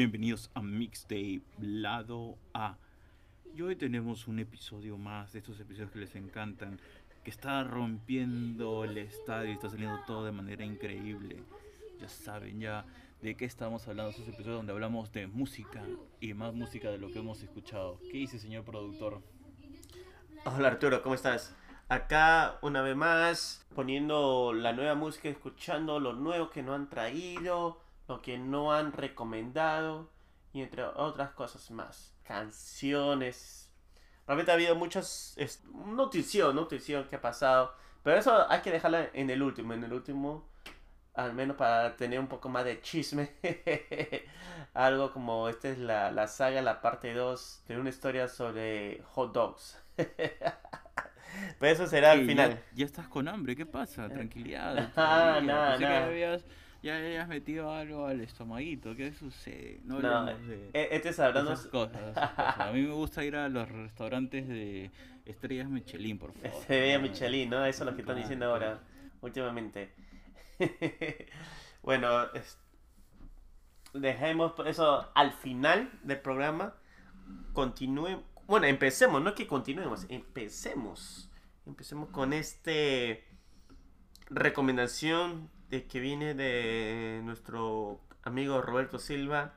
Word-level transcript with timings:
Bienvenidos 0.00 0.50
a 0.54 0.62
Mixtape 0.62 1.42
Lado 1.58 2.38
A. 2.54 2.78
Y 3.54 3.60
hoy 3.60 3.76
tenemos 3.76 4.28
un 4.28 4.38
episodio 4.38 4.96
más 4.96 5.34
de 5.34 5.40
estos 5.40 5.60
episodios 5.60 5.90
que 5.90 5.98
les 5.98 6.16
encantan, 6.16 6.80
que 7.22 7.28
está 7.28 7.62
rompiendo 7.64 8.84
el 8.84 8.96
estadio 8.96 9.52
está 9.52 9.68
saliendo 9.68 10.00
todo 10.06 10.24
de 10.24 10.32
manera 10.32 10.64
increíble. 10.64 11.42
Ya 12.00 12.08
saben 12.08 12.60
ya 12.60 12.86
de 13.20 13.36
qué 13.36 13.44
estamos 13.44 13.86
hablando, 13.88 14.12
esos 14.12 14.26
episodios 14.26 14.56
donde 14.56 14.72
hablamos 14.72 15.12
de 15.12 15.26
música 15.26 15.84
y 16.18 16.32
más 16.32 16.54
música 16.54 16.90
de 16.90 16.96
lo 16.96 17.12
que 17.12 17.18
hemos 17.18 17.42
escuchado. 17.42 18.00
¿Qué 18.10 18.16
dice, 18.16 18.38
señor 18.38 18.64
productor? 18.64 19.20
Hola 20.46 20.68
Arturo, 20.68 21.02
¿cómo 21.02 21.14
estás? 21.14 21.54
Acá 21.90 22.58
una 22.62 22.80
vez 22.80 22.96
más 22.96 23.66
poniendo 23.74 24.54
la 24.54 24.72
nueva 24.72 24.94
música, 24.94 25.28
escuchando 25.28 26.00
lo 26.00 26.14
nuevo 26.14 26.48
que 26.48 26.62
nos 26.62 26.76
han 26.76 26.88
traído, 26.88 27.82
lo 28.10 28.20
que 28.22 28.38
no 28.38 28.72
han 28.72 28.92
recomendado 28.92 30.10
y 30.52 30.62
entre 30.62 30.82
otras 30.82 31.30
cosas 31.30 31.70
más. 31.70 32.12
Canciones. 32.24 33.70
Realmente 34.26 34.50
ha 34.50 34.54
habido 34.54 34.74
muchas 34.74 35.36
notición, 35.72 36.56
notición 36.56 37.04
que 37.08 37.16
ha 37.16 37.20
pasado, 37.20 37.72
pero 38.02 38.18
eso 38.18 38.50
hay 38.50 38.62
que 38.62 38.72
dejarla 38.72 39.10
en 39.14 39.30
el 39.30 39.42
último, 39.42 39.74
en 39.74 39.84
el 39.84 39.92
último 39.92 40.48
al 41.14 41.34
menos 41.34 41.56
para 41.56 41.96
tener 41.96 42.18
un 42.18 42.26
poco 42.26 42.48
más 42.48 42.64
de 42.64 42.80
chisme. 42.80 43.30
Algo 44.74 45.12
como 45.12 45.48
esta 45.48 45.68
es 45.68 45.78
la, 45.78 46.10
la 46.10 46.26
saga, 46.26 46.62
la 46.62 46.80
parte 46.80 47.14
2 47.14 47.64
de 47.68 47.78
una 47.78 47.90
historia 47.90 48.26
sobre 48.26 49.02
hot 49.12 49.32
dogs. 49.32 49.80
Pero 51.60 51.72
eso 51.72 51.86
será 51.86 52.12
al 52.12 52.26
final. 52.26 52.54
Ya, 52.54 52.62
ya, 52.74 52.84
estás 52.86 53.06
con 53.06 53.28
hambre, 53.28 53.54
¿qué 53.54 53.66
pasa? 53.66 54.08
Tranquilidad. 54.08 54.90
Ah, 54.96 55.40
nada, 55.40 55.78
nada. 55.78 56.38
Ya 56.82 56.96
habías 56.96 57.28
metido 57.28 57.72
algo 57.72 58.06
al 58.06 58.20
estomaguito, 58.20 58.94
¿qué 58.96 59.12
sucede? 59.12 59.80
No, 59.84 60.00
No, 60.00 60.26
de 60.26 60.70
eh, 60.72 60.88
este 60.92 61.10
es 61.10 61.18
hablando. 61.20 61.52
esas 61.52 61.66
cosas, 61.66 62.02
esas 62.10 62.30
cosas. 62.30 62.58
A 62.60 62.72
mí 62.72 62.82
me 62.82 62.92
gusta 62.94 63.24
ir 63.24 63.36
a 63.36 63.48
los 63.48 63.68
restaurantes 63.68 64.48
de 64.48 64.90
estrellas 65.26 65.68
Michelin, 65.68 66.18
por 66.18 66.32
favor. 66.32 66.66
Veía 66.68 66.98
Michelin, 66.98 67.50
¿no? 67.50 67.64
Eso 67.64 67.84
es 67.84 67.90
lo 67.90 67.94
que 67.96 68.02
están 68.02 68.16
diciendo 68.16 68.46
ahora, 68.46 68.80
últimamente. 69.20 69.92
bueno, 71.82 72.32
es- 72.34 72.58
dejemos 73.94 74.52
eso 74.66 75.10
al 75.14 75.32
final 75.32 75.90
del 76.04 76.18
programa. 76.20 76.74
Continúen. 77.52 78.22
Bueno, 78.46 78.66
empecemos, 78.66 79.22
no 79.22 79.30
es 79.30 79.34
que 79.36 79.46
continuemos, 79.46 80.06
empecemos. 80.08 81.30
Empecemos 81.66 82.08
con 82.10 82.32
este 82.32 83.24
recomendación 84.28 85.50
de 85.70 85.86
que 85.86 86.00
viene 86.00 86.34
de 86.34 87.20
nuestro 87.24 88.00
amigo 88.22 88.60
Roberto 88.60 88.98
Silva, 88.98 89.54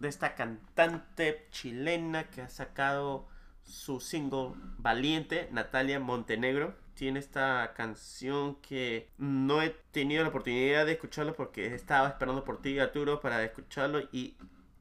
de 0.00 0.08
esta 0.08 0.34
cantante 0.34 1.46
chilena 1.50 2.30
que 2.30 2.40
ha 2.40 2.48
sacado 2.48 3.28
su 3.62 4.00
single 4.00 4.52
Valiente, 4.78 5.48
Natalia 5.52 6.00
Montenegro. 6.00 6.74
Tiene 6.94 7.18
esta 7.18 7.72
canción 7.76 8.56
que 8.56 9.10
no 9.18 9.62
he 9.62 9.70
tenido 9.90 10.22
la 10.22 10.30
oportunidad 10.30 10.86
de 10.86 10.92
escucharlo 10.92 11.34
porque 11.34 11.74
estaba 11.74 12.08
esperando 12.08 12.44
por 12.44 12.60
ti, 12.60 12.78
Arturo, 12.78 13.20
para 13.20 13.42
escucharlo 13.44 14.00
y 14.12 14.36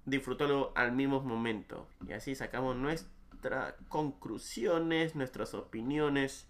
disfrutarlo 0.06 0.72
al 0.76 0.94
mismo 0.94 1.22
momento. 1.22 1.88
Y 2.08 2.14
así 2.14 2.36
sacamos 2.36 2.76
nuestras 2.78 3.74
conclusiones, 3.90 5.16
nuestras 5.16 5.54
opiniones 5.54 6.48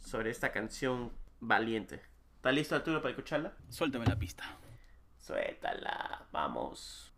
sobre 0.00 0.30
esta 0.30 0.52
canción 0.52 1.12
Valiente. 1.40 2.13
¿Está 2.44 2.52
listo, 2.52 2.74
Arturo, 2.76 3.00
para 3.00 3.12
escucharla? 3.12 3.54
Suéltame 3.70 4.04
la 4.04 4.18
pista. 4.18 4.44
Suéltala, 5.16 6.26
vamos. 6.30 7.13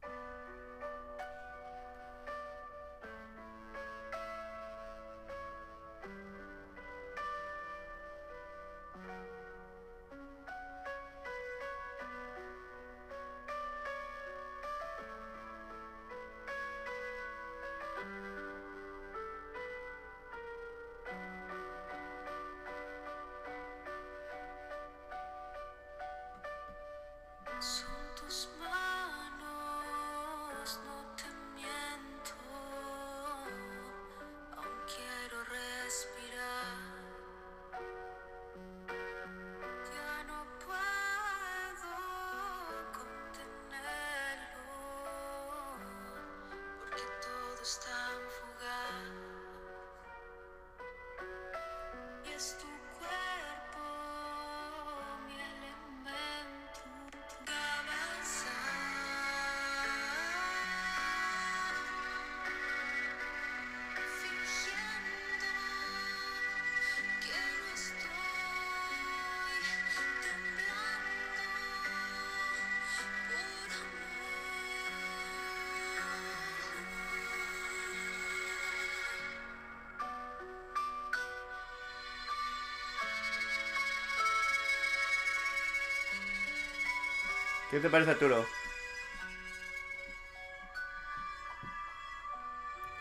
¿Qué 87.77 87.83
te 87.83 87.91
parece, 87.91 88.13
Arturo? 88.13 88.43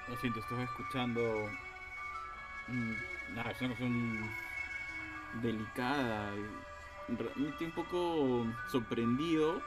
Lo 0.09 0.17
siento, 0.17 0.41
estoy 0.41 0.63
escuchando 0.63 1.49
mm, 2.67 2.93
una 3.31 3.43
canción 3.45 3.69
que 3.69 3.75
es 3.75 3.89
un 3.89 4.29
delicada 5.41 6.29
y 6.35 7.15
realmente 7.15 7.63
un 7.63 7.71
poco 7.71 8.45
sorprendido 8.69 9.61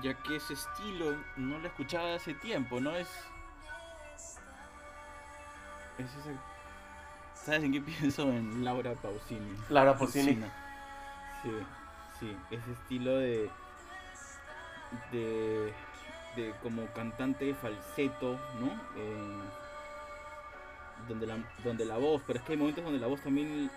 ya 0.00 0.14
que 0.14 0.36
ese 0.36 0.54
estilo 0.54 1.16
no 1.36 1.58
lo 1.58 1.66
escuchaba 1.66 2.14
hace 2.14 2.34
tiempo, 2.34 2.78
¿no? 2.78 2.94
Es, 2.94 3.08
es 5.98 6.14
ese... 6.20 6.36
¿Sabes 7.34 7.64
en 7.64 7.72
qué 7.72 7.80
pienso? 7.98 8.30
En 8.30 8.64
Laura 8.64 8.94
Pausini. 8.94 9.56
Laura 9.68 9.98
Pausini. 9.98 10.40
Sí, 11.42 11.50
sí, 12.20 12.36
ese 12.52 12.72
estilo 12.74 13.16
de, 13.16 13.50
de, 15.12 15.72
de 16.36 16.54
como 16.62 16.86
cantante 16.92 17.54
falseto, 17.54 18.38
¿no? 18.60 18.70
Donde, 21.08 21.26
la, 21.26 21.38
donde 21.64 21.84
la 21.84 21.96
voz, 21.96 22.22
pero 22.26 22.38
es 22.38 22.44
que 22.44 22.52
hay 22.52 22.58
momentos 22.58 22.84
donde 22.84 22.98
la 22.98 23.06
voz 23.06 23.20
también 23.20 23.70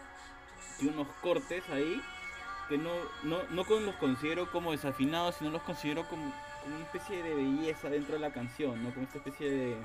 tiene 0.78 0.94
unos 0.94 1.08
cortes 1.22 1.64
ahí 1.70 2.02
que 2.72 2.78
no, 2.78 2.92
no, 3.24 3.44
no 3.50 3.64
los 3.64 3.96
considero 3.96 4.50
como 4.50 4.72
desafinados, 4.72 5.36
sino 5.36 5.52
los 5.52 5.62
considero 5.64 6.08
como, 6.08 6.34
como 6.64 6.76
una 6.78 6.86
especie 6.86 7.22
de 7.22 7.36
belleza 7.36 7.90
dentro 7.90 8.14
de 8.14 8.22
la 8.22 8.32
canción, 8.32 8.82
¿no? 8.82 8.92
Como 8.92 9.06
esta 9.06 9.18
especie 9.18 9.50
de... 9.52 9.78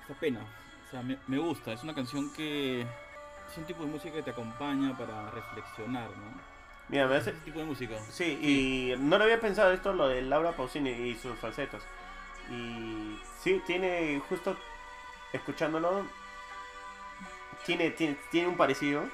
Esta 0.00 0.14
pena. 0.18 0.40
O 0.40 0.90
sea, 0.90 1.02
me, 1.02 1.18
me 1.26 1.36
gusta, 1.38 1.74
es 1.74 1.82
una 1.82 1.94
canción 1.94 2.32
que 2.32 2.80
es 2.80 3.58
un 3.58 3.64
tipo 3.64 3.84
de 3.84 3.90
música 3.90 4.14
que 4.14 4.22
te 4.22 4.30
acompaña 4.30 4.96
para 4.96 5.30
reflexionar, 5.30 6.08
¿no? 6.08 6.59
Mira, 6.90 7.06
me 7.06 7.16
hace... 7.16 7.30
Ese 7.30 7.38
tipo 7.40 7.60
de 7.60 7.64
música. 7.66 7.94
Sí, 8.10 8.38
y 8.42 8.94
no 8.98 9.16
lo 9.18 9.24
había 9.24 9.40
pensado 9.40 9.72
esto, 9.72 9.92
lo 9.92 10.08
de 10.08 10.22
Laura 10.22 10.52
Pausini 10.56 10.90
y 10.90 11.14
sus 11.16 11.38
falsetos. 11.38 11.82
Y 12.50 13.18
sí, 13.40 13.62
tiene 13.66 14.20
justo 14.28 14.56
escuchándolo, 15.32 16.04
tiene, 17.66 17.90
tiene, 17.90 18.16
tiene 18.30 18.48
un 18.48 18.56
parecido, 18.56 19.04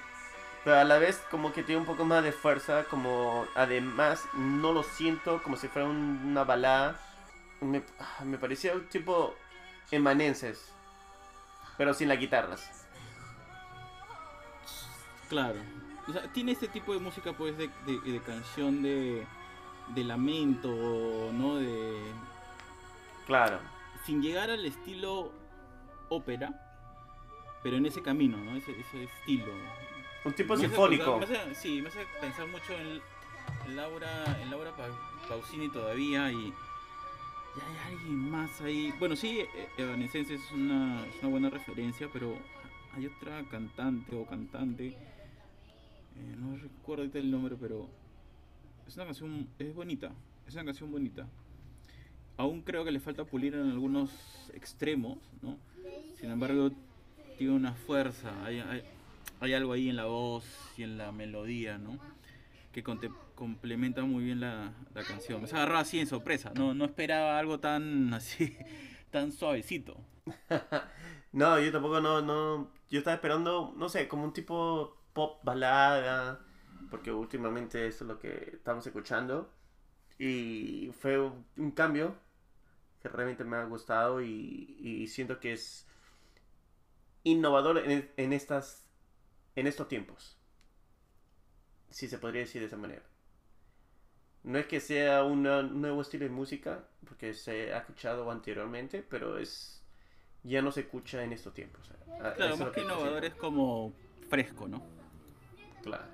pero 0.64 0.78
a 0.78 0.84
la 0.84 0.98
vez 0.98 1.22
como 1.30 1.52
que 1.52 1.62
tiene 1.62 1.80
un 1.80 1.86
poco 1.86 2.04
más 2.04 2.22
de 2.24 2.32
fuerza, 2.32 2.84
como 2.84 3.46
además 3.54 4.24
no 4.34 4.72
lo 4.72 4.82
siento 4.82 5.42
como 5.42 5.56
si 5.56 5.68
fuera 5.68 5.88
un- 5.88 6.22
una 6.24 6.44
balada. 6.44 7.00
Me, 7.60 7.82
ah, 8.00 8.24
me 8.24 8.38
parecía 8.38 8.74
un 8.74 8.86
tipo 8.88 9.34
emanenses, 9.90 10.72
pero 11.76 11.94
sin 11.94 12.08
las 12.08 12.18
guitarras. 12.18 12.70
Claro. 15.28 15.60
O 16.08 16.12
sea, 16.12 16.30
tiene 16.32 16.52
este 16.52 16.68
tipo 16.68 16.92
de 16.92 17.00
música, 17.00 17.32
pues, 17.32 17.56
de, 17.58 17.68
de, 17.86 17.98
de 18.12 18.20
canción 18.20 18.82
de. 18.82 19.26
de 19.94 20.04
lamento, 20.04 20.68
¿no? 21.32 21.56
De, 21.56 22.00
Claro. 23.26 23.58
sin 24.04 24.22
llegar 24.22 24.50
al 24.50 24.64
estilo 24.64 25.32
ópera, 26.08 26.54
pero 27.62 27.76
en 27.76 27.86
ese 27.86 28.00
camino, 28.02 28.36
¿no? 28.36 28.56
Ese, 28.56 28.70
ese 28.78 29.04
estilo. 29.04 29.52
Un 30.24 30.32
tipo 30.32 30.54
Me 30.54 30.60
sinfónico. 30.60 31.02
acordar- 31.16 31.28
me 31.28 31.36
hace- 31.36 31.54
sí, 31.56 31.82
me 31.82 31.88
hace 31.88 32.06
pensar 32.20 32.46
mucho 32.46 32.72
en, 32.72 33.00
en 33.66 33.76
Laura, 33.76 34.38
en 34.40 34.50
Laura 34.50 34.70
Pa- 34.76 35.26
Pausini 35.28 35.68
todavía 35.70 36.30
y, 36.30 36.36
y 36.36 36.52
hay 37.60 37.92
alguien 37.92 38.30
más 38.30 38.60
ahí. 38.60 38.92
Bueno, 39.00 39.16
sí, 39.16 39.40
eh, 39.40 39.68
Evanescence 39.76 40.34
es 40.34 40.52
una, 40.52 41.04
es 41.06 41.14
una 41.20 41.28
buena 41.30 41.50
referencia, 41.50 42.08
pero 42.12 42.36
hay 42.96 43.06
otra 43.06 43.42
cantante 43.50 44.14
o 44.16 44.24
cantante, 44.24 44.96
eh, 46.16 46.36
no 46.38 46.56
recuerdo 46.56 47.04
el 47.18 47.30
nombre, 47.30 47.56
pero 47.60 47.88
es 48.86 48.96
una 48.96 49.04
canción, 49.04 49.48
es 49.58 49.74
bonita, 49.74 50.12
es 50.46 50.54
una 50.54 50.64
canción 50.64 50.90
bonita. 50.90 51.26
Aún 52.36 52.62
creo 52.62 52.84
que 52.84 52.90
le 52.90 53.00
falta 53.00 53.24
pulir 53.24 53.54
en 53.54 53.70
algunos 53.70 54.10
extremos, 54.54 55.18
¿no? 55.42 55.58
Sin 56.18 56.30
embargo, 56.30 56.70
tiene 57.38 57.54
una 57.54 57.72
fuerza, 57.72 58.32
hay, 58.44 58.60
hay, 58.60 58.82
hay 59.40 59.54
algo 59.54 59.72
ahí 59.72 59.88
en 59.88 59.96
la 59.96 60.06
voz 60.06 60.44
y 60.76 60.82
en 60.82 60.98
la 60.98 61.12
melodía, 61.12 61.78
¿no? 61.78 61.98
Que 62.72 62.82
complementa 62.82 64.04
muy 64.04 64.24
bien 64.24 64.40
la, 64.40 64.72
la 64.94 65.02
canción. 65.02 65.42
Me 65.42 65.48
agarró 65.48 65.78
así 65.78 65.98
en 65.98 66.06
sorpresa, 66.06 66.52
no, 66.54 66.74
no 66.74 66.84
esperaba 66.84 67.38
algo 67.38 67.58
tan 67.58 68.12
así, 68.12 68.56
tan 69.10 69.32
suavecito. 69.32 69.96
No, 71.32 71.60
yo 71.60 71.70
tampoco 71.70 72.00
no, 72.00 72.22
no. 72.22 72.70
Yo 72.88 72.98
estaba 73.00 73.14
esperando, 73.14 73.74
no 73.76 73.90
sé, 73.90 74.08
como 74.08 74.24
un 74.24 74.32
tipo 74.32 74.96
pop 75.16 75.40
balada. 75.44 76.40
Porque 76.90 77.10
últimamente 77.10 77.86
eso 77.88 78.04
es 78.04 78.08
lo 78.08 78.20
que 78.20 78.50
estamos 78.54 78.86
escuchando. 78.86 79.50
Y 80.18 80.92
fue 81.00 81.18
un 81.18 81.70
cambio 81.72 82.14
que 83.02 83.08
realmente 83.08 83.44
me 83.44 83.56
ha 83.56 83.64
gustado 83.64 84.22
y, 84.22 84.76
y 84.80 85.08
siento 85.08 85.40
que 85.40 85.52
es 85.54 85.86
innovador 87.24 87.78
en, 87.78 88.10
en 88.16 88.32
estas 88.32 88.84
en 89.56 89.66
estos 89.66 89.88
tiempos. 89.88 90.36
Si 91.90 92.08
se 92.08 92.18
podría 92.18 92.42
decir 92.42 92.60
de 92.60 92.66
esa 92.68 92.76
manera. 92.76 93.02
No 94.44 94.58
es 94.58 94.66
que 94.66 94.80
sea 94.80 95.24
una- 95.24 95.60
un 95.60 95.80
nuevo 95.80 96.02
estilo 96.02 96.24
de 96.24 96.30
música, 96.30 96.84
porque 97.08 97.34
se 97.34 97.72
ha 97.74 97.78
escuchado 97.78 98.30
anteriormente, 98.30 99.02
pero 99.02 99.38
es 99.38 99.82
ya 100.44 100.62
no 100.62 100.70
se 100.70 100.80
escucha 100.82 101.24
en 101.24 101.32
estos 101.32 101.52
tiempos. 101.54 101.90
Claro, 102.36 102.56
más 102.58 102.68
que 102.72 102.80
innovador 102.82 103.24
es 103.24 103.34
como 103.34 103.92
fresco, 104.28 104.68
¿no? 104.68 104.82
Claro, 105.86 106.10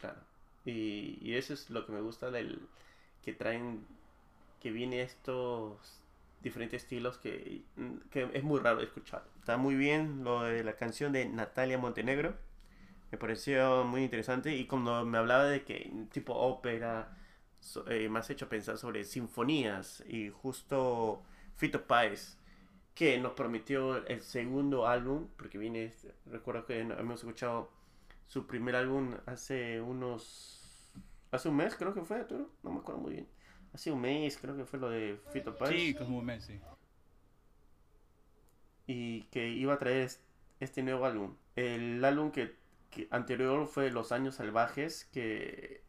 claro. 0.00 0.18
Y, 0.64 1.34
eso 1.34 1.54
es 1.54 1.70
lo 1.70 1.86
que 1.86 1.92
me 1.92 2.00
gusta 2.00 2.30
del 2.32 2.60
que 3.22 3.32
traen, 3.32 3.86
que 4.60 4.72
viene 4.72 5.02
estos 5.02 6.02
diferentes 6.42 6.82
estilos 6.82 7.18
que, 7.18 7.62
es 8.14 8.42
muy 8.44 8.60
raro 8.60 8.80
escuchar. 8.80 9.24
Está 9.40 9.56
muy 9.58 9.76
bien 9.76 10.24
lo 10.24 10.42
de 10.42 10.64
la 10.64 10.74
canción 10.76 11.12
de 11.12 11.26
Natalia 11.28 11.78
Montenegro. 11.78 12.34
Me 13.12 13.18
pareció 13.18 13.84
muy 13.84 14.04
interesante 14.04 14.56
y 14.56 14.66
cuando 14.66 15.04
me 15.06 15.18
hablaba 15.18 15.44
de 15.46 15.64
que 15.64 15.92
tipo 16.12 16.34
ópera, 16.34 17.16
so- 17.60 17.88
eh, 17.90 18.08
me 18.08 18.18
has 18.20 18.30
hecho 18.30 18.48
pensar 18.48 18.78
sobre 18.78 19.04
sinfonías 19.04 20.02
y 20.08 20.30
justo 20.30 21.22
Fito 21.56 21.86
Páez 21.86 22.38
que 22.94 23.18
nos 23.18 23.32
prometió 23.34 24.06
el 24.06 24.22
segundo 24.22 24.86
álbum, 24.88 25.28
porque 25.38 25.58
viene, 25.58 25.92
recuerdo 26.26 26.66
que 26.66 26.80
hemos 26.80 27.20
escuchado 27.20 27.70
su 28.26 28.46
primer 28.46 28.76
álbum 28.76 29.14
hace 29.26 29.80
unos. 29.80 30.92
Hace 31.30 31.48
un 31.48 31.56
mes, 31.56 31.74
creo 31.76 31.94
que 31.94 32.02
fue, 32.02 32.18
Arturo. 32.18 32.50
No 32.62 32.70
me 32.70 32.78
acuerdo 32.80 33.00
muy 33.00 33.12
bien. 33.12 33.28
Hace 33.72 33.90
un 33.92 34.00
mes, 34.00 34.38
creo 34.38 34.56
que 34.56 34.64
fue 34.64 34.78
lo 34.78 34.88
de 34.90 35.20
Fito 35.32 35.56
Páez. 35.56 35.70
Sí, 35.80 35.94
como 35.94 36.22
Messi. 36.22 36.60
Y 38.86 39.22
que 39.24 39.48
iba 39.48 39.74
a 39.74 39.78
traer 39.78 40.02
es- 40.02 40.20
este 40.60 40.82
nuevo 40.82 41.04
álbum. 41.06 41.36
El 41.56 42.04
álbum 42.04 42.30
que, 42.30 42.56
que 42.90 43.08
anterior 43.10 43.66
fue 43.66 43.90
Los 43.90 44.12
Años 44.12 44.36
Salvajes, 44.36 45.04
que 45.12 45.82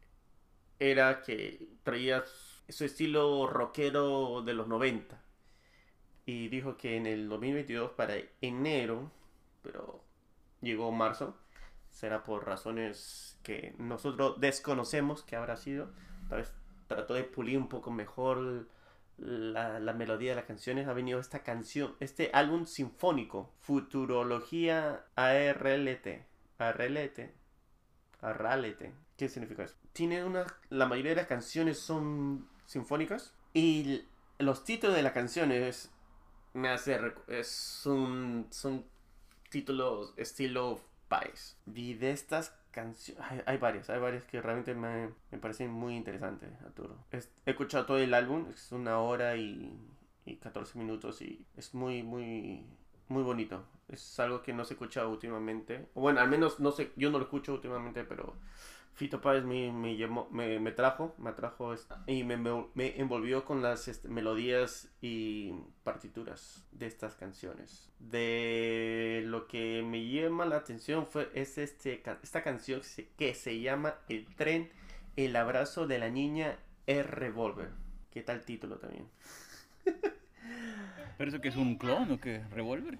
era 0.78 1.22
que 1.22 1.68
traía 1.82 2.24
su 2.68 2.84
estilo 2.84 3.46
rockero 3.46 4.42
de 4.42 4.54
los 4.54 4.68
90. 4.68 5.22
Y 6.26 6.48
dijo 6.48 6.76
que 6.76 6.96
en 6.96 7.06
el 7.06 7.28
2022, 7.28 7.92
para 7.92 8.14
enero, 8.40 9.10
pero 9.62 10.04
llegó 10.60 10.92
marzo, 10.92 11.38
será 11.98 12.22
por 12.22 12.46
razones 12.46 13.36
que 13.42 13.74
nosotros 13.76 14.40
desconocemos 14.40 15.24
que 15.24 15.34
habrá 15.34 15.56
sido. 15.56 15.90
Tal 16.28 16.38
vez 16.38 16.52
trató 16.86 17.14
de 17.14 17.24
pulir 17.24 17.58
un 17.58 17.68
poco 17.68 17.90
mejor 17.90 18.68
la, 19.16 19.80
la 19.80 19.92
melodía 19.94 20.30
de 20.30 20.36
las 20.36 20.44
canciones. 20.44 20.86
Ha 20.86 20.92
venido 20.92 21.18
esta 21.18 21.42
canción, 21.42 21.96
este 21.98 22.30
álbum 22.32 22.66
sinfónico, 22.66 23.52
Futurología 23.58 25.06
ARLT. 25.16 26.06
ARLT. 26.58 27.18
ARLT. 28.20 28.82
¿Qué 29.16 29.28
significa 29.28 29.64
eso? 29.64 29.74
Tiene 29.92 30.24
una. 30.24 30.46
La 30.70 30.86
mayoría 30.86 31.10
de 31.10 31.16
las 31.16 31.26
canciones 31.26 31.80
son 31.80 32.48
sinfónicas. 32.66 33.34
Y 33.54 34.04
los 34.38 34.62
títulos 34.62 34.94
de 34.94 35.02
las 35.02 35.14
canciones 35.14 35.90
me 36.54 36.68
hace. 36.68 36.96
Es 37.26 37.82
un. 37.86 38.46
Son 38.50 38.84
títulos 39.50 40.14
estilo 40.16 40.87
País. 41.08 41.56
Y 41.74 41.94
de 41.94 42.10
estas 42.12 42.54
canciones. 42.70 43.22
Hay, 43.30 43.40
hay 43.46 43.56
varias, 43.58 43.90
hay 43.90 43.98
varias 44.00 44.24
que 44.24 44.40
realmente 44.42 44.74
me, 44.74 45.10
me 45.30 45.38
parecen 45.38 45.70
muy 45.70 45.96
interesantes, 45.96 46.50
Arturo. 46.62 46.96
Es- 47.10 47.30
he 47.46 47.50
escuchado 47.52 47.86
todo 47.86 47.98
el 47.98 48.14
álbum, 48.14 48.46
es 48.52 48.72
una 48.72 48.98
hora 49.00 49.36
y, 49.36 49.72
y 50.24 50.36
14 50.36 50.78
minutos 50.78 51.20
y 51.22 51.46
es 51.56 51.74
muy, 51.74 52.02
muy, 52.02 52.66
muy 53.08 53.22
bonito. 53.22 53.64
Es 53.88 54.20
algo 54.20 54.42
que 54.42 54.52
no 54.52 54.64
se 54.64 54.74
escucha 54.74 55.06
últimamente. 55.06 55.88
Bueno, 55.94 56.20
al 56.20 56.28
menos 56.28 56.60
no 56.60 56.72
sé, 56.72 56.92
yo 56.96 57.10
no 57.10 57.18
lo 57.18 57.24
escucho 57.24 57.54
últimamente, 57.54 58.04
pero 58.04 58.34
Fito 58.98 59.20
Páez 59.20 59.44
me, 59.44 59.70
me, 59.70 59.96
llamó- 59.96 60.28
me, 60.32 60.58
me 60.58 60.72
trajo, 60.72 61.14
me 61.18 61.30
atrajo 61.30 61.72
esta- 61.72 62.02
y 62.08 62.24
me, 62.24 62.36
me, 62.36 63.00
envolvió 63.00 63.44
con 63.44 63.62
las 63.62 63.86
este, 63.86 64.08
melodías 64.08 64.90
y 65.00 65.52
partituras 65.84 66.66
de 66.72 66.86
estas 66.88 67.14
canciones. 67.14 67.92
De 68.00 69.22
lo 69.26 69.46
que 69.46 69.84
me 69.86 70.04
llama 70.10 70.46
la 70.46 70.56
atención 70.56 71.06
fue 71.06 71.30
es 71.32 71.58
este, 71.58 72.02
esta 72.24 72.42
canción 72.42 72.80
que 72.80 72.86
se, 72.86 73.08
que 73.10 73.34
se 73.34 73.60
llama 73.60 73.94
El 74.08 74.26
tren, 74.34 74.68
el 75.14 75.36
abrazo 75.36 75.86
de 75.86 76.00
la 76.00 76.10
niña, 76.10 76.58
el 76.88 77.04
revólver. 77.04 77.70
¿Qué 78.10 78.22
tal 78.22 78.44
título 78.44 78.78
también? 78.78 79.06
¿Pero 81.18 81.30
eso 81.30 81.40
que 81.40 81.48
es 81.48 81.56
un 81.56 81.76
clon 81.78 82.10
o 82.10 82.20
qué? 82.20 82.42
¿Revolver? 82.50 82.98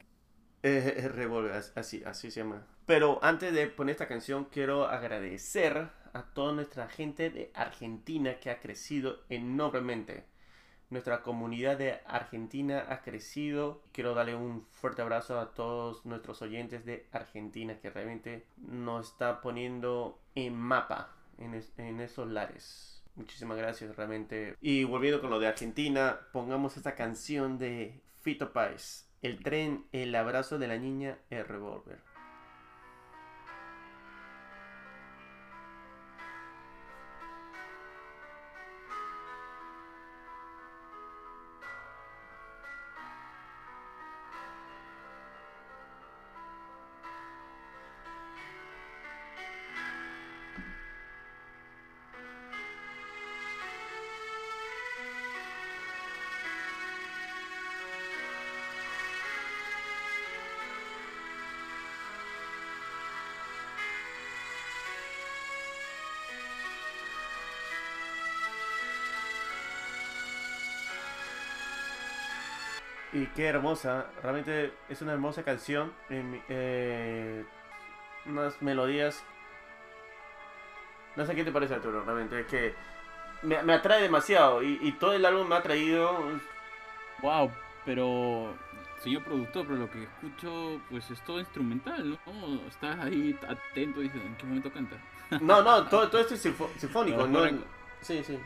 Eh, 0.62 1.08
Revolver, 1.14 1.52
as- 1.52 1.72
así, 1.76 2.02
así 2.04 2.30
se 2.30 2.40
llama. 2.40 2.66
Pero 2.86 3.18
antes 3.22 3.52
de 3.52 3.66
poner 3.68 3.92
esta 3.92 4.08
canción, 4.08 4.46
quiero 4.46 4.86
agradecer 4.86 5.88
a 6.12 6.22
toda 6.22 6.52
nuestra 6.52 6.88
gente 6.88 7.30
de 7.30 7.50
Argentina 7.54 8.40
que 8.40 8.50
ha 8.50 8.60
crecido 8.60 9.20
enormemente. 9.28 10.24
Nuestra 10.90 11.22
comunidad 11.22 11.76
de 11.76 12.00
Argentina 12.06 12.86
ha 12.88 13.02
crecido. 13.02 13.82
Quiero 13.92 14.14
darle 14.14 14.34
un 14.34 14.66
fuerte 14.70 15.02
abrazo 15.02 15.38
a 15.38 15.52
todos 15.52 16.04
nuestros 16.06 16.40
oyentes 16.40 16.84
de 16.86 17.06
Argentina 17.12 17.78
que 17.78 17.90
realmente 17.90 18.46
nos 18.56 19.08
está 19.10 19.42
poniendo 19.42 20.18
en 20.34 20.56
mapa 20.56 21.14
en, 21.38 21.54
es- 21.54 21.72
en 21.78 22.00
esos 22.00 22.26
lares. 22.28 23.04
Muchísimas 23.16 23.58
gracias 23.58 23.94
realmente. 23.96 24.56
Y 24.62 24.84
volviendo 24.84 25.20
con 25.20 25.30
lo 25.30 25.38
de 25.38 25.48
Argentina, 25.48 26.18
pongamos 26.32 26.76
esta 26.76 26.94
canción 26.94 27.58
de 27.58 28.00
Fito 28.22 28.52
Páez. 28.52 29.07
El 29.22 29.42
tren, 29.44 29.86
el 29.92 30.14
abrazo 30.14 30.58
de 30.58 30.66
la 30.66 30.76
niña, 30.78 31.20
el 31.30 31.44
revólver. 31.46 32.07
Qué 73.38 73.46
hermosa, 73.46 74.06
realmente 74.20 74.72
es 74.88 75.00
una 75.00 75.12
hermosa 75.12 75.44
canción. 75.44 75.92
eh, 76.10 77.44
unas 78.26 78.60
melodías. 78.60 79.22
No 81.14 81.24
sé 81.24 81.36
qué 81.36 81.44
te 81.44 81.52
parece, 81.52 81.74
Arturo, 81.74 82.02
realmente. 82.02 82.40
Es 82.40 82.46
que 82.48 82.74
me, 83.44 83.62
me 83.62 83.74
atrae 83.74 84.02
demasiado 84.02 84.60
y, 84.64 84.80
y 84.82 84.90
todo 84.90 85.12
el 85.12 85.24
álbum 85.24 85.46
me 85.46 85.54
ha 85.54 85.62
traído... 85.62 86.18
Wow, 87.22 87.52
pero 87.84 88.56
señor 89.04 89.22
productor, 89.22 89.68
pero 89.68 89.78
lo 89.78 89.90
que 89.92 90.02
escucho 90.02 90.80
pues 90.90 91.08
es 91.08 91.24
todo 91.24 91.38
instrumental, 91.38 92.18
¿no? 92.26 92.60
Estás 92.66 92.98
ahí 92.98 93.38
atento 93.48 94.00
y 94.00 94.08
dices, 94.08 94.20
¿en 94.20 94.34
qué 94.34 94.46
momento 94.46 94.72
canta? 94.72 94.96
No, 95.40 95.62
no, 95.62 95.84
todo, 95.88 96.08
todo 96.08 96.20
esto 96.22 96.34
es 96.34 96.40
sinfónico, 96.76 97.28
¿no? 97.28 97.44
Sí, 98.00 98.20
sí. 98.24 98.36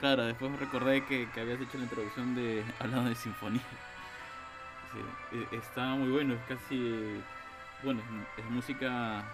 Claro, 0.00 0.24
después 0.24 0.58
recordé 0.58 1.04
que, 1.04 1.28
que 1.32 1.40
habías 1.42 1.60
hecho 1.60 1.76
la 1.76 1.84
introducción 1.84 2.34
de 2.34 2.64
hablando 2.80 3.10
de 3.10 3.14
sinfonía. 3.14 3.60
Sí, 4.92 5.36
e- 5.38 5.56
está 5.56 5.86
muy 5.94 6.10
bueno, 6.10 6.34
es 6.34 6.40
casi, 6.48 7.20
bueno, 7.82 8.00
es, 8.36 8.44
es 8.44 8.50
música 8.50 9.24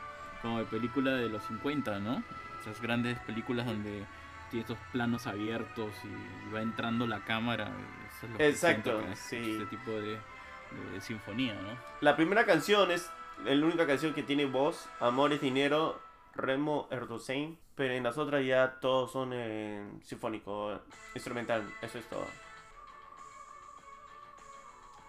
como 0.43 0.59
de 0.59 0.65
película 0.67 1.13
de 1.13 1.29
los 1.29 1.43
50, 1.45 1.99
¿no? 1.99 2.23
Esas 2.61 2.81
grandes 2.81 3.19
películas 3.21 3.67
donde 3.67 4.05
tiene 4.51 4.63
estos 4.63 4.79
planos 4.93 5.27
abiertos 5.27 5.93
y 6.05 6.55
va 6.55 6.63
entrando 6.63 7.07
la 7.07 7.21
cámara. 7.21 7.71
Eso 8.17 8.27
es 8.27 8.33
lo 8.33 8.39
que 8.39 8.49
Exacto, 8.49 9.01
que 9.01 9.17
sí. 9.17 9.37
Este 9.53 9.67
tipo 9.77 9.91
de, 9.91 10.19
de 10.93 11.01
sinfonía, 11.01 11.55
¿no? 11.55 11.77
La 12.01 12.17
primera 12.17 12.45
canción 12.45 12.91
es 12.91 13.11
la 13.45 13.67
única 13.67 13.87
canción 13.87 14.15
que 14.15 14.23
tiene 14.23 14.47
voz, 14.47 14.89
Amor 15.01 15.33
es 15.33 15.41
Dinero, 15.41 16.01
Remo 16.35 16.89
Erdosain, 16.91 17.59
pero 17.75 17.95
en 17.95 18.03
las 18.03 18.19
otras 18.19 18.45
ya 18.45 18.79
todos 18.81 19.13
son 19.13 19.31
eh, 19.33 19.85
sinfónico, 20.03 20.81
instrumental, 21.15 21.63
eso 21.83 21.99
es 21.99 22.09
todo. 22.09 22.27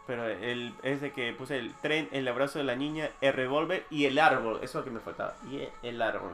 Pero 0.10 0.26
el, 0.28 0.74
ese 0.84 1.14
que 1.14 1.32
puse 1.34 1.58
el 1.60 1.74
tren, 1.76 2.10
el 2.12 2.28
abrazo 2.28 2.60
de 2.60 2.66
la 2.66 2.76
niña, 2.76 3.12
el 3.22 3.32
revólver 3.34 3.86
y 3.92 4.06
el 4.08 4.20
árbol, 4.20 4.56
eso 4.58 4.66
es 4.66 4.76
lo 4.76 4.84
que 4.84 4.90
me 4.92 5.00
faltaba. 5.00 5.36
Y 5.50 5.68
el 5.84 6.02
árbol. 6.02 6.34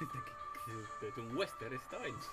un 1.16 1.36
western 1.36 1.74
esta 1.74 1.98
vez. 1.98 2.14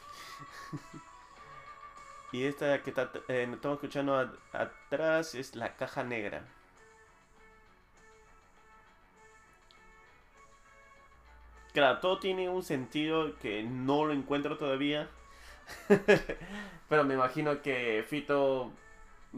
Y 2.31 2.45
esta 2.45 2.81
que 2.83 2.91
está, 2.91 3.11
eh, 3.27 3.49
estamos 3.51 3.77
escuchando 3.77 4.15
a- 4.17 4.31
atrás 4.53 5.35
es 5.35 5.55
la 5.55 5.75
caja 5.75 6.03
negra. 6.03 6.45
Claro, 11.73 11.99
todo 11.99 12.19
tiene 12.19 12.49
un 12.49 12.63
sentido 12.63 13.37
que 13.37 13.63
no 13.63 14.05
lo 14.05 14.13
encuentro 14.13 14.57
todavía. 14.57 15.07
Pero 16.89 17.03
me 17.03 17.13
imagino 17.15 17.61
que 17.61 18.03
Fito 18.07 18.71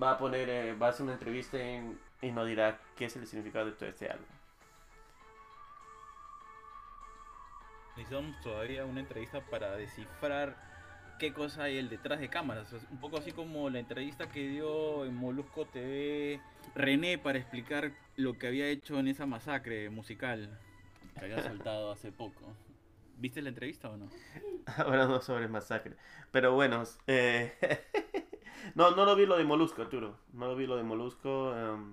va 0.02 0.12
a 0.12 0.18
poner, 0.18 0.50
eh, 0.50 0.74
va 0.76 0.88
a 0.88 0.90
hacer 0.90 1.04
una 1.04 1.14
entrevista 1.14 1.58
en- 1.60 2.00
y 2.22 2.32
nos 2.32 2.48
dirá 2.48 2.80
qué 2.96 3.06
es 3.06 3.16
el 3.16 3.26
significado 3.28 3.66
de 3.68 3.72
todo 3.74 3.90
este 3.90 4.10
álbum. 4.10 4.26
Necesitamos 7.96 8.40
todavía 8.42 8.86
una 8.86 9.02
entrevista 9.02 9.42
para 9.42 9.76
descifrar 9.76 10.56
qué 11.20 11.34
cosa 11.34 11.64
hay 11.64 11.78
el 11.78 11.90
detrás 11.90 12.20
de 12.20 12.30
cámaras. 12.30 12.72
O 12.72 12.80
sea, 12.80 12.90
un 12.92 13.00
poco 13.00 13.18
así 13.18 13.32
como 13.34 13.70
la 13.70 13.80
entrevista 13.80 14.30
que 14.30 14.48
dio 14.48 15.06
en 15.06 15.16
Molusco 15.16 15.66
TV 15.66 16.40
René 16.76 17.18
para 17.18 17.40
explicar 17.40 17.92
lo 18.16 18.38
que 18.38 18.48
había 18.48 18.68
hecho 18.68 19.00
en 19.00 19.08
esa 19.10 19.26
masacre 19.26 19.90
musical 19.90 20.58
que 21.18 21.26
había 21.26 21.42
soltado 21.44 21.92
hace 21.92 22.12
poco. 22.12 22.54
¿Viste 23.18 23.42
la 23.42 23.50
entrevista 23.50 23.90
o 23.90 23.98
no? 23.98 24.10
Hablando 24.78 25.20
sobre 25.22 25.50
masacre. 25.50 25.96
Pero 26.32 26.54
bueno, 26.54 26.84
eh, 27.08 27.54
no, 28.76 28.92
no 28.92 29.06
lo 29.06 29.16
vi 29.16 29.26
lo 29.26 29.38
de 29.38 29.44
Molusco, 29.44 29.82
Arturo. 29.82 30.20
No 30.34 30.48
lo 30.48 30.56
vi 30.56 30.66
lo 30.68 30.78
de 30.78 30.84
Molusco. 30.84 31.56
em, 31.56 31.92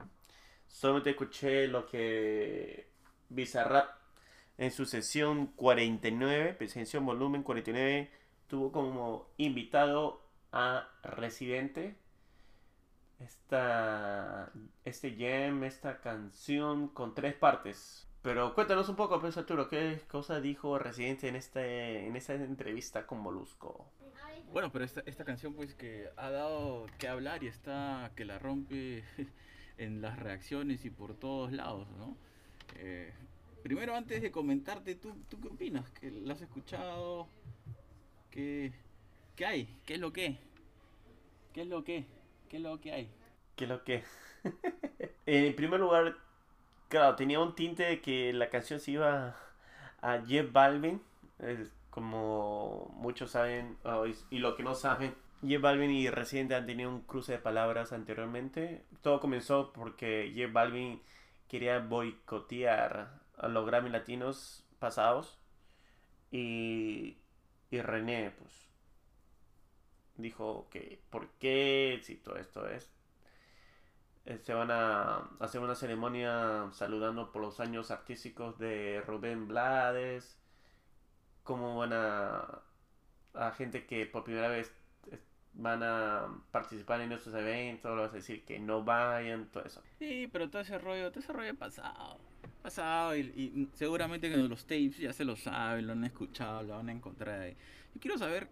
solamente 0.66 1.10
escuché 1.10 1.68
lo 1.68 1.86
que 1.86 2.88
Bizarrap 3.28 3.96
en 4.58 4.70
su 4.70 4.86
sesión 4.86 5.48
49, 5.48 6.56
sesión 6.68 7.04
volumen 7.04 7.42
49, 7.42 8.10
tuvo 8.46 8.72
como 8.72 9.28
invitado 9.36 10.22
a 10.52 10.88
Residente. 11.02 11.96
Esta, 13.18 14.52
este 14.84 15.16
jam, 15.16 15.64
esta 15.64 16.00
canción 16.00 16.88
con 16.88 17.14
tres 17.14 17.34
partes. 17.34 18.05
Pero 18.26 18.52
cuéntanos 18.56 18.88
un 18.88 18.96
poco, 18.96 19.20
pues 19.20 19.36
Arturo, 19.36 19.68
¿qué 19.68 20.00
cosa 20.08 20.40
dijo 20.40 20.80
Residente 20.80 21.28
en, 21.28 21.36
este, 21.36 22.08
en 22.08 22.16
esta 22.16 22.34
entrevista 22.34 23.06
con 23.06 23.20
Molusco? 23.20 23.88
Bueno, 24.52 24.72
pero 24.72 24.84
esta, 24.84 25.00
esta 25.06 25.24
canción 25.24 25.54
pues 25.54 25.76
que 25.76 26.08
ha 26.16 26.30
dado 26.30 26.86
que 26.98 27.06
hablar 27.06 27.44
y 27.44 27.46
está 27.46 28.10
que 28.16 28.24
la 28.24 28.40
rompe 28.40 29.04
en 29.78 30.00
las 30.02 30.18
reacciones 30.18 30.84
y 30.84 30.90
por 30.90 31.14
todos 31.14 31.52
lados, 31.52 31.88
¿no? 31.98 32.16
Eh, 32.74 33.12
primero 33.62 33.94
antes 33.94 34.20
de 34.20 34.32
comentarte, 34.32 34.96
¿tú, 34.96 35.14
¿tú 35.28 35.40
qué 35.40 35.46
opinas? 35.46 35.88
¿Que 35.92 36.10
la 36.10 36.32
has 36.32 36.42
escuchado? 36.42 37.28
¿Qué, 38.32 38.72
¿Qué 39.36 39.46
hay? 39.46 39.78
¿Qué 39.86 39.94
es 39.94 40.00
lo 40.00 40.12
que? 40.12 40.36
¿Qué 41.52 41.60
es 41.60 41.68
lo 41.68 41.84
que? 41.84 42.06
¿Qué 42.48 42.56
es 42.56 42.62
lo 42.64 42.80
que 42.80 42.92
hay? 42.92 43.08
¿Qué 43.54 43.68
lo 43.68 43.84
que? 43.84 44.02
en 45.26 45.54
primer 45.54 45.78
lugar, 45.78 46.25
claro, 46.88 47.16
tenía 47.16 47.40
un 47.40 47.54
tinte 47.54 47.84
de 47.84 48.00
que 48.00 48.32
la 48.32 48.50
canción 48.50 48.80
se 48.80 48.92
iba 48.92 49.36
a 50.00 50.18
Jeff 50.26 50.52
Balvin. 50.52 51.02
Como 51.90 52.92
muchos 52.94 53.30
saben, 53.30 53.78
oh, 53.84 54.06
y, 54.06 54.14
y 54.30 54.38
lo 54.38 54.54
que 54.56 54.62
no 54.62 54.74
saben, 54.74 55.14
Jeff 55.46 55.60
Balvin 55.62 55.90
y 55.90 56.10
Residente 56.10 56.54
han 56.54 56.66
tenido 56.66 56.90
un 56.90 57.02
cruce 57.02 57.32
de 57.32 57.38
palabras 57.38 57.92
anteriormente. 57.92 58.84
Todo 59.02 59.20
comenzó 59.20 59.72
porque 59.72 60.32
Jeff 60.34 60.52
Balvin 60.52 61.02
quería 61.48 61.78
boicotear 61.78 63.20
a 63.38 63.48
los 63.48 63.66
Grammy 63.66 63.90
Latinos 63.90 64.64
pasados. 64.78 65.38
Y, 66.30 67.18
y 67.70 67.80
René, 67.80 68.32
pues, 68.38 68.68
dijo 70.16 70.68
que, 70.70 71.00
¿por 71.10 71.28
qué? 71.38 72.00
Si 72.02 72.16
todo 72.16 72.36
esto 72.36 72.68
es 72.68 72.90
eh, 74.26 74.40
se 74.42 74.52
van 74.52 74.70
a 74.72 75.18
hacer 75.38 75.60
una 75.60 75.76
ceremonia 75.76 76.68
saludando 76.72 77.30
por 77.30 77.42
los 77.42 77.60
años 77.60 77.90
artísticos 77.92 78.58
de 78.58 79.00
Rubén 79.06 79.46
Blades. 79.46 80.36
Cómo 81.44 81.76
van 81.76 81.92
a, 81.92 82.60
a 83.34 83.50
gente 83.52 83.86
que 83.86 84.04
por 84.06 84.24
primera 84.24 84.48
vez 84.48 84.72
eh, 85.12 85.20
van 85.54 85.84
a 85.84 86.26
participar 86.50 87.00
en 87.02 87.12
estos 87.12 87.34
eventos, 87.34 87.96
vas 87.96 88.10
a 88.10 88.16
decir 88.16 88.44
que 88.44 88.58
no 88.58 88.82
vayan, 88.82 89.46
todo 89.52 89.64
eso. 89.64 89.80
Sí, 90.00 90.28
pero 90.32 90.50
todo 90.50 90.62
ese 90.62 90.76
rollo, 90.78 91.10
todo 91.10 91.20
ese 91.20 91.32
rollo 91.32 91.54
pasado. 91.54 92.18
Pasado 92.62 93.16
y, 93.16 93.20
y 93.20 93.68
seguramente 93.74 94.28
que 94.28 94.36
los 94.36 94.64
tapes 94.64 94.98
ya 94.98 95.12
se 95.12 95.24
lo 95.24 95.36
saben, 95.36 95.86
lo 95.86 95.92
han 95.92 96.04
escuchado, 96.04 96.64
lo 96.64 96.74
van 96.74 96.88
a 96.88 96.92
encontrar 96.92 97.42
ahí. 97.42 97.56
Yo 97.94 98.00
quiero 98.00 98.18
saber, 98.18 98.48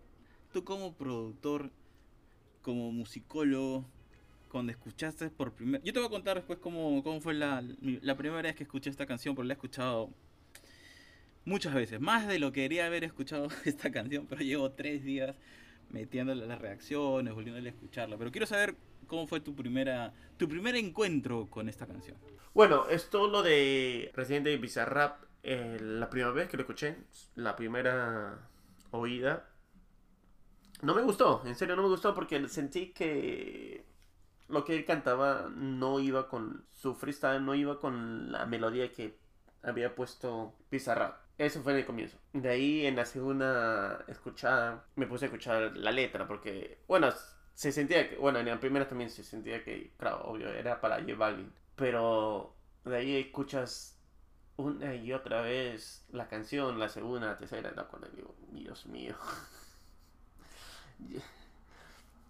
tú 0.52 0.62
como 0.62 0.95
productor, 0.95 1.71
como 2.62 2.93
musicólogo, 2.93 3.85
cuando 4.54 4.70
escuchaste 4.70 5.30
por 5.30 5.52
primera... 5.52 5.82
Yo 5.82 5.92
te 5.92 5.99
voy 5.99 6.06
a 6.06 6.11
contar 6.11 6.37
después 6.37 6.61
cómo, 6.61 7.02
cómo 7.02 7.20
fue 7.20 7.34
la, 7.34 7.61
la 7.80 8.16
primera 8.16 8.40
vez 8.40 8.54
que 8.54 8.62
escuché 8.62 8.88
esta 8.88 9.04
canción, 9.04 9.34
porque 9.34 9.49
la 9.49 9.54
he 9.54 9.56
escuchado 9.56 10.11
muchas 11.44 11.75
veces, 11.75 12.00
más 12.00 12.28
de 12.28 12.38
lo 12.38 12.52
que 12.52 12.61
quería 12.61 12.87
haber 12.87 13.02
escuchado 13.02 13.49
esta 13.64 13.90
canción, 13.90 14.28
pero 14.28 14.42
llevo 14.42 14.70
tres 14.70 15.02
días 15.02 15.34
metiéndole 15.90 16.46
las 16.46 16.61
reacciones, 16.61 17.34
volviéndole 17.34 17.68
a 17.68 17.73
escucharla. 17.73 18.16
Pero 18.16 18.30
quiero 18.30 18.46
saber 18.46 18.76
cómo 19.08 19.26
fue 19.26 19.40
tu 19.40 19.56
primera, 19.56 20.12
tu 20.37 20.49
primer 20.49 20.76
encuentro 20.76 21.50
con 21.50 21.68
esta 21.68 21.88
canción. 21.88 22.16
Bueno, 22.54 22.87
esto 22.88 23.26
lo 23.26 23.42
de 23.42 24.12
Residente 24.14 24.50
de 24.50 24.58
Bizarrap, 24.58 25.20
eh, 25.42 25.78
la 25.80 26.08
primera 26.08 26.30
vez 26.30 26.49
que 26.49 26.56
lo 26.56 26.62
escuché, 26.62 26.94
la 27.34 27.56
primera 27.56 28.49
oída, 28.92 29.50
no 30.82 30.94
me 30.94 31.02
gustó, 31.02 31.42
en 31.44 31.56
serio 31.56 31.75
no 31.75 31.82
me 31.82 31.88
gustó 31.88 32.14
porque 32.14 32.49
sentí 32.49 32.92
que 32.92 33.93
lo 34.48 34.64
que 34.64 34.76
él 34.76 34.84
cantaba 34.84 35.50
no 35.54 36.00
iba 36.00 36.28
con 36.28 36.64
su 36.72 36.94
freestyle, 36.94 37.44
no 37.44 37.54
iba 37.54 37.78
con 37.80 38.32
la 38.32 38.46
melodía 38.46 38.92
que 38.92 39.18
había 39.62 39.94
puesto 39.94 40.54
Bizarrap. 40.70 41.16
Eso 41.38 41.62
fue 41.62 41.72
en 41.72 41.78
el 41.78 41.86
comienzo. 41.86 42.18
De 42.32 42.48
ahí 42.48 42.86
en 42.86 42.96
la 42.96 43.06
segunda 43.06 44.04
escuchada 44.06 44.84
me 44.94 45.06
puse 45.06 45.24
a 45.24 45.28
escuchar 45.28 45.76
la 45.76 45.90
letra 45.90 46.28
porque, 46.28 46.78
bueno, 46.86 47.12
se 47.54 47.72
sentía 47.72 48.08
que, 48.08 48.16
bueno, 48.16 48.38
en 48.38 48.46
la 48.46 48.60
primera 48.60 48.88
también 48.88 49.10
se 49.10 49.24
sentía 49.24 49.64
que, 49.64 49.92
claro, 49.96 50.22
obvio, 50.24 50.48
era 50.48 50.80
para 50.80 51.00
J 51.00 51.14
Balvin. 51.16 51.52
Pero 51.76 52.54
de 52.84 52.96
ahí 52.96 53.16
escuchas 53.16 53.98
una 54.56 54.94
y 54.94 55.12
otra 55.12 55.40
vez 55.40 56.04
la 56.12 56.28
canción, 56.28 56.78
la 56.78 56.88
segunda, 56.88 57.28
la 57.28 57.36
tercera, 57.36 57.72
no, 57.72 57.88
cuando 57.88 58.08
digo, 58.08 58.34
Dios 58.52 58.86
mío. 58.86 59.16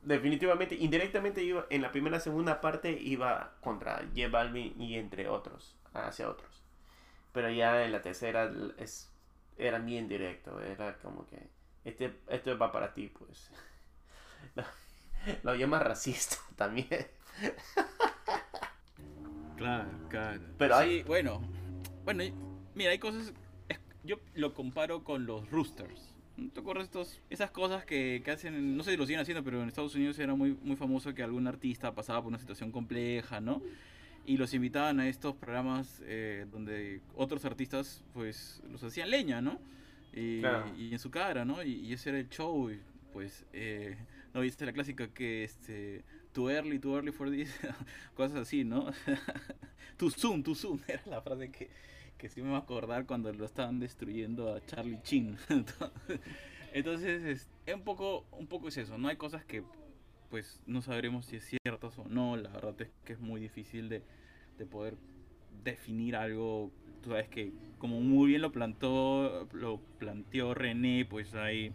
Definitivamente, 0.04 0.74
indirectamente 0.74 1.42
iba, 1.42 1.66
en 1.70 1.80
la 1.80 1.90
primera, 1.90 2.20
segunda 2.20 2.60
parte 2.60 2.90
iba 2.92 3.54
contra 3.60 4.02
J 4.14 4.28
Balvin 4.28 4.80
y 4.80 4.96
entre 4.96 5.28
otros, 5.28 5.76
hacia 5.94 6.28
otros. 6.28 6.62
Pero 7.32 7.50
ya 7.50 7.84
en 7.84 7.92
la 7.92 8.02
tercera 8.02 8.52
es, 8.78 9.10
era 9.58 9.78
bien 9.78 10.08
directo, 10.08 10.60
era 10.60 10.98
como 10.98 11.26
que, 11.28 11.48
este, 11.84 12.20
esto 12.28 12.58
va 12.58 12.72
para 12.72 12.94
ti, 12.94 13.08
pues. 13.08 13.50
Lo, 14.56 14.64
lo 15.42 15.54
llama 15.54 15.78
racista 15.80 16.36
también. 16.56 17.06
Claro, 19.56 19.88
claro. 20.08 20.40
Pero 20.58 20.74
sí, 20.76 20.82
hay- 20.82 21.02
bueno, 21.04 21.40
bueno, 22.04 22.22
y- 22.24 22.34
mira, 22.74 22.90
hay 22.90 22.98
cosas. 22.98 23.32
Yo 24.02 24.16
lo 24.34 24.54
comparo 24.54 25.04
con 25.04 25.26
los 25.26 25.50
Roosters. 25.50 26.13
¿No 26.36 26.50
¿Te 26.50 26.60
acuerdas 26.60 26.84
estos, 26.86 27.20
esas 27.30 27.50
cosas 27.50 27.84
que, 27.84 28.20
que 28.24 28.30
hacen, 28.32 28.76
no 28.76 28.82
sé 28.82 28.92
si 28.92 28.96
lo 28.96 29.06
siguen 29.06 29.20
haciendo, 29.20 29.44
pero 29.44 29.62
en 29.62 29.68
Estados 29.68 29.94
Unidos 29.94 30.18
era 30.18 30.34
muy, 30.34 30.56
muy 30.62 30.74
famoso 30.76 31.14
que 31.14 31.22
algún 31.22 31.46
artista 31.46 31.94
pasaba 31.94 32.20
por 32.22 32.28
una 32.28 32.38
situación 32.38 32.72
compleja, 32.72 33.40
¿no? 33.40 33.62
Y 34.26 34.36
los 34.36 34.52
invitaban 34.54 34.98
a 35.00 35.08
estos 35.08 35.36
programas 35.36 36.02
eh, 36.06 36.46
donde 36.50 37.00
otros 37.14 37.44
artistas, 37.44 38.02
pues, 38.14 38.62
los 38.72 38.82
hacían 38.82 39.10
leña, 39.10 39.40
¿no? 39.40 39.60
Y, 40.12 40.40
Claro. 40.40 40.72
y 40.76 40.92
en 40.92 40.98
su 40.98 41.10
cara, 41.10 41.44
¿no? 41.44 41.62
Y, 41.62 41.72
y 41.74 41.92
ese 41.92 42.08
era 42.10 42.18
el 42.18 42.28
show, 42.28 42.70
y, 42.70 42.80
pues, 43.12 43.44
eh, 43.52 43.96
¿no 44.32 44.40
viste 44.40 44.66
la 44.66 44.72
clásica 44.72 45.06
que, 45.08 45.44
este, 45.44 46.02
too 46.32 46.50
early, 46.50 46.80
too 46.80 46.96
early 46.96 47.12
for 47.12 47.30
this? 47.30 47.54
Cosas 48.16 48.38
así, 48.38 48.64
¿no? 48.64 48.90
too 49.96 50.10
soon, 50.10 50.42
too 50.42 50.54
soon, 50.56 50.80
era 50.88 51.02
la 51.06 51.20
frase 51.22 51.50
que, 51.52 51.68
que 52.18 52.28
sí 52.28 52.42
me 52.42 52.50
va 52.50 52.58
a 52.58 52.60
acordar 52.60 53.06
cuando 53.06 53.32
lo 53.32 53.44
estaban 53.44 53.80
destruyendo 53.80 54.54
a 54.54 54.64
Charlie 54.66 55.00
Chin. 55.02 55.36
Entonces, 56.72 57.22
es, 57.22 57.50
es 57.66 57.74
un 57.74 57.82
poco 57.82 58.26
un 58.32 58.46
poco 58.46 58.68
es 58.68 58.76
eso, 58.76 58.98
no 58.98 59.08
hay 59.08 59.16
cosas 59.16 59.44
que 59.44 59.62
pues 60.30 60.60
no 60.66 60.82
sabremos 60.82 61.26
si 61.26 61.36
es 61.36 61.44
ciertas 61.44 61.96
o 61.98 62.08
no, 62.08 62.36
la 62.36 62.50
verdad 62.50 62.80
es 62.80 62.90
que 63.04 63.12
es 63.12 63.20
muy 63.20 63.40
difícil 63.40 63.88
de, 63.88 64.02
de 64.58 64.66
poder 64.66 64.96
definir 65.62 66.16
algo, 66.16 66.72
tú 67.02 67.10
sabes 67.10 67.28
que 67.28 67.52
como 67.78 68.00
muy 68.00 68.30
bien 68.30 68.42
lo 68.42 68.50
plantó 68.50 69.48
lo 69.52 69.78
planteó 69.98 70.52
René, 70.52 71.06
pues 71.08 71.34
hay 71.34 71.72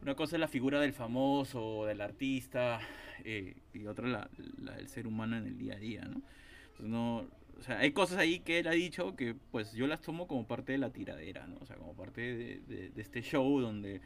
una 0.00 0.14
cosa 0.14 0.36
es 0.36 0.40
la 0.40 0.48
figura 0.48 0.80
del 0.80 0.94
famoso, 0.94 1.84
del 1.84 2.00
artista, 2.00 2.80
eh, 3.24 3.56
y 3.74 3.86
otra 3.86 4.08
la, 4.08 4.30
la 4.58 4.76
del 4.76 4.88
ser 4.88 5.06
humano 5.06 5.36
en 5.36 5.46
el 5.46 5.58
día 5.58 5.74
a 5.74 5.78
día, 5.78 6.02
¿no? 6.02 6.22
Entonces, 6.70 6.88
no, 6.88 7.26
o 7.60 7.62
sea, 7.62 7.78
hay 7.78 7.92
cosas 7.92 8.18
ahí 8.18 8.40
que 8.40 8.58
él 8.60 8.66
ha 8.68 8.72
dicho 8.72 9.14
que 9.16 9.34
pues 9.52 9.72
yo 9.72 9.86
las 9.86 10.00
tomo 10.00 10.26
como 10.26 10.46
parte 10.46 10.72
de 10.72 10.78
la 10.78 10.90
tiradera, 10.90 11.46
¿no? 11.46 11.56
O 11.60 11.66
sea, 11.66 11.76
como 11.76 11.94
parte 11.94 12.20
de, 12.20 12.60
de- 12.66 12.90
de 12.90 13.02
este 13.02 13.22
show 13.22 13.60
donde, 13.60 14.00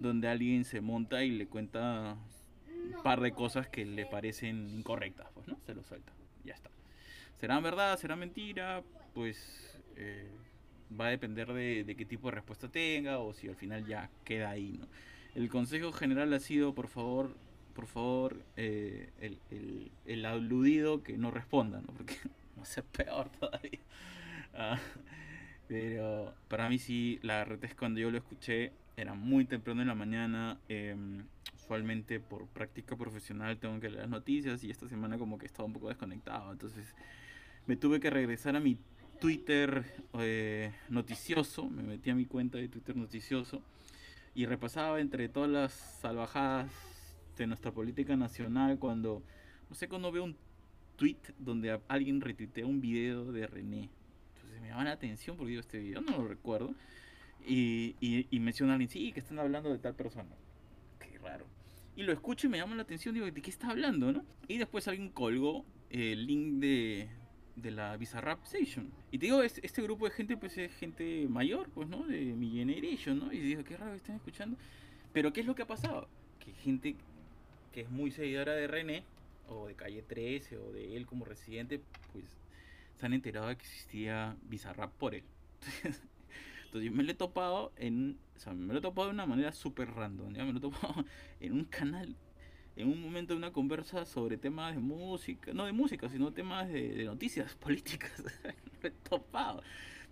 donde 0.00 0.28
alguien 0.28 0.64
se 0.64 0.80
monta 0.80 1.22
y 1.24 1.30
le 1.30 1.46
cuenta 1.46 2.16
un 2.96 3.02
par 3.02 3.20
de 3.20 3.32
cosas 3.32 3.68
que 3.68 3.84
le 3.84 4.06
parecen 4.06 4.70
incorrectas, 4.70 5.28
pues, 5.34 5.46
¿no? 5.48 5.58
Se 5.66 5.74
lo 5.74 5.82
suelta, 5.82 6.12
ya 6.44 6.54
está. 6.54 6.70
¿Será 7.40 7.60
verdad? 7.60 7.98
¿Será 7.98 8.16
mentira? 8.16 8.82
Pues 9.14 9.78
eh, 9.96 10.30
va 10.98 11.06
a 11.06 11.10
depender 11.10 11.52
de, 11.52 11.84
de 11.84 11.96
qué 11.96 12.04
tipo 12.06 12.28
de 12.28 12.36
respuesta 12.36 12.68
tenga 12.68 13.18
o 13.18 13.34
si 13.34 13.48
al 13.48 13.56
final 13.56 13.86
ya 13.86 14.10
queda 14.24 14.50
ahí, 14.50 14.78
¿no? 14.78 14.86
El 15.34 15.50
consejo 15.50 15.92
general 15.92 16.32
ha 16.32 16.40
sido, 16.40 16.74
por 16.74 16.88
favor, 16.88 17.36
por 17.74 17.86
favor, 17.86 18.42
eh, 18.56 19.10
el, 19.20 19.38
el, 19.50 19.90
el 20.06 20.24
aludido 20.24 21.02
que 21.02 21.18
no 21.18 21.30
responda, 21.30 21.80
¿no? 21.82 21.88
Porque 21.88 22.16
sé, 22.64 22.82
peor 22.82 23.30
todavía. 23.30 23.80
Ah, 24.58 24.78
pero 25.68 26.32
para 26.48 26.70
mí 26.70 26.78
sí, 26.78 27.18
la 27.22 27.42
es 27.60 27.74
cuando 27.74 28.00
yo 28.00 28.10
lo 28.10 28.16
escuché 28.16 28.72
era 28.96 29.12
muy 29.12 29.44
temprano 29.44 29.82
en 29.82 29.88
la 29.88 29.94
mañana. 29.94 30.58
em, 30.68 31.26
usualmente 31.54 32.20
por 32.20 32.46
práctica 32.46 32.96
profesional 32.96 33.58
tengo 33.58 33.78
que 33.80 33.90
leer 33.90 34.02
las 34.02 34.08
noticias 34.08 34.62
y 34.64 34.70
esta 34.70 34.88
semana 34.88 35.18
como 35.18 35.36
que 35.36 35.46
estaba 35.46 35.66
un 35.66 35.72
poco 35.72 35.88
desconectado. 35.88 36.52
Entonces 36.52 36.94
me 37.66 37.76
tuve 37.76 38.00
que 38.00 38.08
regresar 38.08 38.56
a 38.56 38.60
mi 38.60 38.78
Twitter 39.20 39.84
eh, 40.14 40.72
noticioso. 40.88 41.68
Me 41.68 41.82
metí 41.82 42.10
a 42.10 42.14
mi 42.14 42.24
cuenta 42.24 42.58
de 42.58 42.68
Twitter 42.68 42.96
noticioso 42.96 43.62
y 44.34 44.46
repasaba 44.46 45.00
entre 45.00 45.28
todas 45.28 45.50
las 45.50 45.72
salvajadas 45.72 46.70
de 47.36 47.46
nuestra 47.46 47.72
política 47.72 48.16
nacional 48.16 48.78
cuando, 48.78 49.22
no 49.68 49.74
sé, 49.74 49.88
cuando 49.88 50.12
veo 50.12 50.24
un 50.24 50.36
tweet 50.96 51.16
donde 51.38 51.78
alguien 51.88 52.20
retuitea 52.20 52.66
un 52.66 52.80
video 52.80 53.30
de 53.32 53.46
René. 53.46 53.88
Entonces 54.36 54.60
me 54.60 54.68
llama 54.68 54.84
la 54.84 54.92
atención 54.92 55.36
porque 55.36 55.50
digo, 55.50 55.60
este 55.60 55.78
video 55.78 56.00
no 56.00 56.12
lo 56.18 56.28
recuerdo. 56.28 56.74
Y, 57.46 57.94
y, 58.00 58.26
y 58.30 58.40
menciona 58.40 58.72
a 58.72 58.74
alguien, 58.74 58.90
sí, 58.90 59.12
que 59.12 59.20
están 59.20 59.38
hablando 59.38 59.70
de 59.70 59.78
tal 59.78 59.94
persona. 59.94 60.30
Qué 60.98 61.18
raro. 61.18 61.46
Y 61.94 62.02
lo 62.02 62.12
escucho 62.12 62.46
y 62.46 62.50
me 62.50 62.58
llama 62.58 62.74
la 62.74 62.82
atención, 62.82 63.14
digo, 63.14 63.26
¿de 63.26 63.40
qué 63.40 63.50
está 63.50 63.68
hablando, 63.70 64.12
no? 64.12 64.24
Y 64.48 64.58
después 64.58 64.88
alguien 64.88 65.10
colgó 65.10 65.64
el 65.90 66.26
link 66.26 66.60
de, 66.60 67.08
de 67.54 67.70
la 67.70 67.96
Bizarrap 67.96 68.42
Station. 68.44 68.90
Y 69.12 69.18
te 69.18 69.26
digo, 69.26 69.42
es- 69.42 69.60
este 69.62 69.80
grupo 69.82 70.06
de 70.06 70.10
gente, 70.10 70.36
pues 70.36 70.58
es 70.58 70.74
gente 70.74 71.26
mayor, 71.28 71.70
pues, 71.70 71.88
¿no? 71.88 72.04
De 72.06 72.20
mi 72.34 72.50
generation, 72.50 73.18
¿no? 73.20 73.32
Y 73.32 73.38
digo, 73.38 73.62
qué 73.64 73.76
raro 73.76 73.92
que 73.92 73.98
están 73.98 74.16
escuchando. 74.16 74.58
Pero 75.12 75.32
¿qué 75.32 75.40
es 75.40 75.46
lo 75.46 75.54
que 75.54 75.62
ha 75.62 75.66
pasado? 75.66 76.08
Que 76.40 76.52
gente 76.52 76.96
que 77.72 77.82
es 77.82 77.90
muy 77.90 78.10
seguidora 78.10 78.54
de 78.54 78.66
René, 78.66 79.04
o 79.48 79.66
de 79.66 79.74
Calle 79.74 80.02
13, 80.02 80.58
o 80.58 80.72
de 80.72 80.96
él 80.96 81.06
como 81.06 81.24
residente, 81.24 81.80
pues 82.12 82.24
se 82.96 83.06
han 83.06 83.12
enterado 83.12 83.48
de 83.48 83.56
que 83.56 83.64
existía 83.64 84.36
Bizarrap 84.42 84.92
por 84.94 85.14
él. 85.14 85.24
Entonces 86.66 86.90
yo 86.90 86.92
me 86.92 87.04
lo 87.04 87.12
he 87.12 87.14
topado 87.14 87.72
en, 87.76 88.18
o 88.36 88.38
sea, 88.38 88.52
me 88.52 88.72
lo 88.72 88.80
he 88.80 88.82
topado 88.82 89.08
de 89.08 89.14
una 89.14 89.26
manera 89.26 89.52
súper 89.52 89.90
random, 89.90 90.34
¿ya? 90.34 90.44
me 90.44 90.52
lo 90.52 90.58
he 90.58 90.60
topado 90.60 91.04
en 91.40 91.52
un 91.52 91.64
canal, 91.64 92.16
en 92.74 92.88
un 92.88 93.00
momento 93.00 93.34
de 93.34 93.38
una 93.38 93.52
conversa 93.52 94.04
sobre 94.04 94.36
temas 94.36 94.74
de 94.74 94.80
música, 94.80 95.52
no 95.54 95.64
de 95.64 95.72
música, 95.72 96.08
sino 96.08 96.32
temas 96.32 96.68
de, 96.68 97.04
noticias 97.04 97.54
políticas, 97.60 98.12
lo 98.82 98.88
he 98.88 98.90
topado, 98.90 99.62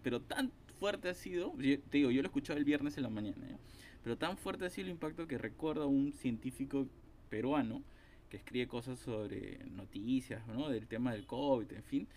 pero 0.03 0.21
tan 0.21 0.53
fuerte 0.79 1.09
ha 1.09 1.15
sido, 1.15 1.57
yo- 1.59 1.81
te 1.81 1.99
digo, 1.99 2.11
yo 2.11 2.23
lo 2.23 2.27
he 2.27 2.31
escuchado 2.31 2.59
el 2.59 2.65
viernes 2.65 2.97
en 2.97 3.03
la 3.03 3.11
mañana, 3.11 3.59
pero 4.03 4.17
tan 4.17 4.37
fuerte 4.37 4.67
ha 4.67 4.71
sido 4.71 4.87
el 4.87 4.93
impacto 4.93 5.27
que 5.27 5.39
recuerdo 5.39 5.85
a 5.85 5.87
un 5.87 6.13
científico 6.13 6.87
peruano 7.31 7.83
que 8.29 8.37
escribe 8.37 8.67
cosas 8.67 8.99
sobre 8.99 9.59
noticias, 9.67 10.47
¿no? 10.47 10.69
del 10.69 10.87
tema 10.87 11.13
del 11.13 11.27
COVID, 11.27 11.73
en 11.73 11.85
fin, 11.85 12.09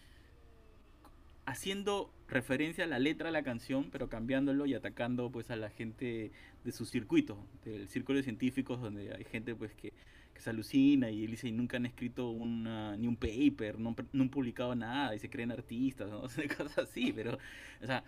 haciendo 1.48 2.14
referencia 2.28 2.84
a 2.84 2.88
la 2.88 3.00
letra 3.00 3.28
de 3.28 3.32
la 3.32 3.44
canción, 3.44 3.90
pero 3.90 4.10
cambiándolo 4.10 4.66
y 4.66 4.74
atacando 4.74 5.32
pues 5.32 5.50
a 5.50 5.56
la 5.56 5.70
gente 5.70 6.32
de 6.64 6.72
su 6.74 6.86
circuito, 6.86 7.38
del 7.64 7.88
círculo 7.88 8.18
de 8.18 8.24
científicos 8.24 8.82
donde 8.82 9.16
hay 9.16 9.24
gente 9.24 9.56
pues 9.56 9.74
que, 9.74 9.94
que 10.34 10.42
se 10.42 10.50
alucina 10.50 11.10
y 11.10 11.26
dice 11.26 11.48
y 11.48 11.54
nunca 11.54 11.78
han 11.78 11.86
escrito 11.86 12.30
una, 12.32 12.98
ni 12.98 13.08
un 13.08 13.16
paper, 13.16 13.80
no, 13.80 13.96
no 14.12 14.24
han 14.24 14.30
publicado 14.30 14.76
nada 14.76 15.16
y 15.16 15.20
se 15.20 15.30
creen 15.30 15.52
artistas, 15.52 16.10
¿no? 16.10 16.22
Cosas 16.58 16.78
así, 16.80 17.14
pero, 17.14 17.38
o 17.82 17.86
sea, 17.86 18.04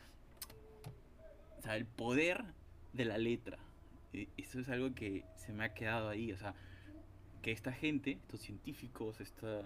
o 1.57 1.61
sea, 1.61 1.77
el 1.77 1.85
poder 1.85 2.43
de 2.91 3.05
la 3.05 3.17
letra, 3.17 3.57
eh, 4.11 4.27
eso 4.35 4.59
es 4.59 4.67
algo 4.67 4.93
que 4.93 5.23
se 5.35 5.53
me 5.53 5.63
ha 5.63 5.73
quedado 5.73 6.09
ahí, 6.09 6.33
o 6.33 6.37
sea, 6.37 6.55
que 7.41 7.51
esta 7.51 7.71
gente, 7.71 8.11
estos 8.11 8.41
científicos, 8.41 9.21
esta, 9.21 9.61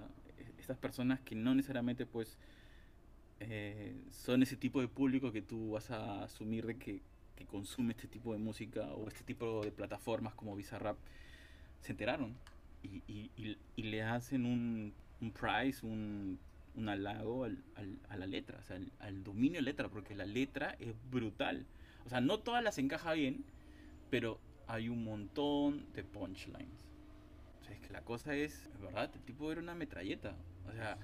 estas 0.60 0.78
personas 0.78 1.20
que 1.22 1.36
no 1.36 1.56
necesariamente 1.56 2.06
pues 2.06 2.38
eh, 3.40 3.96
son 4.12 4.44
ese 4.44 4.56
tipo 4.56 4.80
de 4.82 4.88
público 4.88 5.32
que 5.32 5.42
tú 5.42 5.72
vas 5.72 5.92
a 5.92 6.24
asumir 6.24 6.66
de 6.66 6.78
que, 6.78 7.02
que 7.36 7.46
consume 7.46 7.92
este 7.94 8.08
tipo 8.08 8.32
de 8.34 8.40
música 8.40 8.94
o 8.94 9.08
este 9.08 9.24
tipo 9.24 9.62
de 9.64 9.72
plataformas 9.72 10.34
como 10.36 10.56
Bizarrap, 10.56 10.98
se 11.82 11.92
enteraron 11.92 12.34
y, 12.84 13.02
y- 13.12 13.32
y- 13.38 13.58
y 13.76 13.84
le 13.84 14.04
hacen 14.04 14.46
un, 14.46 14.94
un 15.22 15.32
prize, 15.32 15.86
un, 15.86 16.40
un 16.76 16.90
halago 16.90 17.46
al- 17.46 17.64
al- 17.76 18.00
a 18.10 18.18
la 18.18 18.28
letra, 18.28 18.60
o 18.60 18.64
sea, 18.64 18.78
al, 18.78 18.92
al 19.00 19.24
dominio 19.24 19.58
de 19.60 19.64
letra, 19.64 19.90
porque 19.90 20.16
la 20.16 20.26
letra 20.26 20.76
es 20.80 20.94
brutal. 21.12 21.66
O 22.06 22.10
sea, 22.10 22.22
no 22.22 22.40
todas 22.40 22.64
las 22.64 22.78
encaja 22.78 23.14
bien, 23.14 23.44
pero 24.10 24.40
hay 24.68 24.90
un 24.90 25.04
montón 25.04 25.86
de 25.94 26.04
punchlines. 26.04 26.93
O 27.64 27.66
sea, 27.66 27.76
es 27.76 27.82
que 27.82 27.94
la 27.94 28.04
cosa 28.04 28.36
es, 28.36 28.68
es 28.68 28.82
verdad, 28.82 29.12
el 29.16 29.22
tipo 29.24 29.52
era 29.52 29.62
una 29.62 29.76
metralleta. 29.76 30.36
O 30.70 30.74
sea, 30.74 31.00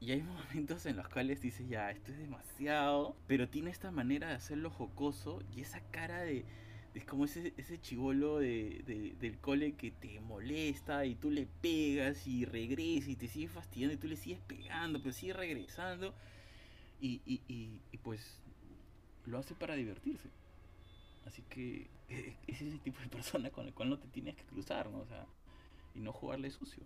y 0.00 0.12
hay 0.12 0.22
momentos 0.54 0.86
en 0.86 0.96
los 0.96 1.08
cuales 1.08 1.40
dices, 1.40 1.68
ya, 1.68 1.90
esto 1.90 2.12
es 2.12 2.18
demasiado, 2.18 3.16
pero 3.26 3.48
tiene 3.48 3.70
esta 3.70 3.90
manera 3.90 4.28
de 4.28 4.34
hacerlo 4.34 4.70
jocoso 4.70 5.42
y 5.54 5.60
esa 5.60 5.80
cara 5.90 6.22
de, 6.22 6.44
de 6.94 7.04
como 7.04 7.24
ese, 7.24 7.52
ese 7.56 7.80
chivolo 7.80 8.38
de, 8.38 8.82
de- 8.86 9.16
del 9.20 9.38
cole 9.38 9.74
que 9.74 9.90
te 9.90 10.20
molesta 10.20 11.04
y 11.06 11.14
tú 11.16 11.30
le 11.30 11.46
pegas 11.60 12.26
y 12.26 12.44
regresa 12.44 13.10
y 13.10 13.16
te 13.16 13.28
sigue 13.28 13.48
fastidiando 13.48 13.94
y 13.94 13.98
tú 13.98 14.08
le 14.08 14.16
sigues 14.16 14.40
pegando, 14.40 15.00
pero 15.00 15.12
sigue 15.12 15.32
regresando. 15.32 16.14
Y, 17.00 17.22
y, 17.26 17.42
y, 17.48 17.98
pues 17.98 18.40
lo 19.26 19.38
hace 19.38 19.54
para 19.54 19.74
divertirse. 19.76 20.30
Así 21.26 21.42
que 21.48 21.90
eh, 22.08 22.36
es 22.46 22.62
ese 22.62 22.78
tipo 22.78 23.00
de 23.00 23.08
persona 23.10 23.50
con 23.50 23.66
el 23.66 23.74
cual 23.74 23.90
no 23.90 23.98
te 23.98 24.08
tienes 24.08 24.34
que 24.36 24.44
cruzar, 24.44 24.90
¿no? 24.90 25.00
O 25.00 25.06
sea, 25.06 25.26
y 25.94 26.00
no 26.00 26.12
jugarle 26.12 26.50
sucio. 26.50 26.82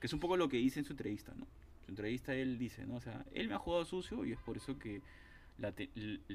Que 0.00 0.06
es 0.06 0.12
un 0.12 0.20
poco 0.20 0.36
lo 0.36 0.48
que 0.48 0.56
dice 0.58 0.78
en 0.80 0.84
su 0.84 0.92
entrevista, 0.92 1.32
¿no? 1.36 1.44
En 1.80 1.84
su 1.86 1.90
entrevista 1.92 2.34
él 2.34 2.58
dice, 2.58 2.86
¿no? 2.86 2.96
O 2.96 3.00
sea, 3.00 3.24
él 3.32 3.48
me 3.48 3.54
ha 3.54 3.58
jugado 3.58 3.84
sucio 3.84 4.24
y 4.24 4.32
es 4.32 4.38
por 4.38 4.56
eso 4.56 4.78
que 4.78 5.00
la 5.58 5.72
te- 5.72 5.90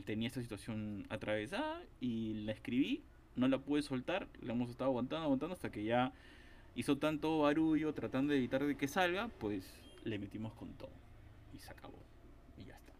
tenía 0.06 0.28
esta 0.28 0.42
situación 0.42 1.06
atravesada 1.10 1.82
y 2.00 2.34
la 2.46 2.54
escribí, 2.54 3.04
no 3.36 3.48
la 3.48 3.60
pude 3.60 3.82
soltar, 3.82 4.28
la 4.42 4.54
hemos 4.54 4.70
estado 4.70 4.90
aguantando, 4.90 5.26
aguantando 5.26 5.54
hasta 5.54 5.72
que 5.72 5.84
ya 5.84 6.14
hizo 6.76 6.98
tanto 6.98 7.40
barullo 7.40 7.94
tratando 7.94 8.32
de 8.32 8.40
evitar 8.40 8.64
de 8.66 8.78
que 8.78 8.88
salga, 8.88 9.28
pues 9.28 9.66
le 10.04 10.18
metimos 10.20 10.54
con 10.54 10.70
todo 10.74 10.92
y 11.54 11.60
se 11.60 11.70
acabó 11.72 12.00
y 12.58 12.66
ya 12.66 12.76
está. 12.76 12.94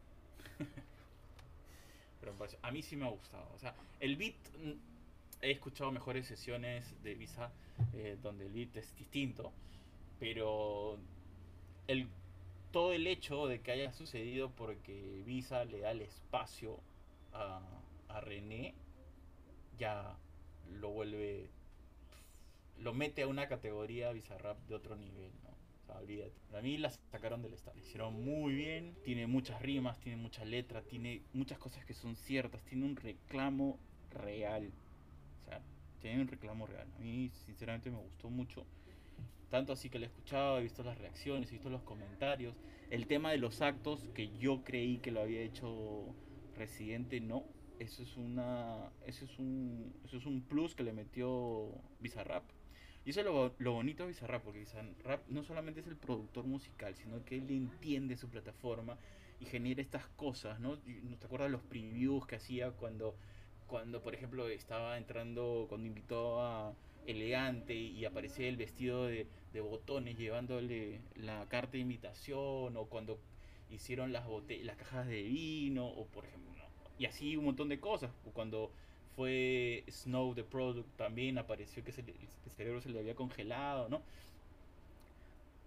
Pero 2.20 2.34
pues, 2.34 2.58
a 2.62 2.72
mí 2.72 2.82
sí 2.82 2.96
me 2.96 3.06
ha 3.06 3.10
gustado, 3.10 3.50
o 3.56 3.60
sea, 3.60 3.74
el 4.00 4.18
beat 4.18 4.36
mm, 4.62 4.72
he 5.42 5.52
escuchado 5.52 5.92
mejores 5.92 6.28
sesiones 6.28 7.02
de 7.04 7.16
Visa 7.16 7.52
eh, 7.94 8.18
donde 8.22 8.46
el 8.46 8.52
beat 8.54 8.76
es 8.78 8.96
distinto, 8.96 9.52
pero 10.20 10.98
el 11.88 12.08
todo 12.72 12.94
el 12.94 13.08
hecho 13.08 13.48
de 13.48 13.62
que 13.62 13.72
haya 13.72 13.92
sucedido 13.92 14.52
porque 14.52 15.24
Visa 15.26 15.66
le 15.66 15.80
da 15.80 15.92
el 15.92 16.02
espacio 16.02 16.80
a, 17.34 17.62
a 18.10 18.22
René 18.22 18.76
ya 19.80 20.18
lo 20.80 20.90
vuelve, 20.90 21.50
lo 22.78 22.94
mete 22.94 23.24
a 23.24 23.28
una 23.28 23.48
categoría 23.48 24.12
Bizarrap 24.12 24.60
de 24.68 24.76
otro 24.76 24.96
nivel, 24.96 25.32
¿no? 25.44 25.50
Olvídate. 25.96 26.34
Para 26.52 26.62
mí 26.62 26.78
la 26.78 26.92
sacaron 27.12 27.42
del 27.42 27.54
estadio. 27.54 27.82
Hicieron 27.82 28.24
muy 28.24 28.54
bien, 28.54 28.96
tiene 29.04 29.26
muchas 29.26 29.60
rimas, 29.62 30.00
tiene 30.00 30.22
mucha 30.22 30.46
letra, 30.46 30.84
tiene 30.84 31.24
muchas 31.34 31.58
cosas 31.58 31.84
que 31.86 31.96
son 31.96 32.16
ciertas, 32.16 32.62
tiene 32.64 32.86
un 32.86 32.96
reclamo 32.96 33.80
real. 34.12 34.72
Tiene 36.02 36.22
un 36.22 36.28
reclamo 36.28 36.66
real. 36.66 36.88
A 36.96 37.00
mí, 37.00 37.32
sinceramente, 37.46 37.90
me 37.92 37.98
gustó 37.98 38.30
mucho. 38.30 38.66
Tanto 39.50 39.74
así 39.74 39.90
que 39.90 40.00
lo 40.00 40.06
he 40.06 40.08
escuchado, 40.08 40.60
he 40.60 40.64
visto 40.64 40.84
las 40.84 40.98
reacciones, 40.98 41.50
he 41.50 41.54
visto 41.54 41.70
los 41.70 41.82
comentarios. 41.82 42.56
El 42.90 43.08
tema 43.08 43.32
de 43.32 43.38
los 43.38 43.62
actos, 43.62 44.08
que 44.14 44.30
yo 44.38 44.64
creí 44.64 44.98
que 44.98 45.12
lo 45.12 45.22
había 45.22 45.42
hecho 45.42 46.16
Residente, 46.56 47.22
no. 47.22 47.46
Eso 47.80 48.04
es 48.04 48.18
una. 48.18 48.92
Eso 49.06 49.26
es 49.26 49.40
un. 49.40 49.94
Eso 50.06 50.18
es 50.18 50.26
un 50.26 50.42
plus 50.42 50.76
que 50.76 50.84
le 50.84 50.92
metió 50.94 51.72
Bizarrap. 52.00 52.44
Y 53.06 53.12
eso 53.12 53.22
es 53.22 53.26
lo, 53.26 53.56
lo 53.58 53.74
bonito 53.74 54.04
de 54.04 54.10
Bizarrap, 54.10 54.44
porque 54.44 54.60
Bizarrap 54.60 55.28
no 55.30 55.44
solamente 55.44 55.80
es 55.80 55.88
el 55.88 55.96
productor 55.96 56.46
musical, 56.46 56.96
sino 56.96 57.24
que 57.24 57.38
él 57.38 57.50
entiende 57.50 58.18
su 58.18 58.30
plataforma 58.30 58.98
y 59.40 59.46
genera 59.46 59.82
estas 59.82 60.06
cosas, 60.10 60.60
¿no? 60.60 60.78
¿No 61.04 61.18
te 61.18 61.26
acuerdas 61.26 61.50
los 61.50 61.62
previews 61.62 62.26
que 62.28 62.36
hacía 62.36 62.72
cuando, 62.72 63.16
cuando 63.70 64.02
por 64.02 64.16
ejemplo, 64.16 64.48
estaba 64.50 64.98
entrando, 64.98 65.66
cuando 65.70 65.88
invitó 65.88 66.42
a 66.42 66.74
Elegante 67.08 67.74
y 67.76 68.06
aparecía 68.06 68.48
el 68.48 68.58
vestido 68.58 69.06
de, 69.06 69.28
botones 69.62 70.18
llevándole 70.18 71.02
la 71.16 71.46
carta 71.50 71.74
de 71.74 71.80
invitación, 71.80 72.78
o 72.78 72.86
cuando 72.90 73.20
hicieron 73.70 74.12
las, 74.14 74.26
las 74.64 74.78
cajas 74.78 75.08
de 75.08 75.24
vino, 75.24 75.88
o 75.88 76.06
por 76.08 76.26
ejemplo, 76.26 76.52
¿no? 76.56 76.70
y 76.98 77.06
así 77.06 77.38
un 77.38 77.46
montón 77.46 77.70
de 77.70 77.80
cosas. 77.80 78.12
O 78.26 78.32
cuando 78.32 78.72
fue 79.16 79.84
Snow 79.90 80.36
the 80.36 80.44
Product 80.44 80.90
también 80.98 81.38
apareció 81.38 81.84
que 81.84 81.92
se 81.92 82.04
le- 82.04 82.14
el 82.46 82.52
cerebro 82.52 82.82
se 82.82 82.90
le 82.90 83.00
había 83.00 83.16
congelado, 83.16 83.90
¿no? 83.90 84.02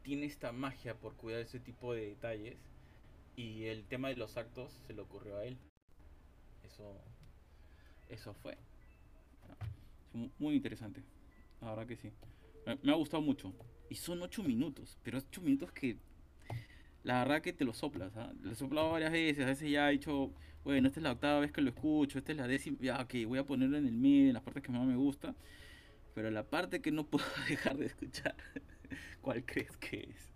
Tiene 0.03 0.27
esta 0.27 0.53
magia 0.53 0.95
por 0.95 1.17
cuidar 1.17 1.41
ese 1.41 1.59
tipo 1.59 1.95
de 1.95 2.07
detalles 2.09 2.57
y 3.37 3.65
el 3.67 3.85
tema 3.87 4.09
de 4.09 4.17
los 4.17 4.37
actos 4.37 4.73
se 4.87 4.95
le 4.95 5.03
ocurrió 5.03 5.39
a 5.39 5.45
él. 5.45 5.57
Eso, 6.65 6.95
eso 8.13 8.35
fue. 8.35 8.57
Muy 10.39 10.55
interesante. 10.55 11.03
La 11.61 11.71
verdad 11.71 11.87
que 11.87 11.97
sí. 11.97 12.13
Me, 12.83 12.93
ha 12.93 12.97
gustado 12.97 13.23
mucho. 13.23 13.53
Y 13.89 13.95
son 13.95 14.23
ocho 14.23 14.43
minutos, 14.43 14.99
pero 15.03 15.19
ocho 15.19 15.41
minutos 15.41 15.73
que 15.73 15.97
la 17.03 17.21
verdad 17.21 17.43
que 17.43 17.53
te 17.53 17.65
lo 17.65 17.73
soplas. 17.73 18.17
¿ah? 18.17 18.33
Lo 18.43 18.53
he 18.53 18.55
soplado 18.55 18.91
varias 18.91 19.13
veces. 19.13 19.45
A 19.45 19.49
veces 19.49 19.71
ya 19.71 19.89
he 19.89 19.93
dicho, 19.93 20.33
bueno, 20.65 20.89
esta 20.89 21.01
es 21.01 21.05
la 21.05 21.13
octava 21.13 21.41
vez 21.41 21.53
que 21.53 21.61
lo 21.61 21.71
escucho, 21.71 22.19
esta 22.19 22.33
es 22.33 22.39
la 22.39 22.47
décima. 22.47 22.79
Ya, 22.81 23.01
ok, 23.01 23.15
voy 23.27 23.39
a 23.39 23.45
ponerlo 23.45 23.79
en 23.79 23.87
el 23.87 23.95
medio, 23.95 24.29
en 24.29 24.35
las 24.35 24.43
partes 24.43 24.63
que 24.63 24.73
más 24.73 24.87
me 24.87 24.97
gusta. 24.97 25.35
Pero 26.15 26.31
la 26.31 26.45
parte 26.45 26.81
que 26.81 26.91
no 26.93 27.07
puedo 27.11 27.25
dejar 27.49 27.77
de 27.77 27.87
escuchar, 27.87 28.37
¿cuál 29.21 29.45
crees 29.45 29.77
que 29.79 30.11
es? 30.11 30.33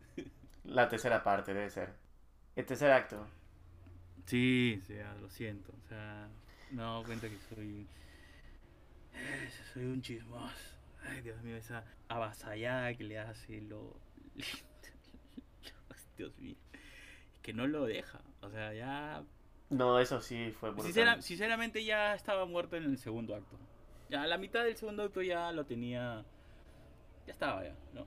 La 0.65 0.89
tercera 0.89 1.23
parte 1.23 1.55
debe 1.55 1.71
ser. 1.71 1.93
El 2.57 2.65
tercer 2.65 2.91
acto. 2.91 3.27
Sí, 4.27 4.81
sí, 4.87 4.95
ah, 4.99 5.15
lo 5.21 5.31
siento. 5.31 5.73
O 5.85 5.89
sea, 5.89 6.29
me 6.71 6.83
he 6.83 6.85
dado 6.85 7.05
cuenta 7.05 7.29
que 7.29 7.39
soy. 7.55 7.87
Soy 9.73 9.85
un 9.85 10.03
chismoso. 10.03 10.55
Ay, 11.09 11.21
Dios 11.23 11.41
mío, 11.43 11.57
esa 11.57 11.85
avasallada 12.09 12.95
que 12.95 13.05
le 13.05 13.19
hace 13.19 13.61
lo. 13.63 13.99
Dios 16.17 16.37
mío. 16.39 16.57
Es 17.35 17.41
que 17.41 17.53
no 17.53 17.67
lo 17.67 17.85
deja. 17.87 18.21
O 18.41 18.51
sea, 18.51 18.73
ya. 18.73 19.23
No, 19.71 19.99
eso 20.01 20.21
sí 20.21 20.53
fue. 20.59 20.73
Sincera- 20.83 21.21
sinceramente, 21.23 21.85
ya 21.85 22.15
estaba 22.15 22.47
muerto 22.47 22.77
en 22.77 22.85
el 22.85 22.99
segundo 22.99 23.35
acto. 23.35 23.59
Ya 24.09 24.23
a 24.23 24.27
la 24.27 24.39
mitad 24.39 24.65
del 24.65 24.77
segundo 24.77 25.03
acto 25.03 25.21
ya 25.23 25.51
lo 25.53 25.65
tenía. 25.67 26.25
Ya 27.27 27.33
estaba, 27.33 27.65
ya, 27.65 27.75
¿no? 27.93 28.07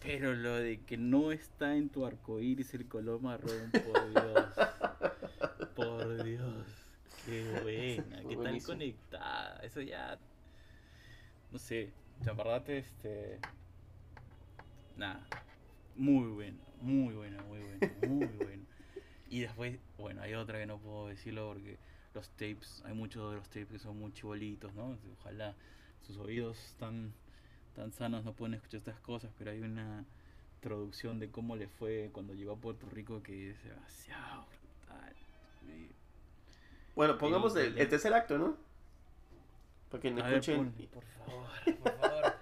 Pero 0.00 0.34
lo 0.34 0.54
de 0.56 0.80
que 0.84 0.96
no 0.98 1.32
está 1.32 1.76
en 1.76 1.88
tu 1.88 2.04
arco 2.04 2.40
iris 2.40 2.74
el 2.74 2.86
color 2.88 3.20
marrón, 3.22 3.70
por 3.70 4.10
Dios. 4.10 4.54
Por 5.76 6.22
Dios. 6.22 6.83
Qué 7.24 7.60
buena, 7.62 8.22
qué 8.28 8.36
Buenísimo. 8.36 8.74
conectada. 8.74 9.60
Eso 9.62 9.80
ya. 9.80 10.18
No 11.50 11.58
sé. 11.58 11.92
En 12.26 12.36
verdad, 12.36 12.68
este. 12.70 13.40
Nada. 14.96 15.26
Muy 15.96 16.28
bueno, 16.30 16.58
muy 16.80 17.14
bueno, 17.14 17.42
muy 17.44 17.60
bueno, 17.60 17.88
muy 18.08 18.26
bueno. 18.44 18.64
Y 19.28 19.40
después, 19.40 19.78
bueno, 19.98 20.22
hay 20.22 20.34
otra 20.34 20.58
que 20.58 20.66
no 20.66 20.78
puedo 20.78 21.08
decirlo 21.08 21.48
porque 21.52 21.78
los 22.14 22.28
tapes, 22.30 22.82
hay 22.84 22.94
muchos 22.94 23.30
de 23.30 23.36
los 23.38 23.48
tapes 23.48 23.68
que 23.68 23.78
son 23.78 23.98
muy 23.98 24.12
chibolitos, 24.12 24.74
¿no? 24.74 24.96
Ojalá 25.20 25.54
sus 26.02 26.16
oídos 26.18 26.76
tan, 26.78 27.12
tan 27.74 27.92
sanos 27.92 28.24
no 28.24 28.34
pueden 28.34 28.54
escuchar 28.54 28.78
estas 28.78 29.00
cosas, 29.00 29.32
pero 29.38 29.50
hay 29.50 29.60
una 29.60 30.04
introducción 30.56 31.18
de 31.18 31.30
cómo 31.30 31.56
le 31.56 31.68
fue 31.68 32.10
cuando 32.12 32.34
llegó 32.34 32.52
a 32.52 32.56
Puerto 32.56 32.88
Rico 32.90 33.22
que 33.22 33.50
es 33.50 33.62
demasiado 33.64 34.46
brutal. 34.46 35.14
Bueno, 36.94 37.18
pongamos 37.18 37.54
El- 37.56 37.72
el, 37.72 37.78
el 37.78 37.88
tercer 37.88 38.12
acto, 38.14 38.38
¿no? 38.38 38.56
Para 39.90 40.00
que 40.02 40.10
no 40.10 40.22
ver, 40.24 40.34
escuchen. 40.34 40.56
ponle, 40.72 40.88
por 40.88 41.04
favor, 41.04 41.48
por 41.82 41.98
favor. 42.00 42.32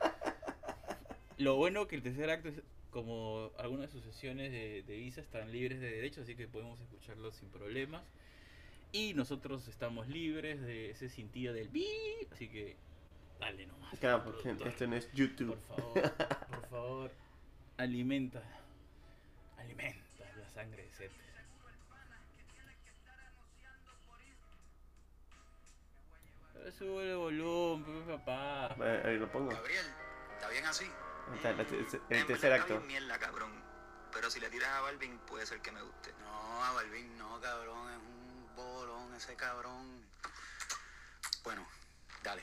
Lo 1.39 1.57
bueno 1.57 1.89
que 1.89 1.97
el 1.97 2.03
tercer 2.03 2.31
acto 2.31 2.49
es 2.49 2.63
como 2.91 3.51
algunas 3.59 3.87
de 3.93 4.01
sus 4.01 4.05
sesiones 4.05 4.53
de, 4.53 4.83
de 4.83 4.97
visa 4.97 5.21
están 5.21 5.51
libres 5.51 5.81
de 5.81 5.91
derechos, 5.91 6.25
así 6.25 6.35
que 6.37 6.47
podemos 6.47 6.79
escucharlos 6.81 7.35
sin 7.37 7.49
problemas. 7.49 8.03
Y 8.93 9.15
nosotros 9.15 9.67
estamos 9.69 10.07
libres 10.09 10.61
de 10.61 10.91
ese 10.91 11.09
sentido 11.09 11.55
del 11.55 11.69
bi, 11.69 11.87
así 12.31 12.49
que 12.49 12.77
dale 13.41 13.67
nomás. 13.67 13.99
Claro, 13.99 14.23
porque 14.25 14.55
este 14.67 14.87
no 14.87 14.97
es 14.97 15.11
YouTube. 15.13 15.57
Por 15.57 15.77
favor, 15.79 16.13
por 16.51 16.67
favor, 16.69 17.11
alimenta, 17.79 18.43
alimenta 19.57 19.99
la 20.39 20.49
sangre 20.51 20.83
de 20.85 20.91
Seth. 20.93 21.11
Sube 26.79 27.11
el 27.11 27.17
volumen, 27.17 28.07
papá. 28.07 28.75
Eh, 28.81 29.03
Ahí 29.05 29.19
lo 29.19 29.31
pongo. 29.31 29.51
Gabriel, 29.51 29.87
¿está 30.35 30.49
bien 30.49 30.65
así? 30.67 30.85
Ahí 31.31 31.37
está, 31.37 31.51
el, 31.51 31.61
el- 31.61 32.03
el 32.11 32.27
tercer 32.27 32.53
acto. 32.53 32.75
Está 32.75 32.87
bien 32.87 32.87
mierda, 32.87 33.19
cabrón. 33.19 33.53
Pero 34.13 34.31
si 34.31 34.41
le 34.41 34.49
tiras 34.51 34.69
a 34.71 34.81
Balvin, 34.83 35.19
puede 35.21 35.47
ser 35.47 35.61
que 35.61 35.73
me 35.73 35.83
guste. 35.83 36.13
No, 36.21 36.65
a 36.65 36.73
Balvin 36.73 37.17
no, 37.19 37.41
cabrón, 37.41 37.91
es 37.91 37.97
un 37.99 38.55
bolón 38.57 39.15
ese 39.15 39.35
cabrón. 39.37 40.05
Bueno, 41.43 41.67
dale. 42.23 42.43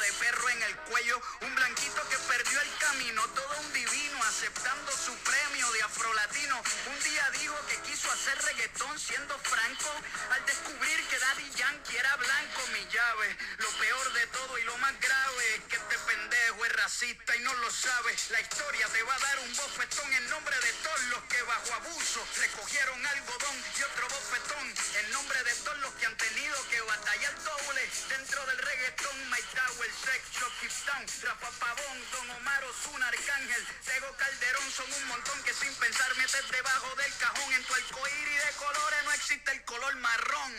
de 0.01 0.13
perro 0.13 0.49
en 0.49 0.63
el 0.63 0.75
cuello. 0.77 1.21
Un 1.41 1.55
blanquito 1.55 2.09
que 2.09 2.17
perdió 2.17 2.59
el 2.59 2.77
camino, 2.79 3.27
todo 3.29 3.59
un 3.59 3.73
divino 3.73 4.23
aceptando 4.23 4.91
su 4.91 5.15
premio 5.17 5.71
de 5.71 5.83
afrolatino. 5.83 6.61
Un 6.87 7.03
día 7.03 7.29
dijo 7.39 7.55
que 7.67 7.77
quiso 7.81 8.11
hacer 8.11 8.37
reggaetón 8.41 8.99
siendo 8.99 9.37
franco, 9.39 9.91
al 10.31 10.45
descubrir 10.45 11.07
que 11.07 11.19
Daddy 11.19 11.51
Yankee 11.51 11.97
era 11.97 12.15
blanco, 12.15 12.67
mi 12.73 12.85
llave. 12.91 13.37
Lo 13.59 13.69
peor 13.77 14.13
de 14.13 14.27
todo 14.27 14.57
y 14.57 14.63
lo 14.63 14.77
más 14.79 14.99
grave 14.99 15.55
es 15.55 15.61
que 15.69 15.75
este 15.75 15.97
pendejo 15.99 16.65
es 16.65 16.73
racista 16.73 17.35
y 17.35 17.39
no 17.41 17.53
lo 17.53 17.71
sabe. 17.71 18.15
La 18.29 18.41
historia 18.41 18.87
te 18.87 19.03
va 19.03 19.15
a 19.15 19.19
dar 19.19 19.39
un 19.39 19.55
bofetón 19.55 20.13
en 20.13 20.29
nombre 20.29 20.59
de 20.59 20.73
todos 20.83 21.01
los 21.13 21.23
que 21.25 21.41
bajo 21.43 21.73
abuso 21.75 22.27
le 22.39 22.47
cogieron 22.49 23.05
algodón 23.05 23.55
y 23.77 23.83
otro 23.83 24.07
bofetón. 24.09 24.73
En 24.99 25.11
nombre 25.11 25.43
de 25.43 25.53
todos 25.55 25.77
los 25.79 25.93
que 25.93 26.05
han 26.07 26.17
tenido 26.17 26.69
que 26.69 26.81
batallar 26.81 27.43
doble 27.43 27.89
dentro 28.09 28.45
del 28.47 28.57
reggaetón. 28.57 29.29
My 29.29 29.41
Tower, 29.53 29.90
Sex 29.91 30.21
Shop, 30.31 30.51
Down, 30.87 31.05
Rafa 31.23 31.51
Pavón, 31.59 31.97
Don 32.11 32.29
Omar 32.31 32.63
Ozuna, 32.65 33.07
Arcángel, 33.07 33.67
Tego 33.85 34.15
Calderón 34.15 34.71
son 34.71 34.91
un 34.93 35.07
montón 35.07 35.43
que 35.43 35.53
sin 35.53 35.73
pensar 35.75 36.15
metes 36.15 36.49
debajo 36.49 36.95
del 36.95 37.13
cajón. 37.17 37.53
En 37.53 37.63
tu 37.65 37.73
arcoíris 37.73 38.45
de 38.45 38.51
colores 38.55 39.03
no 39.03 39.11
existe 39.11 39.51
el 39.51 39.61
color 39.65 39.95
marrón. 39.97 40.51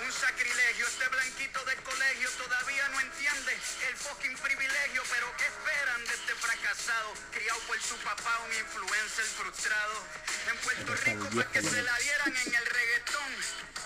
Un 0.00 0.12
sacrilegio, 0.12 0.86
este 0.86 1.08
blanquito 1.08 1.64
del 1.64 1.82
colegio 1.82 2.30
todavía 2.30 2.88
no 2.88 3.00
entiende 3.00 3.52
el 3.88 3.96
fucking 3.96 4.36
privilegio. 4.38 5.02
Pero 5.10 5.36
¿qué 5.36 5.46
esperan 5.46 6.04
de 6.06 6.14
este 6.14 6.34
fracasado? 6.34 7.14
Criado 7.32 7.60
por 7.68 7.80
su 7.82 7.96
papá, 7.98 8.38
un 8.46 8.52
influencer 8.54 9.24
frustrado. 9.36 10.04
En 10.48 10.56
Puerto 10.58 10.92
el 10.92 10.98
Rico 10.98 11.28
para 11.36 11.50
que 11.52 11.62
se 11.62 11.82
la 11.82 11.98
dieran 11.98 12.36
en 12.36 12.54
el 12.54 12.66
reggaetón. 12.66 13.32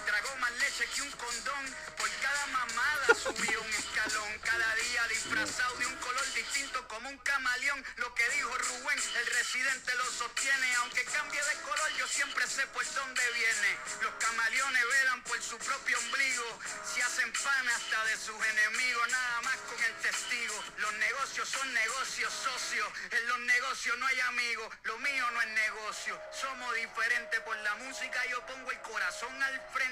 Tragó 0.07 0.37
más 0.37 0.51
leche 0.53 0.87
que 0.95 1.03
un 1.03 1.11
condón. 1.13 1.77
Por 1.97 2.11
cada 2.21 2.47
mamada 2.49 3.07
subió 3.15 3.63
un 3.63 3.71
escalón. 3.75 4.39
Cada 4.41 4.75
día 4.75 5.09
disfrazado 5.09 5.77
de 5.77 5.87
un 5.87 5.97
color 5.97 6.33
distinto 6.35 6.89
como 6.89 7.09
un 7.09 7.19
camaleón. 7.19 7.85
Lo 7.97 8.15
que 8.15 8.29
dijo 8.31 8.59
Rubén, 8.59 8.99
el 9.17 9.27
residente 9.27 9.95
lo 9.95 10.05
sostiene. 10.11 10.75
Aunque 10.77 11.05
cambie 11.05 11.41
de 11.43 11.55
color, 11.63 11.91
yo 11.99 12.07
siempre 12.09 12.47
sé 12.49 12.67
por 12.69 12.85
dónde 12.95 13.23
viene. 13.33 13.79
Los 14.01 14.13
camaleones 14.15 14.85
velan 14.89 15.23
por 15.23 15.41
su 15.41 15.57
propio 15.59 15.99
ombligo. 15.99 16.59
Se 16.93 17.03
hacen 17.03 17.33
pan 17.33 17.69
hasta 17.69 18.05
de 18.07 18.17
sus 18.17 18.47
enemigos. 18.47 19.09
Nada 19.09 19.41
más 19.43 19.57
con 19.69 19.83
el 19.83 19.95
testigo. 20.03 20.65
Los 20.79 20.93
negocios 20.95 21.49
son 21.49 21.73
negocios 21.73 22.33
socios. 22.33 22.89
En 23.11 23.29
los 23.29 23.39
negocios 23.41 23.99
no 23.99 24.07
hay 24.07 24.21
amigos. 24.21 24.75
Lo 24.85 24.99
mío 24.99 25.31
no 25.31 25.43
es 25.43 25.49
negocio. 25.49 26.21
Somos 26.41 26.75
diferentes 26.75 27.41
por 27.41 27.57
la 27.59 27.75
música. 27.77 28.27
Yo 28.27 28.45
pongo 28.47 28.71
el 28.73 28.81
corazón 28.81 29.43
al 29.43 29.61
frente. 29.73 29.92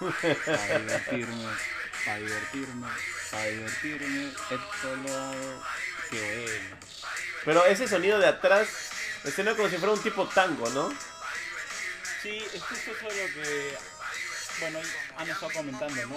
Para 0.00 0.78
divertirme, 0.78 1.44
para 2.04 2.18
divertirme, 2.18 2.86
para 3.30 3.46
divertirme. 3.46 4.28
Esto 4.28 4.96
lo 4.96 5.14
hago. 5.14 5.62
Qué 6.10 6.42
bueno. 6.42 6.76
Pero 7.44 7.66
ese 7.66 7.86
sonido 7.86 8.18
de 8.18 8.26
atrás 8.26 8.90
suena 9.34 9.54
como 9.54 9.68
si 9.68 9.76
fuera 9.76 9.92
un 9.92 10.02
tipo 10.02 10.26
tango, 10.26 10.68
¿no? 10.70 10.90
Sí, 12.22 12.42
es 12.54 12.62
justo 12.62 12.90
eso 12.90 13.04
lo 13.04 13.42
que, 13.42 13.74
bueno, 14.60 14.78
han 15.16 15.28
estado 15.28 15.52
comentando, 15.54 16.06
¿no? 16.06 16.16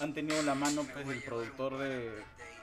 Han 0.00 0.14
tenido 0.14 0.42
la 0.42 0.54
mano 0.54 0.84
pues 0.92 1.08
el 1.08 1.22
productor 1.22 1.78
de, 1.78 2.22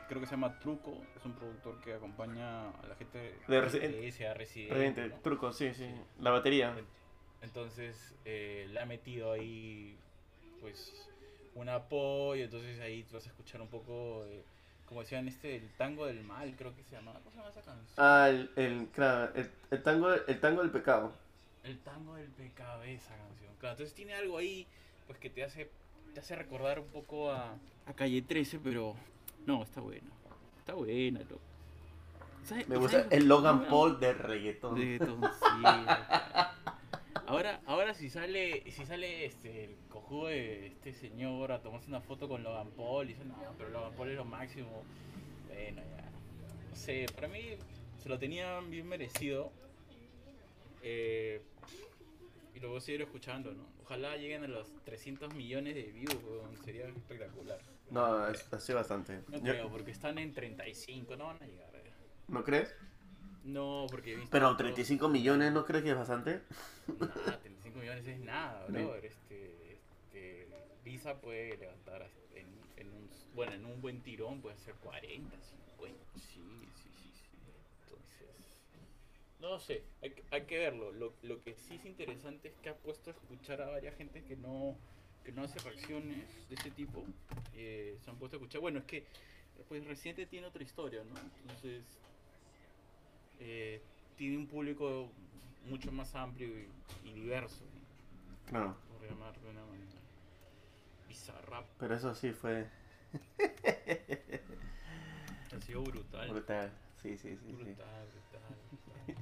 creo 0.10 0.22
que 0.22 0.28
se 0.28 0.32
llama 0.32 0.60
Truco, 0.60 1.02
es 1.16 1.24
un 1.24 1.34
productor 1.34 1.80
que 1.82 1.94
acompaña 1.94 2.70
a 2.70 2.88
la 2.88 2.96
gente 2.96 3.36
De 3.48 3.62
Resident, 3.62 4.38
Residente, 4.38 5.08
¿no? 5.08 5.16
truco, 5.22 5.54
sí, 5.54 5.74
sí. 5.74 5.90
La 6.20 6.32
batería. 6.32 6.76
Entonces 7.42 8.16
eh, 8.26 8.68
le 8.70 8.80
ha 8.80 8.86
metido 8.86 9.32
ahí, 9.32 9.98
pues, 10.62 11.08
un 11.56 11.70
apoyo, 11.70 12.44
entonces 12.46 12.80
ahí 12.80 13.04
tú 13.04 13.16
vas 13.16 13.26
a 13.26 13.30
escuchar 13.30 13.62
un 13.62 13.68
poco, 13.68 14.24
eh, 14.26 14.44
como 14.86 15.02
decían, 15.02 15.28
este, 15.28 15.56
el 15.58 15.70
tango 15.78 16.06
del 16.06 16.24
mal, 16.24 16.56
creo 16.58 16.76
que 16.76 16.84
se 16.84 16.96
llama, 16.96 17.14
¿cómo 17.14 17.32
se 17.32 17.38
llama 17.38 17.50
esa 17.50 17.62
canción? 17.62 17.94
Ah, 17.98 18.28
el, 18.30 18.50
el, 18.56 18.88
claro, 18.88 19.32
el, 19.36 19.50
el 19.72 19.84
tango, 19.84 20.12
el 20.14 20.40
tango 20.40 20.62
del 20.62 20.72
pecado. 20.72 21.12
El 21.64 21.78
tango 21.80 22.16
del 22.16 22.30
pecado, 22.30 22.84
esa 22.84 23.16
canción. 23.18 23.54
Claro, 23.60 23.74
entonces 23.74 23.94
tiene 23.94 24.14
algo 24.16 24.38
ahí 24.38 24.66
pues 25.08 25.20
que 25.20 25.30
te 25.30 25.44
hace 25.44 25.70
te 26.14 26.22
hace 26.22 26.36
recordar 26.36 26.80
un 26.80 26.88
poco 26.88 27.32
a, 27.32 27.54
a 27.86 27.94
Calle 27.94 28.22
13, 28.24 28.60
pero 28.64 28.96
no, 29.46 29.62
está 29.64 29.80
bueno. 29.82 30.10
Está 30.60 30.74
buena, 30.74 31.20
loco. 31.22 31.42
¿Sabes- 32.46 32.68
Me 32.68 32.78
gusta 32.78 33.06
el 33.12 33.28
Logan 33.28 33.66
Paul 33.68 34.00
de 34.00 34.14
reggaetón. 34.14 34.76
Reggaetón, 34.76 35.22
sí. 35.22 35.66
Ahora, 37.26 37.62
ahora 37.66 37.94
si 37.94 38.10
sale, 38.10 38.64
si 38.72 38.86
sale 38.86 39.26
este 39.26 39.66
el 39.66 39.76
cojudo 39.90 40.28
de 40.28 40.68
este 40.68 40.94
señor 40.94 41.52
a 41.52 41.62
tomarse 41.62 41.88
una 41.88 42.02
foto 42.02 42.28
con 42.28 42.44
Logan 42.44 42.70
Paul 42.72 43.06
y 43.10 43.14
dice, 43.14 43.26
no, 43.26 43.36
pero 43.58 43.70
Logan 43.70 43.94
Paul 43.94 44.10
es 44.10 44.16
lo 44.16 44.26
máximo. 44.26 44.84
Bueno, 45.48 45.82
ya. 45.82 46.10
No 46.70 46.76
sé, 46.76 47.06
para 47.16 47.28
mí 47.28 47.42
se 48.02 48.10
lo 48.10 48.18
tenían 48.20 48.70
bien 48.70 48.88
merecido. 48.88 49.52
Eh, 50.82 51.42
y 52.56 52.60
lo 52.60 52.70
voy 52.70 52.78
a 52.78 52.82
seguir 52.82 53.02
escuchando, 53.02 53.54
¿no? 53.54 53.64
Ojalá 53.84 54.16
lleguen 54.18 54.44
a 54.44 54.48
los 54.48 54.72
300 54.86 55.34
millones 55.34 55.76
de 55.76 55.84
views, 55.92 56.16
sería 56.64 56.88
espectacular. 56.88 57.60
No, 57.90 58.28
es, 58.28 58.52
así 58.54 58.72
bastante. 58.74 59.22
No 59.28 59.38
Yo- 59.38 59.44
creo, 59.44 59.70
porque 59.70 59.92
están 59.92 60.18
en 60.20 60.34
35, 60.34 61.16
no 61.16 61.26
van 61.26 61.42
a 61.42 61.46
llegar. 61.46 61.70
eh. 61.76 61.92
¿No 62.28 62.44
crees? 62.44 62.74
No, 63.54 63.88
porque 63.90 64.14
he. 64.14 64.28
Pero 64.30 64.48
otros- 64.50 64.58
35 64.58 65.10
millones, 65.10 65.52
¿no 65.54 65.66
crees 65.66 65.84
que 65.84 65.92
es 65.92 65.96
bastante? 65.96 66.42
Nada, 67.00 67.40
35 67.40 67.80
millones 67.80 68.08
es 68.08 68.20
nada, 68.20 68.66
Sí. 68.68 68.74
bro. 68.74 68.96
Este, 68.96 69.74
este, 69.74 70.48
Visa 70.84 71.20
puede 71.20 71.58
levantar 71.58 72.10
en, 72.36 72.48
en 72.78 72.88
un, 72.94 73.10
bueno, 73.36 73.54
en 73.54 73.66
un 73.66 73.82
buen 73.82 74.02
tirón 74.02 74.42
puede 74.42 74.58
ser 74.58 74.76
40, 74.76 75.36
50. 75.76 76.00
Sí, 76.16 76.22
sí, 76.34 76.90
sí, 76.98 77.12
sí. 77.14 77.38
Entonces, 77.86 78.58
no 79.40 79.60
sé, 79.60 79.84
hay, 80.02 80.12
que- 80.12 80.24
hay 80.32 80.42
que 80.44 80.58
verlo. 80.60 80.92
Lo, 80.92 81.14
lo 81.24 81.42
que 81.42 81.54
sí 81.56 81.76
es 81.76 81.86
interesante 81.86 82.50
es 82.50 82.54
que 82.62 82.70
ha 82.70 82.76
puesto 82.76 83.10
a 83.10 83.14
escuchar 83.14 83.62
a 83.62 83.70
varias 83.70 83.96
gente 83.96 84.24
que 84.24 84.36
no, 84.36 84.76
que 85.24 85.32
no 85.32 85.44
hace 85.44 85.60
reacciones 85.60 86.26
de 86.50 86.56
ese 86.56 86.72
tipo. 86.72 87.04
Eh, 87.56 87.98
se 88.04 88.10
han 88.10 88.18
puesto 88.18 88.38
a 88.38 88.40
escuchar. 88.40 88.62
Bueno, 88.62 88.80
es 88.80 88.86
que 88.86 89.04
pues 89.68 89.86
Residente 89.86 90.26
tiene 90.26 90.48
otra 90.48 90.64
historia, 90.64 91.04
¿no? 91.04 91.16
Entonces, 91.42 91.84
eh, 93.40 93.82
tiene 94.18 94.38
un 94.38 94.48
público 94.48 95.10
mucho 95.68 95.92
más 95.92 96.14
amplio 96.16 96.48
y, 96.48 96.68
y 97.10 97.14
diverso, 97.14 97.64
Claro. 98.48 98.76
por 98.92 99.08
llamar 99.10 99.40
de 99.40 99.50
una 99.50 99.62
manera. 99.66 99.86
Bizarrap 101.08 101.66
Pero 101.80 101.96
eso 101.96 102.14
sí 102.16 102.32
fue 102.32 102.68
ha 105.56 105.62
sido 105.62 105.82
brutal. 105.84 106.30
brutal. 106.30 106.72
Sí, 107.02 107.18
sí, 107.18 107.30
sí. 107.30 107.38
sí. 107.46 107.54
Brutal, 107.54 108.08
brutal, 108.08 108.42
brutal. 108.72 109.16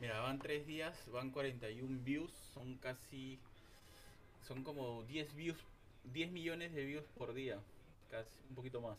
Mira, 0.00 0.20
van 0.20 0.38
tres 0.38 0.66
días, 0.66 0.94
van 1.12 1.30
41 1.30 2.00
views, 2.04 2.30
son 2.52 2.76
casi. 2.76 3.38
Son 4.46 4.62
como 4.62 5.02
10 5.04 5.34
views, 5.34 5.58
10 6.12 6.30
millones 6.30 6.72
de 6.74 6.84
views 6.84 7.04
por 7.16 7.32
día. 7.34 7.58
Casi, 8.10 8.28
un 8.50 8.54
poquito 8.54 8.80
más. 8.80 8.98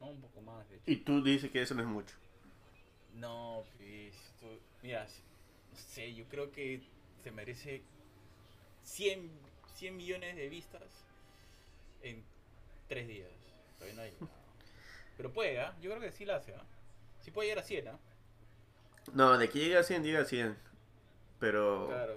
No, 0.00 0.08
un 0.08 0.20
poco 0.20 0.40
más, 0.40 0.68
de 0.70 0.76
hecho. 0.76 0.84
Y 0.90 0.96
tú 0.96 1.22
dices 1.22 1.50
que 1.50 1.60
eso 1.62 1.74
no 1.74 1.82
es 1.82 1.88
mucho. 1.88 2.16
No, 3.20 3.64
pues. 3.76 4.14
esto- 4.14 4.58
mira, 4.82 5.06
no 5.72 5.76
sé, 5.78 6.14
yo 6.14 6.24
creo 6.26 6.50
que 6.50 6.82
se 7.22 7.30
merece 7.30 7.82
100, 8.82 9.30
100 9.74 9.96
millones 9.96 10.36
de 10.36 10.48
vistas 10.48 10.82
en 12.02 12.22
tres 12.88 13.06
días. 13.06 13.28
Todavía 13.78 14.10
no. 14.20 14.28
Pero 15.16 15.32
puede, 15.32 15.60
¿ah? 15.60 15.74
Yo 15.82 15.90
creo 15.90 16.00
que 16.00 16.12
sí 16.12 16.24
la 16.24 16.36
hace, 16.36 16.54
¿ah? 16.54 16.64
Sí 17.20 17.30
puede 17.30 17.48
llegar 17.48 17.62
a 17.62 17.66
100, 17.66 17.88
¿ah? 17.88 17.98
No, 19.12 19.36
de 19.36 19.48
que 19.50 19.58
llega 19.58 19.80
a 19.80 19.82
100, 19.84 20.02
llega 20.02 20.20
a 20.20 20.24
100. 20.24 20.56
Pero 21.38 21.88
Claro. 21.88 22.14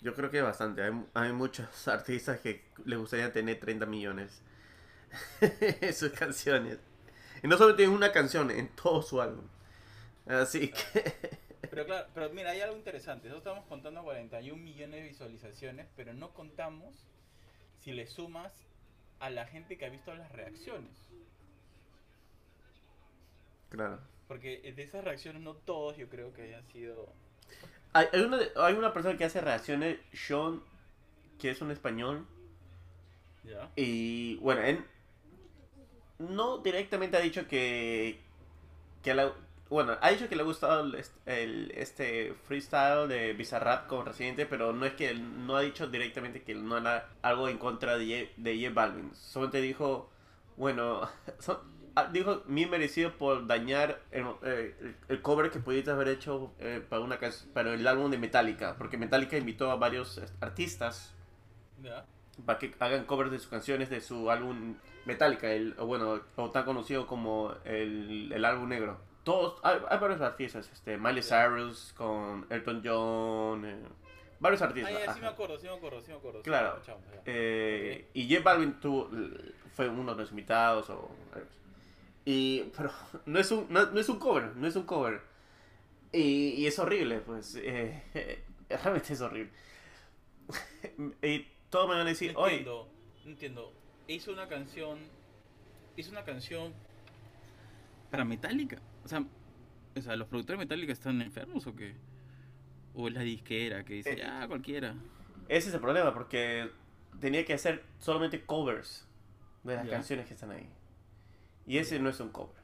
yo 0.00 0.14
creo 0.14 0.30
que 0.30 0.38
es 0.38 0.44
bastante. 0.44 0.82
Hay, 0.82 0.92
hay 1.14 1.32
muchos 1.32 1.66
artistas 1.88 2.38
que 2.40 2.64
les 2.84 2.98
gustaría 2.98 3.32
tener 3.32 3.58
30 3.58 3.86
millones 3.86 4.40
en 5.40 5.92
sus 5.94 6.12
canciones. 6.12 6.78
Y 7.42 7.48
no 7.48 7.56
solo 7.58 7.74
tienen 7.74 7.94
una 7.94 8.12
canción, 8.12 8.50
en 8.52 8.68
todo 8.68 9.02
su 9.02 9.20
álbum. 9.20 9.44
Así 10.26 10.70
que 10.70 11.38
Pero 11.70 11.86
claro, 11.86 12.06
pero 12.14 12.30
mira, 12.30 12.50
hay 12.50 12.60
algo 12.60 12.76
interesante. 12.76 13.28
Nosotros 13.28 13.52
estamos 13.54 13.68
contando 13.68 14.02
41 14.02 14.62
millones 14.62 15.02
de 15.02 15.08
visualizaciones, 15.08 15.86
pero 15.96 16.12
no 16.12 16.32
contamos 16.32 16.94
si 17.78 17.92
le 17.92 18.06
sumas 18.06 18.52
a 19.20 19.30
la 19.30 19.46
gente 19.46 19.78
que 19.78 19.86
ha 19.86 19.88
visto 19.88 20.14
las 20.14 20.30
reacciones. 20.32 20.90
Claro. 23.70 24.00
Porque 24.28 24.72
de 24.76 24.82
esas 24.82 25.04
reacciones 25.04 25.42
no 25.42 25.54
todos 25.54 25.96
yo 25.96 26.08
creo 26.08 26.32
que 26.32 26.42
hayan 26.42 26.66
sido... 26.66 27.12
Hay, 27.94 28.06
hay 28.12 28.20
una, 28.22 28.38
hay 28.56 28.74
una 28.74 28.92
persona 28.92 29.16
que 29.16 29.24
hace 29.24 29.40
reacciones, 29.40 29.98
Sean, 30.12 30.62
que 31.38 31.50
es 31.50 31.60
un 31.60 31.70
español. 31.70 32.26
¿Ya? 33.44 33.70
Y 33.76 34.36
bueno, 34.36 34.62
él 34.62 34.84
no 36.18 36.58
directamente 36.58 37.16
ha 37.16 37.20
dicho 37.20 37.46
que, 37.48 38.20
que 39.02 39.14
la- 39.14 39.34
bueno, 39.72 39.96
ha 40.00 40.10
dicho 40.10 40.28
que 40.28 40.36
le 40.36 40.42
ha 40.42 40.44
gustado 40.44 40.84
el, 40.84 40.94
est- 40.96 41.16
el- 41.26 41.72
este 41.76 42.34
freestyle 42.46 43.08
de 43.08 43.32
Bizarrap 43.32 43.86
con 43.86 44.06
Residente, 44.06 44.46
pero 44.46 44.72
no 44.72 44.86
es 44.86 44.94
que 44.94 45.10
él 45.10 45.46
no 45.46 45.56
ha 45.56 45.62
dicho 45.62 45.86
directamente 45.88 46.42
que 46.42 46.54
no 46.54 46.78
era 46.78 47.08
algo 47.22 47.48
en 47.48 47.58
contra 47.58 47.96
de 47.98 48.28
J, 48.28 48.32
de 48.42 48.56
J 48.62 48.74
Balvin. 48.74 49.14
Solamente 49.14 49.60
dijo, 49.60 50.10
bueno, 50.56 51.08
son- 51.38 51.58
ah, 51.96 52.08
dijo 52.12 52.42
mi 52.46 52.66
merecido 52.66 53.12
por 53.16 53.46
dañar 53.46 54.00
el, 54.10 54.24
eh, 54.42 54.74
el- 54.80 54.96
el 55.08 55.22
cover 55.22 55.50
que 55.50 55.58
pudiste 55.60 55.90
haber 55.90 56.08
hecho 56.08 56.52
eh, 56.58 56.82
para, 56.88 57.02
una, 57.02 57.18
para 57.54 57.74
el 57.74 57.86
álbum 57.86 58.10
de 58.10 58.18
Metallica, 58.18 58.76
porque 58.78 58.98
Metallica 58.98 59.36
invitó 59.38 59.70
a 59.70 59.76
varios 59.76 60.20
artistas 60.40 61.14
para 62.46 62.58
que 62.58 62.74
hagan 62.78 63.04
covers 63.04 63.30
de 63.30 63.38
sus 63.38 63.48
canciones 63.48 63.90
de 63.90 64.00
su 64.00 64.30
álbum 64.30 64.76
Metallica, 65.04 65.50
el, 65.52 65.74
o 65.78 65.86
bueno, 65.86 66.20
o 66.36 66.50
tan 66.50 66.64
conocido 66.64 67.06
como 67.06 67.54
el, 67.64 68.32
el 68.32 68.44
álbum 68.44 68.68
negro. 68.68 69.00
Todos, 69.24 69.60
hay, 69.62 69.78
hay 69.88 69.98
varios 69.98 70.20
artistas, 70.20 70.68
este, 70.72 70.96
Miley 70.98 71.22
Cyrus 71.22 71.92
con 71.96 72.44
Elton 72.50 72.82
John, 72.84 73.64
eh, 73.64 73.78
varios 74.40 74.60
Ah, 74.62 74.66
artistas. 74.66 74.92
ya, 75.06 75.14
sí 75.14 75.20
me 75.20 75.28
acuerdo, 75.28 75.58
sí 75.58 75.66
me 75.68 75.74
acuerdo, 75.74 76.00
sí 76.00 76.10
me 76.10 76.16
acuerdo. 76.16 76.40
sí, 76.40 76.44
Claro. 76.44 76.80
Eh, 77.26 78.08
Y 78.14 78.28
J 78.34 78.42
Balvin 78.42 78.80
tuvo- 78.80 79.08
fue 79.74 79.88
uno 79.88 80.14
de 80.14 80.22
los 80.22 80.30
invitados. 80.30 80.90
O, 80.90 81.08
y, 82.24 82.64
pero 82.76 82.90
no 83.26 83.38
es, 83.38 83.50
un, 83.52 83.66
no, 83.70 83.86
no 83.86 84.00
es 84.00 84.08
un 84.08 84.18
cover, 84.18 84.56
no 84.56 84.66
es 84.66 84.74
un 84.76 84.82
cover. 84.84 85.20
Y, 86.12 86.54
y 86.58 86.66
es 86.66 86.78
horrible, 86.80 87.20
pues. 87.20 87.54
eh, 87.60 88.02
realmente 88.68 89.12
es 89.12 89.20
horrible. 89.20 89.50
y 91.22 91.46
todos 91.70 91.88
me 91.88 91.94
van 91.94 92.06
a 92.06 92.10
decir, 92.10 92.32
no 92.32 92.40
oye, 92.40 92.56
entiendo, 92.56 92.88
no 93.24 93.30
entiendo. 93.30 93.72
Hizo 94.08 94.32
una 94.32 94.48
canción. 94.48 94.98
Hizo 95.96 96.10
una 96.10 96.24
canción. 96.24 96.74
Para 98.10 98.24
Metallica. 98.24 98.78
O 99.04 99.08
sea, 99.08 99.24
o 99.96 100.00
sea, 100.00 100.16
¿los 100.16 100.28
productores 100.28 100.58
de 100.58 100.64
Metallica 100.64 100.92
están 100.92 101.20
enfermos 101.22 101.66
o 101.66 101.74
qué? 101.74 101.94
O 102.94 103.08
es 103.08 103.14
la 103.14 103.20
disquera 103.22 103.84
que 103.84 103.94
dice, 103.94 104.12
Eh, 104.12 104.16
ya, 104.18 104.46
cualquiera. 104.48 104.94
ese 105.48 105.68
es 105.68 105.74
el 105.74 105.80
problema, 105.80 106.12
porque 106.14 106.70
tenía 107.20 107.44
que 107.44 107.54
hacer 107.54 107.84
solamente 107.98 108.44
covers 108.44 109.06
de 109.64 109.76
las 109.76 109.84
Ya. 109.86 109.90
canciones 109.92 110.26
que 110.26 110.34
están 110.34 110.50
ahí. 110.50 110.68
Y 111.66 111.78
ese 111.78 111.98
no 111.98 112.08
es 112.10 112.18
un 112.20 112.30
cover. 112.30 112.60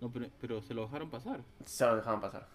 No, 0.00 0.10
pero, 0.10 0.26
pero 0.40 0.62
se 0.62 0.74
lo 0.74 0.82
dejaron 0.82 1.10
pasar. 1.10 1.40
Se 1.64 1.84
lo 1.86 1.96
dejaban 1.96 2.20
pasar. 2.20 2.46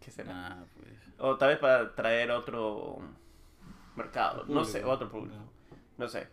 ¿Qué 0.00 0.10
será? 0.10 0.32
Ah, 0.60 0.64
pues. 0.76 0.92
O 1.18 1.36
tal 1.36 1.48
vez 1.50 1.58
para 1.58 1.94
traer 1.94 2.30
otro 2.30 2.98
mercado, 3.96 4.44
no 4.46 4.64
sé, 4.64 4.84
otro 4.84 5.10
público, 5.10 5.36
no 5.96 6.08
sé. 6.08 6.28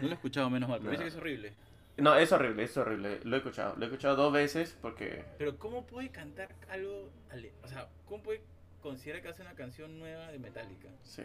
No 0.00 0.08
lo 0.08 0.10
he 0.10 0.14
escuchado 0.14 0.50
menos 0.50 0.68
mal, 0.68 0.78
pero 0.80 0.92
No. 0.92 0.98
dice 0.98 1.04
que 1.04 1.08
es 1.08 1.16
horrible. 1.16 1.54
No, 1.98 2.14
es 2.14 2.30
horrible, 2.32 2.62
es 2.64 2.76
horrible, 2.76 3.20
lo 3.24 3.36
he 3.36 3.38
escuchado, 3.38 3.74
lo 3.76 3.82
he 3.82 3.86
escuchado 3.86 4.16
dos 4.16 4.32
veces 4.32 4.76
porque... 4.80 5.24
Pero 5.36 5.58
¿cómo 5.58 5.84
puede 5.86 6.10
cantar 6.10 6.48
algo? 6.70 7.10
ale- 7.30 7.52
O 7.64 7.68
sea, 7.68 7.88
¿cómo 8.06 8.22
puede 8.22 8.40
considerar 8.80 9.20
que 9.22 9.28
hace 9.28 9.42
una 9.42 9.54
canción 9.54 9.98
nueva 9.98 10.30
de 10.30 10.38
Metallica? 10.38 10.88
Sí. 11.02 11.22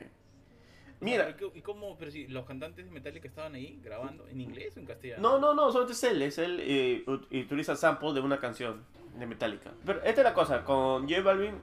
Mira, 0.99 1.25
¿pero 1.37 1.51
qué- 1.51 1.59
¿y 1.59 1.61
cómo? 1.61 1.97
Pero 1.97 2.11
si 2.11 2.27
los 2.27 2.45
cantantes 2.45 2.85
de 2.85 2.91
Metallica 2.91 3.27
estaban 3.27 3.53
ahí 3.55 3.79
grabando, 3.83 4.27
¿en 4.27 4.39
inglés 4.41 4.75
o 4.77 4.79
en 4.79 4.85
castellano? 4.85 5.21
no, 5.21 5.37
no, 5.39 5.53
no, 5.53 5.67
solamente 5.71 5.93
es 5.93 6.03
él, 6.03 6.21
es 6.21 6.37
él 6.37 6.59
eh, 6.61 7.05
y 7.29 7.41
utiliza 7.41 7.75
sample 7.75 8.13
de 8.13 8.21
una 8.21 8.39
canción 8.39 8.83
de 9.19 9.25
Metallica. 9.27 9.71
Pero 9.85 9.99
esta 10.03 10.21
es 10.21 10.25
la 10.25 10.33
cosa, 10.33 10.63
con 10.63 11.07
J 11.07 11.21
Balvin, 11.21 11.55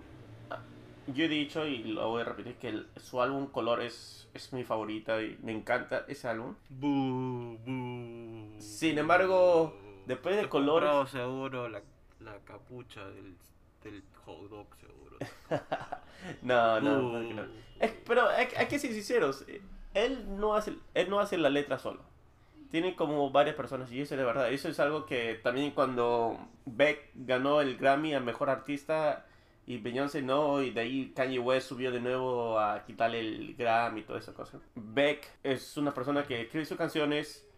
yo 1.14 1.24
he 1.24 1.28
dicho 1.28 1.66
y 1.66 1.78
lo 1.84 2.08
voy 2.08 2.22
a 2.22 2.24
repetir 2.24 2.56
que 2.56 2.68
el- 2.68 2.88
su 2.96 3.20
álbum 3.22 3.46
Color 3.48 3.82
es, 3.82 4.28
es 4.34 4.52
mi 4.52 4.64
favorita 4.64 5.20
y 5.22 5.38
me 5.42 5.52
encanta 5.52 6.04
ese 6.08 6.28
álbum. 6.28 6.54
Bu, 6.68 7.58
bu. 7.64 8.60
Sin 8.60 8.98
embargo, 8.98 9.74
después 10.06 10.36
de 10.36 10.48
comprado 10.48 11.06
seguro 11.06 11.68
la, 11.68 11.82
la 12.20 12.38
capucha 12.44 13.06
del, 13.08 13.36
del 13.82 14.02
hot 14.24 14.48
dog, 14.50 14.66
seguro. 14.76 15.16
No, 16.42 16.80
no, 16.80 17.00
no, 17.00 17.20
no. 17.22 17.42
Es- 17.78 17.94
pero 18.06 18.28
hay, 18.28 18.46
hay 18.56 18.66
que 18.66 18.78
ser 18.78 18.92
sinceros. 18.92 19.44
Él 19.94 20.24
no 20.38 20.54
hace, 20.54 20.74
él 20.94 21.08
no 21.10 21.18
hace 21.18 21.38
la 21.38 21.48
letra 21.50 21.78
solo. 21.78 22.02
Tiene 22.70 22.94
como 22.94 23.30
varias 23.30 23.56
personas 23.56 23.90
y 23.90 24.00
eso 24.00 24.14
es 24.14 24.18
de 24.18 24.24
verdad. 24.24 24.52
Eso 24.52 24.68
es 24.68 24.78
algo 24.78 25.06
que 25.06 25.40
también 25.42 25.72
cuando 25.72 26.38
Beck 26.66 27.10
ganó 27.14 27.60
el 27.62 27.76
Grammy 27.76 28.14
a 28.14 28.20
Mejor 28.20 28.50
Artista 28.50 29.26
y 29.70 29.78
Beyoncé 29.78 30.20
no, 30.20 30.60
y 30.60 30.72
de 30.72 30.80
ahí 30.80 31.12
Kanye 31.14 31.38
West 31.38 31.68
subió 31.68 31.92
de 31.92 32.00
nuevo 32.00 32.58
a 32.58 32.82
quitarle 32.84 33.20
el 33.20 33.54
Grammy 33.54 34.00
y 34.00 34.02
toda 34.02 34.18
esa 34.18 34.34
cosa. 34.34 34.58
Beck 34.74 35.30
es 35.44 35.76
una 35.76 35.94
persona 35.94 36.24
que 36.24 36.40
escribe 36.40 36.64
sus 36.64 36.76
canciones 36.76 37.48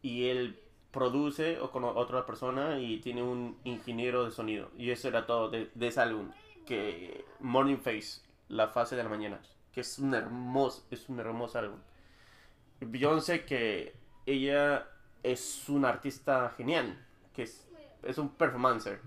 y 0.00 0.28
él 0.28 0.60
produce 0.92 1.58
o 1.58 1.72
con 1.72 1.82
otra 1.82 2.24
persona 2.24 2.78
y 2.78 3.00
tiene 3.00 3.24
un 3.24 3.58
ingeniero 3.64 4.24
de 4.24 4.30
sonido. 4.30 4.70
Y 4.78 4.90
eso 4.92 5.08
era 5.08 5.26
todo 5.26 5.50
de, 5.50 5.72
de 5.74 5.88
ese 5.88 6.00
álbum. 6.00 6.30
Que 6.64 7.24
Morning 7.40 7.78
Face, 7.78 8.20
la 8.46 8.68
fase 8.68 8.94
de 8.94 9.02
la 9.02 9.08
mañana. 9.08 9.40
Que 9.72 9.80
es 9.80 9.98
un 9.98 10.14
hermoso, 10.14 10.86
es 10.88 11.08
un 11.08 11.18
hermoso 11.18 11.58
álbum. 11.58 11.80
Beyoncé 12.78 13.44
que 13.44 13.96
ella 14.24 14.86
es 15.24 15.68
una 15.68 15.88
artista 15.88 16.54
genial. 16.56 17.04
Que 17.32 17.42
es, 17.42 17.68
es 18.04 18.18
un 18.18 18.28
performancer. 18.28 19.00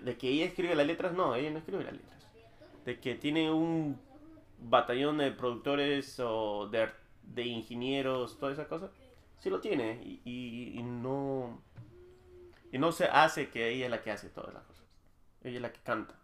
De 0.00 0.16
que 0.16 0.28
ella 0.28 0.46
escribe 0.46 0.74
las 0.74 0.86
letras, 0.86 1.12
no, 1.12 1.34
ella 1.34 1.50
no 1.50 1.58
escribe 1.58 1.84
las 1.84 1.92
letras. 1.94 2.28
De 2.84 3.00
que 3.00 3.14
tiene 3.14 3.50
un 3.52 4.00
batallón 4.58 5.18
de 5.18 5.32
productores 5.32 6.18
o 6.20 6.68
de, 6.68 6.88
de 7.22 7.42
ingenieros, 7.44 8.38
toda 8.38 8.52
esa 8.52 8.68
cosa. 8.68 8.90
Sí 9.38 9.50
lo 9.50 9.60
tiene 9.60 10.00
y, 10.04 10.20
y- 10.78 10.82
no 10.82 11.62
y 12.72 12.78
no 12.78 12.90
se 12.92 13.04
hace 13.06 13.50
que 13.50 13.68
ella 13.70 13.84
es 13.86 13.90
la 13.90 14.02
que 14.02 14.10
hace 14.10 14.30
todas 14.30 14.54
las 14.54 14.64
cosas. 14.64 14.84
Ella 15.42 15.56
es 15.56 15.62
la 15.62 15.72
que 15.72 15.80
canta. 15.80 16.18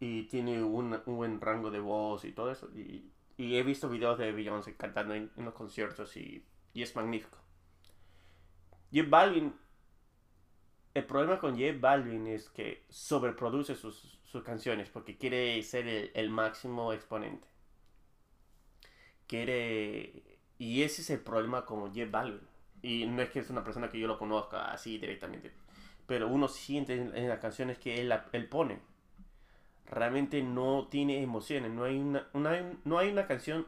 Y 0.00 0.24
tiene 0.24 0.62
un, 0.62 0.98
un 1.06 1.16
buen 1.16 1.40
rango 1.40 1.70
de 1.70 1.80
voz 1.80 2.24
y 2.24 2.32
todo 2.32 2.50
eso. 2.50 2.68
Y, 2.76 3.12
he 3.38 3.62
visto 3.62 3.88
videos 3.88 4.18
de 4.18 4.32
Beyoncé 4.32 4.76
cantando 4.76 5.14
en, 5.14 5.30
en 5.36 5.44
los 5.46 5.54
conciertos 5.54 6.16
y, 6.16 6.44
y 6.74 6.82
es 6.82 6.94
magnífico. 6.94 7.38
J 8.92 9.08
Balvin, 9.08 9.54
el 10.94 11.04
problema 11.04 11.38
con 11.40 11.52
J 11.58 11.74
Balvin 11.80 12.26
es 12.28 12.48
que 12.50 12.84
sobreproduce 12.90 13.74
sus, 13.76 14.18
sus 14.24 14.42
canciones 14.44 14.88
porque 14.90 15.16
quiere 15.18 15.62
ser 15.62 15.88
el, 16.14 16.30
máximo 16.30 16.92
exponente. 16.92 17.46
Quiere... 19.26 20.38
Y 20.58 20.82
ese 20.82 21.02
es 21.02 21.10
el 21.10 21.20
problema 21.20 21.64
con 21.64 21.80
J 21.94 22.06
Balvin. 22.10 22.40
Y 22.82 23.06
no 23.06 23.22
es 23.22 23.30
que 23.30 23.40
es 23.40 23.50
una 23.50 23.64
persona 23.64 23.88
que 23.90 23.98
yo 23.98 24.06
lo 24.06 24.18
conozca 24.18 24.70
así 24.72 24.98
directamente. 24.98 25.52
Pero 26.06 26.28
uno 26.28 26.48
siente 26.48 26.94
en, 26.96 27.16
en 27.16 27.28
las 27.28 27.38
canciones 27.40 27.78
que 27.78 28.00
él, 28.00 28.12
él 28.32 28.48
pone. 28.48 28.78
Realmente 29.86 30.42
no 30.42 30.88
tiene 30.90 31.22
emociones. 31.22 31.70
No 31.70 31.84
hay 31.84 31.98
una, 31.98 32.28
una- 32.32 32.72
no 32.84 32.98
hay 32.98 33.10
una 33.10 33.26
canción 33.26 33.66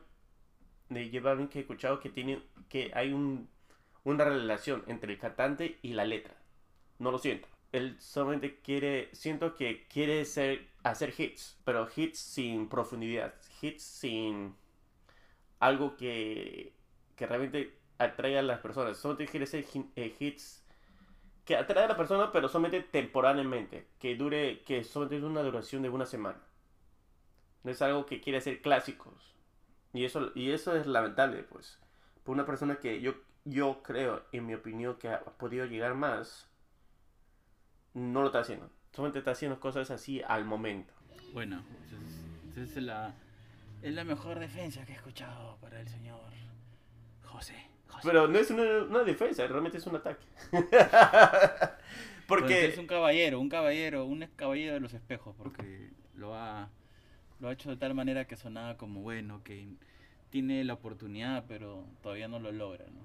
de 0.90 1.06
J 1.11 1.20
Balvin 1.22 1.48
que 1.48 1.61
he 1.61 1.62
escuchado 1.62 2.00
que 2.00 2.11
tiene 2.11 2.42
que 2.68 2.92
hay 2.94 3.12
un, 3.14 3.48
una 4.04 4.24
relación 4.24 4.85
entre 4.88 5.14
el 5.14 5.18
cantante 5.20 5.78
y 5.82 5.94
la 5.94 6.04
letra. 6.06 6.35
No 7.02 7.10
lo 7.10 7.18
siento. 7.18 7.48
Él 7.72 7.96
solamente 7.98 8.60
quiere, 8.60 9.10
siento 9.12 9.56
que 9.56 9.88
quiere 9.88 10.24
ser, 10.24 10.68
hacer 10.84 11.12
hits, 11.18 11.58
pero 11.64 11.88
hits 11.96 12.20
sin 12.20 12.68
profundidad, 12.68 13.34
hits 13.60 13.82
sin 13.82 14.54
algo 15.58 15.96
que, 15.96 16.72
que 17.16 17.26
realmente 17.26 17.76
atraiga 17.98 18.38
a 18.38 18.42
las 18.42 18.60
personas. 18.60 18.98
Solamente 18.98 19.28
quiere 19.28 19.46
ser 19.46 19.66
eh, 19.96 20.14
hits 20.16 20.64
que 21.44 21.56
atrae 21.56 21.87
a 21.87 21.88
la 21.88 21.96
persona, 21.96 22.31
pero 22.31 22.48
solamente 22.48 22.83
temporalmente, 22.83 23.88
que 23.98 24.14
dure, 24.14 24.60
que 24.62 24.85
solamente 24.85 25.16
es 25.16 25.24
una 25.24 25.42
duración 25.42 25.83
de 25.83 25.88
una 25.88 26.06
semana. 26.06 26.40
No 27.64 27.72
es 27.72 27.83
algo 27.83 28.06
que 28.06 28.20
quiere 28.20 28.38
hacer 28.38 28.62
clásicos. 28.62 29.35
Y 29.92 30.04
eso, 30.04 30.31
y 30.37 30.52
eso 30.52 30.77
es 30.77 30.87
lamentable, 30.87 31.42
pues. 31.42 31.81
Por 32.22 32.35
una 32.35 32.46
persona 32.46 32.77
que 32.77 33.00
yo, 33.00 33.14
yo 33.44 33.83
creo, 33.83 34.22
en 34.31 34.46
mi 34.46 34.54
opinión, 34.54 34.96
que 34.98 35.08
ha 35.08 35.20
podido 35.24 35.66
llegar 35.66 35.96
más, 35.96 36.48
no 37.94 38.20
lo 38.20 38.26
está 38.26 38.40
haciendo. 38.40 38.70
Solamente 38.92 39.18
está 39.20 39.32
haciendo 39.32 39.58
cosas 39.60 39.90
así 39.90 40.22
al 40.26 40.44
momento. 40.44 40.92
Bueno, 41.32 41.62
esa 42.52 42.62
es, 42.62 42.76
la, 42.76 43.14
es 43.82 43.94
la 43.94 44.04
mejor 44.04 44.38
defensa 44.38 44.84
que 44.84 44.92
he 44.92 44.96
escuchado 44.96 45.56
para 45.60 45.80
el 45.80 45.88
señor 45.88 46.20
José. 47.24 47.54
Pero 48.02 48.26
no 48.26 48.38
es 48.38 48.50
una, 48.50 48.62
una 48.82 49.04
defensa, 49.04 49.46
realmente 49.46 49.78
es 49.78 49.86
un 49.86 49.96
ataque. 49.96 50.26
Porque 52.26 52.66
es 52.66 52.78
un 52.78 52.86
caballero, 52.86 53.40
un 53.40 53.48
caballero, 53.48 54.04
un 54.04 54.26
caballero 54.36 54.74
de 54.74 54.80
los 54.80 54.94
espejos, 54.94 55.34
porque 55.36 55.90
lo 56.14 56.34
ha, 56.34 56.70
lo 57.40 57.48
ha 57.48 57.52
hecho 57.52 57.68
de 57.68 57.76
tal 57.76 57.94
manera 57.94 58.26
que 58.26 58.36
sonaba 58.36 58.78
como 58.78 59.02
bueno, 59.02 59.42
que 59.44 59.68
tiene 60.30 60.64
la 60.64 60.74
oportunidad, 60.74 61.44
pero 61.46 61.84
todavía 62.02 62.28
no 62.28 62.38
lo 62.38 62.50
logra, 62.50 62.86
¿no? 62.86 63.00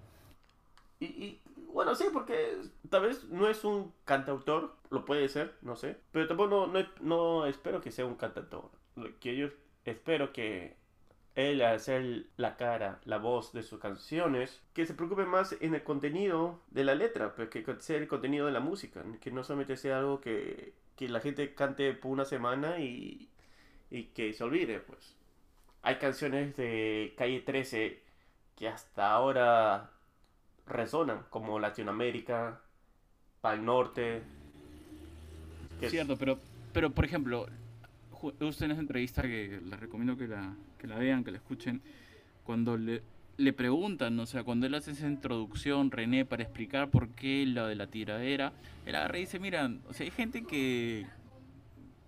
Y, 0.99 1.39
bueno, 1.73 1.95
sí, 1.95 2.05
porque 2.11 2.57
tal 2.89 3.03
vez 3.03 3.25
no 3.25 3.47
es 3.47 3.63
un 3.63 3.93
cantautor, 4.05 4.75
lo 4.89 5.05
puede 5.05 5.27
ser, 5.29 5.55
no 5.61 5.75
sé. 5.75 5.97
Pero 6.11 6.27
tampoco 6.27 6.67
no, 6.67 6.85
no, 7.01 7.45
espero 7.45 7.81
que 7.81 7.91
sea 7.91 8.05
un 8.05 8.15
cantautor. 8.15 8.71
Que 9.19 9.35
yo 9.35 9.49
espero 9.85 10.33
que 10.33 10.75
él, 11.35 11.61
al 11.61 11.79
ser 11.79 12.25
la 12.35 12.57
cara, 12.57 12.99
la 13.05 13.19
voz 13.19 13.53
de 13.53 13.61
sus 13.61 13.79
canciones, 13.79 14.63
que 14.73 14.87
se 14.87 14.95
preocupe 14.95 15.25
más 15.25 15.55
en 15.61 15.75
el 15.75 15.83
contenido 15.83 16.61
de 16.71 16.83
la 16.83 16.95
letra, 16.95 17.35
pero 17.35 17.49
que 17.49 17.63
sea 17.79 17.97
el 17.97 18.07
contenido 18.07 18.47
de 18.47 18.53
la 18.53 18.59
música. 18.59 19.03
Que 19.21 19.31
no 19.31 19.43
solamente 19.43 19.77
sea 19.77 19.99
algo 19.99 20.19
que, 20.19 20.73
que 20.95 21.09
la 21.09 21.19
gente 21.19 21.53
cante 21.53 21.93
por 21.93 22.11
una 22.11 22.25
semana 22.25 22.79
y, 22.79 23.29
y 23.91 24.05
que 24.05 24.33
se 24.33 24.43
olvide, 24.43 24.79
pues. 24.79 25.15
Hay 25.83 25.97
canciones 25.97 26.57
de 26.57 27.13
Calle 27.17 27.41
13 27.41 28.01
que 28.55 28.67
hasta 28.67 29.11
ahora 29.11 29.91
resonan, 30.67 31.25
como 31.29 31.59
Latinoamérica, 31.59 32.61
Pal 33.41 33.63
Norte. 33.63 34.21
Cierto, 35.87 36.17
pero, 36.17 36.39
pero 36.73 36.91
por 36.91 37.05
ejemplo, 37.05 37.47
ju- 38.11 38.33
justo 38.39 38.65
en 38.65 38.71
esa 38.71 38.81
entrevista 38.81 39.21
que 39.21 39.61
les 39.63 39.79
recomiendo 39.79 40.17
que 40.17 40.27
la, 40.27 40.55
que 40.79 40.87
la 40.87 40.97
vean, 40.97 41.23
que 41.23 41.31
la 41.31 41.37
escuchen, 41.37 41.81
cuando 42.43 42.77
le, 42.77 43.03
le 43.37 43.53
preguntan, 43.53 44.19
o 44.19 44.25
sea, 44.25 44.43
cuando 44.43 44.65
él 44.65 44.73
hace 44.73 44.91
esa 44.91 45.07
introducción, 45.07 45.91
René, 45.91 46.25
para 46.25 46.43
explicar 46.43 46.89
por 46.89 47.09
qué 47.09 47.45
lo 47.45 47.67
de 47.67 47.75
la 47.75 47.87
tiradera, 47.87 48.53
él 48.85 48.95
agarra 48.95 49.17
y 49.17 49.21
dice, 49.21 49.39
mira, 49.39 49.71
o 49.87 49.93
sea, 49.93 50.05
hay 50.05 50.11
gente 50.11 50.43
que, 50.43 51.05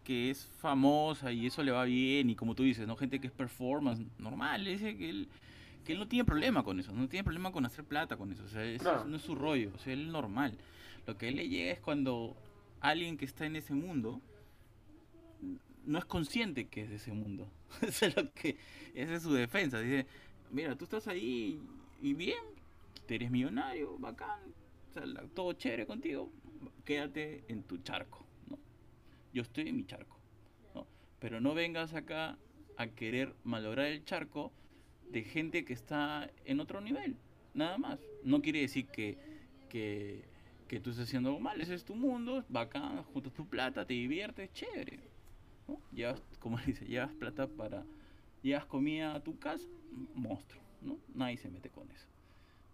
que 0.04 0.32
es 0.32 0.50
famosa 0.60 1.32
y 1.32 1.46
eso 1.46 1.62
le 1.62 1.72
va 1.72 1.84
bien, 1.84 2.32
y 2.32 2.36
como 2.36 2.56
tú 2.56 2.64
dices, 2.64 2.88
¿no? 2.88 2.96
Gente 2.96 3.20
que 3.20 3.28
es 3.28 3.34
performance, 3.34 4.02
normal, 4.18 4.66
dice 4.66 4.98
que 4.98 5.10
él, 5.10 5.28
que 5.86 5.94
él 5.94 6.00
no 6.00 6.08
tiene 6.08 6.26
problema 6.26 6.64
con 6.64 6.80
eso, 6.80 6.92
no 6.94 7.08
tiene 7.10 7.24
problema 7.24 7.52
con 7.52 7.66
hacer 7.66 7.84
plata 7.86 8.18
con 8.18 8.32
eso, 8.32 8.44
o 8.44 8.48
sea, 8.50 8.64
eso 8.64 8.84
Claro. 8.84 9.06
no 9.06 9.16
es 9.16 9.22
su 9.24 9.36
rollo, 9.36 9.72
o 9.76 9.78
sea, 9.80 9.94
él 9.94 10.02
es 10.06 10.12
normal. 10.12 10.58
Lo 11.08 11.18
que 11.18 11.26
a 11.26 11.30
él 11.30 11.36
le 11.38 11.48
llega 11.50 11.72
es 11.72 11.80
cuando 11.80 12.36
alguien 12.82 13.18
que 13.18 13.26
está 13.26 13.46
en 13.46 13.56
ese 13.56 13.74
mundo 13.74 14.22
no 15.86 15.98
es 15.98 16.06
consciente 16.06 16.68
que 16.68 16.84
es 16.84 16.90
de 16.90 16.96
ese 16.98 17.12
mundo. 17.14 17.50
Eso 17.82 18.06
es 18.06 18.16
lo 18.16 18.32
que 18.34 18.58
esa 18.94 19.16
es 19.16 19.24
su 19.24 19.34
defensa. 19.34 19.80
Dice, 19.80 20.06
mira, 20.52 20.76
tú 20.76 20.84
estás 20.86 21.08
ahí 21.08 21.60
y 22.02 22.14
bien, 22.14 22.44
te 23.08 23.16
eres 23.16 23.32
millonario, 23.32 23.98
bacán, 23.98 24.40
o 24.90 24.94
sea, 24.94 25.04
todo 25.34 25.54
chévere 25.54 25.86
contigo, 25.86 26.32
quédate 26.86 27.44
en 27.48 27.64
tu 27.64 27.78
charco, 27.80 28.26
¿no? 28.50 28.58
Yo 29.34 29.42
estoy 29.44 29.70
en 29.70 29.78
mi 29.78 29.86
charco, 29.86 30.18
¿no? 30.76 30.86
Pero 31.20 31.40
no 31.40 31.54
vengas 31.54 31.94
acá 31.94 32.38
a 32.78 32.88
querer 32.88 33.34
malograr 33.44 33.86
el 33.88 34.04
charco 34.06 34.52
de 35.10 35.24
gente 35.24 35.66
que 35.66 35.74
está 35.74 36.30
en 36.46 36.60
otro 36.60 36.82
nivel, 36.82 37.16
nada 37.54 37.78
más. 37.78 38.00
No 38.24 38.42
quiere 38.42 38.62
decir 38.62 38.88
que, 38.88 39.18
que, 39.70 40.24
que 40.68 40.80
tú 40.80 40.92
estés 40.92 41.08
haciendo 41.08 41.30
algo 41.30 41.42
mal, 41.42 41.60
ese 41.62 41.74
es 41.74 41.84
tu 41.84 41.96
mundo, 41.96 42.44
bacán, 42.50 43.04
juntas 43.04 43.34
tu 43.34 43.48
plata, 43.48 43.86
te 43.86 43.94
diviertes, 43.94 44.52
chévere. 44.54 45.00
¿no? 45.68 45.80
Llevas, 45.92 46.22
como 46.40 46.58
dice, 46.66 46.86
llevas 46.86 47.12
plata 47.14 47.48
para, 47.48 47.84
llevas 48.42 48.66
comida 48.66 49.16
a 49.16 49.24
tu 49.24 49.38
casa, 49.40 49.68
monstruo, 50.16 50.62
¿no? 50.82 50.98
Nadie 51.14 51.38
se 51.38 51.50
mete 51.50 51.70
con 51.70 51.90
eso. 51.92 52.08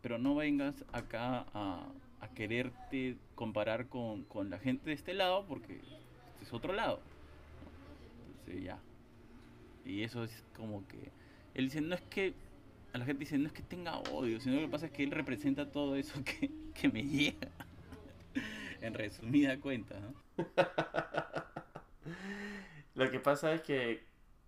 Pero 0.01 0.17
no 0.19 0.36
vengas 0.36 0.86
acá 0.91 1.47
a, 1.53 1.91
a 2.19 2.27
quererte 2.29 3.17
comparar 3.36 3.88
con, 3.88 4.23
con 4.25 4.49
la 4.49 4.59
gente 4.59 4.89
de 4.89 4.93
este 4.93 5.13
lado, 5.13 5.45
porque 5.47 5.75
este 5.75 6.43
es 6.43 6.53
otro 6.53 6.73
lado. 6.73 6.99
¿no? 7.63 8.39
Entonces 8.39 8.63
ya. 8.63 8.79
Y 9.86 10.01
eso 10.01 10.23
es 10.23 10.43
como 10.55 10.88
que, 10.88 11.11
él 11.55 11.65
dice, 11.65 11.81
no 11.81 11.95
es 11.95 12.01
que, 12.03 12.35
a 12.93 12.97
la 12.99 13.05
gente 13.05 13.21
dice, 13.21 13.37
no 13.37 13.47
es 13.47 13.53
que 13.53 13.63
tenga 13.63 13.97
odio, 13.99 14.39
sino 14.41 14.55
lo 14.57 14.61
que 14.63 14.69
pasa 14.69 14.87
es 14.87 14.91
que 14.93 15.03
él 15.03 15.11
representa 15.11 15.71
todo 15.71 15.95
eso 15.95 16.23
que, 16.23 16.51
que 16.73 16.89
me 16.89 17.03
llega. 17.03 17.49
en 18.81 18.93
resumida 18.93 19.59
cuenta, 19.59 19.99
¿no? 19.99 20.13
Lo 22.93 23.09
que 23.11 23.19
pasa 23.19 23.53
es 23.53 23.61
que 23.61 24.05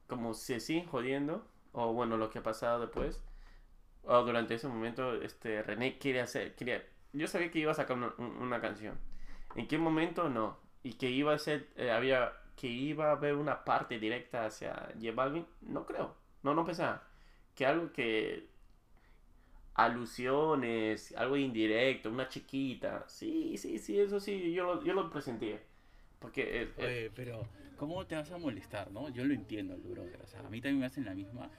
como 0.07 0.33
se 0.33 0.59
siguen 0.59 0.85
jodiendo, 0.87 1.45
o 1.73 1.93
bueno, 1.93 2.17
lo 2.17 2.29
que 2.29 2.39
ha 2.39 2.43
pasado 2.43 2.79
después, 2.81 3.21
o 4.03 4.23
durante 4.23 4.55
ese 4.55 4.67
momento, 4.67 5.15
este 5.21 5.63
René 5.63 5.97
quiere 5.99 6.21
hacer, 6.21 6.55
quería, 6.55 6.83
yo 7.13 7.27
sabía 7.27 7.51
que 7.51 7.59
iba 7.59 7.71
a 7.71 7.75
sacar 7.75 7.97
una, 7.97 8.13
un- 8.19 8.37
una 8.41 8.61
canción. 8.61 8.99
¿En 9.55 9.67
qué 9.67 9.77
momento? 9.77 10.29
No. 10.29 10.59
Y 10.83 10.93
que 10.95 11.09
iba 11.11 11.33
a 11.33 11.39
ser, 11.39 11.69
eh, 11.77 11.91
había, 11.91 12.33
que 12.57 12.67
iba 12.67 13.09
a 13.09 13.13
haber 13.13 13.35
una 13.35 13.65
parte 13.65 13.99
directa 13.99 14.45
hacia 14.45 14.73
J 15.01 15.11
Balvin, 15.13 15.45
no 15.61 15.85
creo. 15.85 16.15
No, 16.47 16.53
no 16.53 16.63
pensaba. 16.65 17.03
Que 17.55 17.65
algo 17.65 17.91
que 17.91 18.47
alusiones, 19.75 21.13
algo 21.17 21.35
indirecto, 21.35 22.09
una 22.09 22.29
chiquita. 22.29 23.03
Sí, 23.07 23.57
sí, 23.57 23.77
sí, 23.79 23.99
eso 23.99 24.19
sí, 24.21 24.53
yo 24.53 24.63
lo, 24.63 24.83
yo 24.83 24.93
lo 24.93 25.09
presenté. 25.09 25.59
Porque 26.19 26.61
eh, 26.61 26.73
Oye, 26.77 27.11
pero 27.13 27.45
¿cómo 27.75 28.05
te 28.07 28.15
vas 28.15 28.31
a 28.31 28.37
molestar, 28.37 28.89
no? 28.91 29.09
Yo 29.09 29.25
lo 29.25 29.33
entiendo, 29.33 29.75
el 29.75 29.81
brother. 29.81 30.21
O 30.23 30.27
sea, 30.27 30.39
a 30.39 30.49
mí 30.49 30.61
también 30.61 30.79
me 30.79 30.85
hacen 30.85 31.03
la 31.03 31.13
misma. 31.13 31.49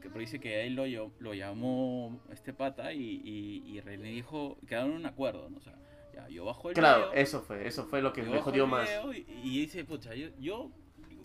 Que 0.00 0.08
pero 0.08 0.20
dice 0.20 0.38
que 0.38 0.64
él 0.64 0.76
lo, 0.76 0.86
lo 1.18 1.34
llamó 1.34 2.20
este 2.30 2.52
pata 2.52 2.92
y, 2.92 3.20
y, 3.24 3.64
y 3.66 3.80
René 3.80 4.10
dijo, 4.10 4.58
quedaron 4.68 4.92
en 4.92 4.96
un 4.98 5.06
acuerdo, 5.06 5.50
¿no? 5.50 5.56
O 5.58 5.60
sea, 5.60 5.74
ya, 6.14 6.28
yo 6.28 6.44
bajo 6.44 6.68
el 6.68 6.74
Claro, 6.76 7.10
video, 7.10 7.20
eso 7.20 7.42
fue, 7.42 7.66
eso 7.66 7.84
fue 7.86 8.00
lo 8.00 8.12
que 8.12 8.22
me 8.22 8.40
jodió 8.40 8.68
más. 8.68 8.88
Y, 9.12 9.26
y 9.42 9.60
dice, 9.60 9.84
pucha, 9.84 10.14
yo, 10.14 10.28
yo, 10.38 10.70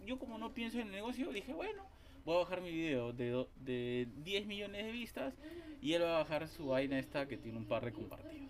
yo 0.05 0.17
como 0.17 0.39
no 0.39 0.53
pienso 0.55 0.80
en 0.80 0.88
el 0.88 0.93
negocio, 0.93 1.32
dije, 1.32 1.53
bueno, 1.53 1.86
voy 2.26 2.36
a 2.36 2.39
bajar 2.39 2.61
mi 2.61 2.72
video 2.72 3.13
de, 3.13 3.30
do- 3.30 3.49
de 3.57 4.07
10 4.24 4.45
millones 4.45 4.86
de 4.86 4.91
vistas 4.91 5.34
y 5.82 5.93
él 5.93 6.03
va 6.03 6.15
a 6.15 6.24
bajar 6.24 6.47
su 6.47 6.67
vaina 6.67 6.99
esta 6.99 7.28
que 7.28 7.38
tiene 7.38 7.57
un 7.57 7.65
par 7.65 7.84
de 7.86 7.91
compartidos. 7.93 8.49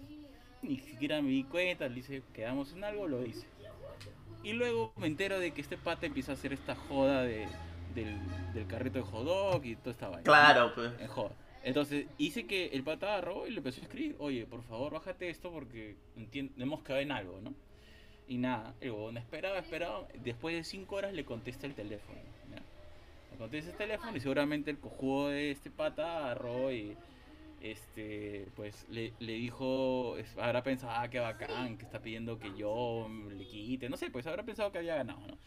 Ni 0.62 0.78
siquiera 0.80 1.22
me 1.22 1.30
di 1.30 1.44
cuenta, 1.44 1.88
le 1.88 1.96
dice, 1.96 2.22
quedamos 2.34 2.74
en 2.74 2.84
algo, 2.84 3.08
lo 3.08 3.26
hice. 3.26 3.48
Y 4.44 4.54
luego 4.54 4.94
me 4.98 5.08
entero 5.08 5.40
de 5.40 5.52
que 5.52 5.62
este 5.62 5.78
pata 5.78 6.06
empieza 6.06 6.32
a 6.32 6.36
hacer 6.36 6.54
esta 6.54 6.76
joda 6.76 7.24
de, 7.24 7.48
del, 7.96 8.18
del 8.54 8.68
carrito 8.68 9.00
de 9.00 9.06
hot 9.06 9.24
dog 9.26 9.66
y 9.66 9.76
toda 9.76 9.92
esta 9.92 10.08
vaina. 10.08 10.24
Claro, 10.24 10.72
pues. 10.76 10.92
En 11.00 11.08
joda. 11.08 11.32
Entonces 11.64 12.08
hice 12.18 12.48
que 12.48 12.68
el 12.68 12.84
pata 12.84 13.08
agarró 13.14 13.46
y 13.48 13.52
le 13.52 13.58
empezó 13.58 13.82
a 13.82 13.84
escribir, 13.84 14.16
oye, 14.20 14.46
por 14.48 14.64
favor, 14.64 14.94
bájate 14.94 15.30
esto 15.30 15.52
porque 15.52 15.96
hemos 16.58 16.82
quedado 16.84 17.02
en 17.02 17.12
algo, 17.12 17.40
¿no? 17.42 17.54
Y 18.28 18.38
nada, 18.38 18.74
el 18.82 18.92
huevón 18.92 19.18
esperaba, 19.18 19.60
esperaba. 19.60 20.08
Después 20.24 20.56
de 20.56 20.64
cinco 20.64 20.96
horas 20.96 21.14
le 21.14 21.24
contesta 21.26 21.68
el 21.68 21.76
teléfono. 21.76 22.20
Contesta 23.38 23.72
el 23.72 23.78
teléfono 23.78 24.16
y 24.18 24.20
seguramente 24.20 24.72
el 24.72 24.80
cojudo 24.80 25.30
de 25.30 25.52
este 25.52 25.72
pata 25.72 26.20
agarró 26.20 26.72
y 26.72 26.98
este 27.62 28.52
pues 28.56 28.88
le, 28.90 29.14
le 29.20 29.34
dijo, 29.34 30.16
habrá 30.38 30.64
pensado, 30.64 30.94
ah, 30.96 31.10
qué 31.10 31.20
bacán, 31.20 31.78
que 31.78 31.86
está 31.86 32.02
pidiendo 32.02 32.40
que 32.40 32.54
yo 32.56 33.08
le 33.30 33.48
quite, 33.48 33.90
no 33.90 33.98
sé, 33.98 34.10
pues 34.12 34.28
habrá 34.28 34.44
pensado 34.44 34.72
que 34.72 34.80
había 34.80 34.96
ganado, 34.96 35.22
¿no? 35.28 35.38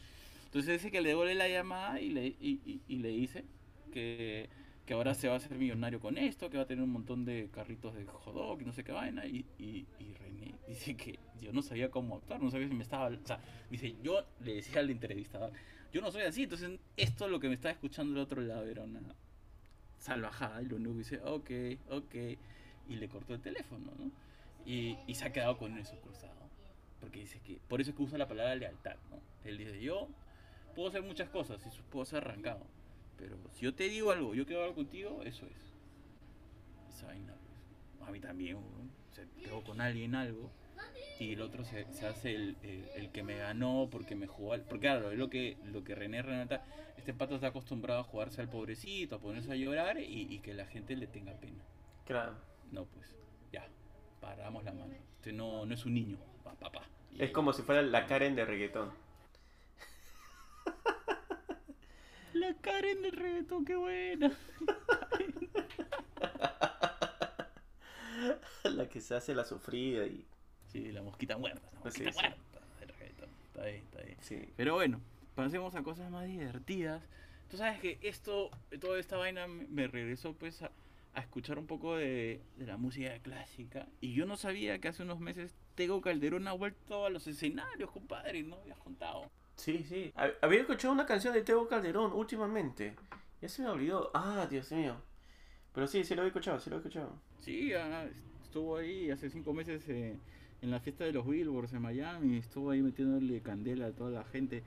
Entonces 0.46 0.74
dice 0.82 0.90
que 0.92 1.00
le 1.00 1.10
devuelve 1.10 1.34
la 1.34 1.48
llamada 1.48 2.00
y 2.00 2.10
le, 2.10 2.26
y, 2.26 2.60
y- 2.64 2.82
y 2.88 2.96
le 2.98 3.08
dice 3.08 3.44
que, 3.92 4.48
que 4.86 4.94
ahora 4.94 5.14
se 5.14 5.28
va 5.28 5.34
a 5.34 5.36
hacer 5.38 5.56
millonario 5.58 6.00
con 6.00 6.16
esto, 6.18 6.50
que 6.50 6.56
va 6.58 6.64
a 6.64 6.66
tener 6.66 6.84
un 6.84 6.90
montón 6.90 7.24
de 7.24 7.48
carritos 7.52 7.94
de 7.94 8.04
hot 8.06 8.60
y 8.60 8.64
no 8.64 8.72
sé 8.72 8.84
qué 8.84 8.92
vaina. 8.92 9.26
Y, 9.26 9.46
y 9.58 9.86
René 10.14 10.54
dice 10.68 10.96
que 10.96 11.18
yo 11.40 11.52
no 11.52 11.62
sabía 11.62 11.90
cómo 11.90 12.16
actuar, 12.16 12.40
no 12.42 12.50
sabía 12.50 12.68
si 12.68 12.74
me 12.74 12.82
estaba... 12.84 13.08
O 13.08 13.26
sea, 13.26 13.40
dice, 13.70 13.96
yo 14.02 14.24
le 14.40 14.54
decía 14.56 14.80
al 14.80 14.90
entrevistador, 14.90 15.52
yo 15.94 16.00
no 16.00 16.10
soy 16.10 16.22
así, 16.22 16.42
entonces 16.42 16.80
esto 16.96 17.28
lo 17.28 17.38
que 17.38 17.46
me 17.46 17.54
estaba 17.54 17.70
escuchando 17.70 18.14
del 18.14 18.24
otro 18.24 18.42
lado 18.42 18.66
era 18.66 18.82
una 18.82 19.00
salvajada. 19.96 20.60
Y 20.60 20.66
lo 20.66 20.74
único 20.74 20.94
dice, 20.94 21.20
ok, 21.22 21.50
ok. 21.88 22.14
Y 22.88 22.96
le 22.96 23.08
cortó 23.08 23.32
el 23.32 23.40
teléfono, 23.40 23.92
¿no? 23.96 24.10
Y, 24.66 24.98
y 25.06 25.14
se 25.14 25.24
ha 25.24 25.32
quedado 25.32 25.56
con 25.56 25.78
eso 25.78 25.96
cruzado. 26.00 26.34
Porque 27.00 27.20
dice 27.20 27.38
que, 27.46 27.60
por 27.68 27.80
eso 27.80 27.92
es 27.92 27.96
que 27.96 28.02
usa 28.02 28.18
la 28.18 28.26
palabra 28.26 28.56
lealtad, 28.56 28.96
¿no? 29.08 29.20
Él 29.48 29.56
dice, 29.56 29.80
yo 29.80 30.08
puedo 30.74 30.88
hacer 30.88 31.02
muchas 31.02 31.28
cosas 31.28 31.64
y 31.64 31.70
puedo 31.92 32.04
ser 32.04 32.24
arrancado. 32.24 32.66
Pero 33.16 33.36
si 33.52 33.60
yo 33.60 33.72
te 33.72 33.88
digo 33.88 34.10
algo, 34.10 34.34
yo 34.34 34.46
quiero 34.46 34.62
hablar 34.62 34.74
contigo, 34.74 35.22
eso 35.22 35.46
es. 35.46 36.92
Esa 36.92 37.06
vaina, 37.06 37.34
pues. 37.36 38.08
A 38.08 38.10
mí 38.10 38.18
también, 38.18 38.56
weón. 38.56 38.90
O 39.12 39.14
sea, 39.14 39.24
tengo 39.40 39.62
con 39.62 39.80
alguien 39.80 40.16
algo 40.16 40.50
y 41.20 41.32
el 41.32 41.40
otro 41.42 41.64
se, 41.64 41.86
se 41.92 42.06
hace 42.06 42.34
el, 42.34 42.56
el- 42.62 42.88
el 42.96 43.10
que 43.10 43.22
me 43.22 43.36
ganó 43.38 43.88
porque 43.90 44.14
me 44.16 44.26
jugó 44.26 44.52
al... 44.52 44.62
Porque 44.62 44.86
claro, 44.88 45.10
es 45.12 45.18
lo 45.18 45.30
que, 45.30 45.56
lo 45.64 45.84
que 45.84 45.94
René 45.94 46.22
Renata, 46.22 46.64
este 46.96 47.14
pato 47.14 47.36
está 47.36 47.48
acostumbrado 47.48 48.00
a 48.00 48.04
jugarse 48.04 48.40
al 48.40 48.48
pobrecito, 48.48 49.16
a 49.16 49.20
ponerse 49.20 49.52
a 49.52 49.56
llorar 49.56 49.98
y, 50.00 50.26
y 50.32 50.38
que 50.40 50.54
la 50.54 50.66
gente 50.66 50.96
le 50.96 51.06
tenga 51.06 51.32
pena. 51.34 51.62
Claro. 52.06 52.34
No, 52.72 52.84
pues, 52.86 53.14
ya, 53.52 53.66
paramos 54.20 54.64
la 54.64 54.72
mano. 54.72 54.94
Este 55.16 55.32
no, 55.32 55.64
no 55.66 55.74
es 55.74 55.84
un 55.86 55.94
niño, 55.94 56.18
pa- 56.42 56.54
papá. 56.54 56.82
Es 57.18 57.30
como 57.30 57.52
si 57.52 57.62
fuera 57.62 57.82
la 57.82 58.06
Karen 58.06 58.34
de 58.34 58.44
reggaetón. 58.44 58.90
La 62.34 62.52
Karen 62.54 63.00
del 63.02 63.12
reggaetón, 63.12 63.64
qué 63.64 63.76
buena. 63.76 64.32
La 68.64 68.88
que 68.88 69.00
se 69.00 69.14
hace 69.14 69.34
la 69.34 69.44
sufrida 69.44 70.06
y... 70.06 70.24
Sí, 70.74 70.90
la 70.92 71.02
mosquita 71.02 71.38
muerta. 71.38 71.62
La 71.84 71.90
Sí, 71.90 72.02
mosquita 72.02 72.12
sí. 72.12 72.18
muerta 72.20 72.60
del 72.80 72.88
reggaetón. 72.88 73.28
Está 73.46 73.64
bien, 73.64 73.76
está. 73.84 74.22
Sí. 74.22 74.48
Pero 74.56 74.74
bueno, 74.74 75.00
pasemos 75.36 75.74
a 75.76 75.82
cosas 75.84 76.10
más 76.10 76.26
divertidas. 76.26 77.00
Tú 77.48 77.56
sabes 77.56 77.78
que 77.80 77.98
esto, 78.02 78.50
toda 78.80 78.98
esta 78.98 79.16
vaina 79.16 79.46
me 79.46 79.66
me 79.68 79.86
regresó 79.86 80.32
pues 80.32 80.62
a, 80.62 80.72
a 81.14 81.20
escuchar 81.20 81.58
un 81.60 81.66
poco 81.68 81.96
de, 81.96 82.40
de 82.56 82.66
la 82.66 82.76
música 82.76 83.16
clásica. 83.20 83.86
Y 84.00 84.14
yo 84.14 84.26
no 84.26 84.36
sabía 84.36 84.80
que 84.80 84.88
hace 84.88 85.04
unos 85.04 85.20
meses 85.20 85.54
Tego 85.76 86.00
Calderón 86.00 86.48
ha 86.48 86.52
vuelto 86.52 87.06
a 87.06 87.10
los 87.10 87.26
escenarios, 87.28 87.90
compadre. 87.92 88.42
No 88.42 88.56
habías 88.56 88.78
contado. 88.78 89.30
Sí, 89.56 89.84
sí. 89.88 90.12
Ha- 90.16 90.32
Había 90.42 90.62
escuchado 90.62 90.92
una 90.92 91.06
canción 91.06 91.32
de 91.34 91.42
Teo 91.42 91.68
Calderón 91.68 92.12
últimamente. 92.12 92.96
Ya 93.40 93.48
se 93.48 93.62
me 93.62 93.68
olvidó. 93.68 94.10
Ah, 94.12 94.48
Dios 94.50 94.72
mío. 94.72 94.96
Pero 95.72 95.86
sí, 95.86 96.02
sí 96.02 96.16
lo 96.16 96.24
he 96.24 96.26
escuchado, 96.26 96.58
sí 96.58 96.68
lo 96.70 96.76
he 96.76 96.78
escuchado. 96.80 97.16
Sí, 97.38 97.72
ah, 97.74 98.08
estuvo 98.42 98.78
ahí 98.78 99.10
hace 99.12 99.30
cinco 99.30 99.52
meses 99.52 99.88
eh, 99.88 100.16
en 100.62 100.70
la 100.70 100.80
fiesta 100.80 101.04
de 101.04 101.12
los 101.12 101.26
Billboards 101.26 101.72
en 101.72 101.82
Miami. 101.82 102.36
Estuvo 102.38 102.70
ahí 102.70 102.82
metiéndole 102.82 103.40
candela 103.42 103.86
a 103.86 103.92
toda 103.92 104.10
la 104.10 104.24
gente. 104.24 104.64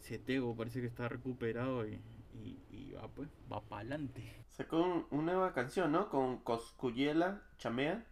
Ese 0.00 0.18
Tego 0.18 0.54
parece 0.56 0.80
que 0.80 0.86
está 0.86 1.08
recuperado 1.08 1.86
y, 1.88 2.00
y, 2.34 2.58
y 2.70 2.92
va 2.92 3.08
pues, 3.08 3.28
va 3.50 3.60
para 3.62 3.80
adelante. 3.82 4.22
Sacó 4.50 4.82
un- 4.82 5.06
una 5.10 5.32
nueva 5.32 5.52
canción, 5.52 5.92
¿no? 5.92 6.08
Con 6.08 6.38
Coscuyela 6.38 7.42
Chamea. 7.58 8.04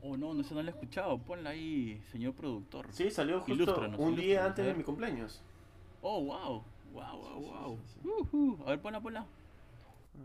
Oh, 0.00 0.16
no, 0.16 0.32
no, 0.32 0.40
eso 0.42 0.54
no 0.54 0.62
lo 0.62 0.68
he 0.68 0.70
escuchado. 0.70 1.18
Ponla 1.18 1.50
ahí, 1.50 2.00
señor 2.12 2.34
productor. 2.34 2.86
Sí, 2.92 3.10
salió 3.10 3.40
justo 3.40 3.80
un 3.98 4.16
día 4.16 4.44
antes 4.46 4.58
a 4.58 4.62
de 4.62 4.68
ver. 4.68 4.76
mi 4.78 4.84
cumpleaños. 4.84 5.40
Oh, 6.02 6.22
wow. 6.24 6.62
Wow, 6.92 7.18
wow, 7.20 7.38
Sí, 7.38 7.44
sí, 7.44 7.50
wow. 7.50 7.78
sí, 7.94 8.00
sí. 8.02 8.08
Ujú. 8.08 8.58
A 8.66 8.70
ver, 8.70 8.80
ponla, 8.80 9.00
ponla. 9.00 9.26
Yo 10.14 10.24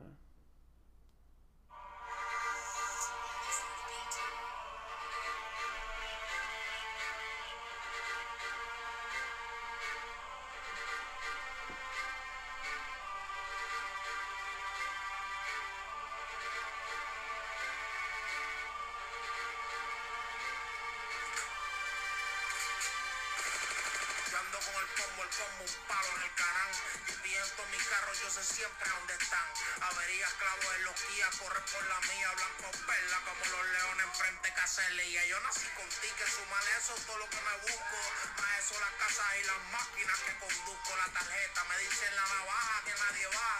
combo, 25.38 25.64
un 25.64 25.88
palo 25.88 26.10
en 26.18 26.22
el 26.24 26.34
canal. 26.36 26.72
Y 27.08 27.14
viento 27.28 27.66
mi 27.72 27.78
carro, 27.78 28.14
yo 28.14 28.30
sé 28.30 28.44
siempre 28.44 28.90
dónde 28.90 29.14
están. 29.14 29.48
Averías, 29.82 30.34
clavos 30.34 30.76
en 30.76 30.84
los 30.86 30.96
Kia, 31.02 31.30
corre 31.40 31.62
por 31.72 31.84
la 31.88 32.00
mía, 32.02 32.30
blanco 32.32 32.72
perla 32.86 33.18
como 33.26 33.46
los 33.46 33.66
leones 33.66 34.06
enfrente 34.06 34.54
Caselía. 34.54 35.26
Yo 35.26 35.40
nací 35.42 35.68
con 35.78 35.90
ticket, 35.90 36.28
sumale 36.28 36.72
eso 36.78 36.94
todo 37.06 37.18
lo 37.18 37.30
que 37.30 37.42
me 37.42 37.56
busco. 37.66 37.98
Más 38.42 38.60
eso 38.60 38.80
las 38.80 38.94
casas 39.02 39.30
y 39.40 39.44
las 39.44 39.62
máquinas 39.72 40.20
que 40.20 40.34
conduzco. 40.40 40.96
La 40.98 41.10
tarjeta 41.14 41.64
me 41.66 41.78
dicen 41.78 42.16
la 42.16 42.26
navaja 42.28 42.84
que 42.86 42.94
nadie 42.94 43.28
baja. 43.28 43.53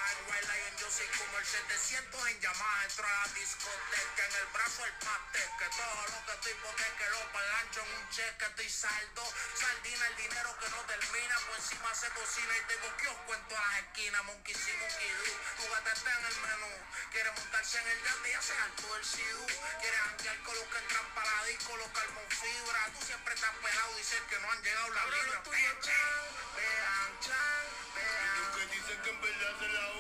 Soy 0.94 1.08
como 1.18 1.40
el 1.40 1.46
700 1.46 2.28
en 2.28 2.40
Yamaha. 2.40 2.84
Entro 2.86 3.08
a 3.08 3.26
la 3.26 3.34
discoteca, 3.34 4.26
en 4.30 4.36
el 4.36 4.48
brazo 4.54 4.86
el 4.86 4.94
pastel. 5.02 5.50
Que 5.58 5.66
todo 5.74 6.06
lo 6.06 6.26
que 6.26 6.34
estoy 6.34 6.52
hipoteque 6.52 7.10
lo 7.10 7.32
palancho 7.34 7.82
en 7.82 7.90
un 7.98 8.10
cheque, 8.10 8.46
estoy 8.46 8.70
saldo. 8.70 9.24
Sardina, 9.58 10.08
el 10.08 10.16
dinero 10.18 10.56
que 10.60 10.70
no 10.70 10.78
termina. 10.86 11.36
Por 11.48 11.56
encima 11.56 11.96
se 11.96 12.10
cocina 12.14 12.54
y 12.58 12.62
tengo 12.70 12.96
kiosco 12.98 13.34
en 13.34 13.48
todas 13.48 13.66
las 13.74 13.80
esquinas. 13.82 14.24
Monkey 14.24 14.54
sí, 14.54 14.72
monkey 14.78 15.10
do. 15.18 15.34
Tu 15.58 15.72
gata 15.74 15.94
está 15.94 16.12
en 16.14 16.26
el 16.26 16.38
menú. 16.46 16.74
Quiere 17.10 17.32
montarse 17.32 17.80
en 17.80 17.88
el 17.88 18.04
yate 18.04 18.30
y 18.30 18.34
hace 18.34 18.54
alto 18.54 18.96
el 18.96 19.06
sidú. 19.06 19.46
Quiere 19.82 19.98
janguear 19.98 20.38
con 20.44 20.56
los 20.56 20.68
que 20.70 20.78
entran 20.78 21.08
para 21.16 21.32
la 21.34 21.44
disco, 21.46 21.78
los 21.78 21.90
carbon 21.90 22.30
fibra. 22.30 22.82
Tú 22.94 23.06
siempre 23.06 23.34
estás 23.34 23.56
pelado, 23.66 23.98
dices 23.98 24.22
que 24.30 24.38
no 24.38 24.52
han 24.52 24.62
llegado 24.62 24.90
las 24.94 25.06
libras. 25.10 25.42
Vean, 25.50 25.82
chan, 25.82 27.66
vean. 27.98 28.44
Los 28.46 28.58
que 28.58 28.66
dicen 28.78 29.02
que 29.02 29.10
en 29.10 29.22
verdad 29.22 29.54
se 29.58 29.68
la 29.70 29.93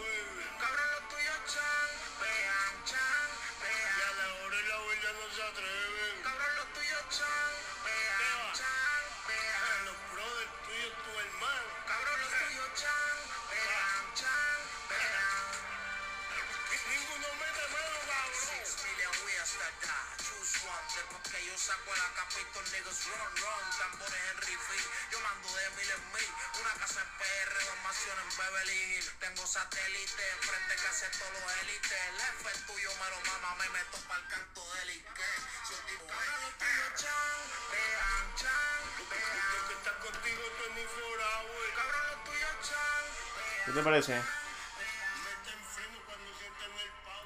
capito, 22.23 22.61
niggas 22.71 22.99
run, 23.07 23.31
run. 23.41 23.65
Tambores 23.77 24.23
en 24.31 24.37
refill. 24.37 24.85
Yo 25.11 25.19
mando 25.19 25.47
de 25.53 25.69
mil 25.75 25.89
en 25.91 26.03
mil. 26.13 26.31
Una 26.61 26.73
casa 26.79 27.01
en 27.01 27.09
PR, 27.19 27.53
dos 27.65 27.79
mansiones 27.83 28.23
en 28.23 28.37
Beverly 28.37 28.77
Hills. 28.83 29.11
Tengo 29.19 29.47
satélite, 29.47 30.23
enfrente 30.37 30.75
que 30.75 30.87
hace 30.87 31.07
todos 31.19 31.33
los 31.33 31.45
élites. 31.63 31.91
El 31.91 32.17
jefe 32.21 32.51
tuyo 32.67 32.89
me 32.95 33.07
lo 33.11 33.19
mama, 33.27 33.55
me 33.55 33.69
meto 33.69 33.97
pa'l 34.07 34.23
canto 34.27 34.61
del 34.75 34.89
Ike. 34.89 35.31
Si 35.67 35.73
un 35.73 35.83
tipo 35.85 36.05
es 36.07 37.01
chan, 37.01 37.43
vean, 37.71 38.25
chan, 38.39 38.83
vean. 39.09 39.67
Que 39.67 39.73
está 39.73 39.91
contigo 39.99 40.43
24 40.59 41.23
hours. 41.23 41.71
Cabrón, 41.75 42.03
lo 42.07 42.15
tuyo, 42.23 42.49
chan, 42.63 43.03
vean. 43.35 43.65
¿Qué 43.65 43.71
te 43.71 43.83
parece? 43.83 44.42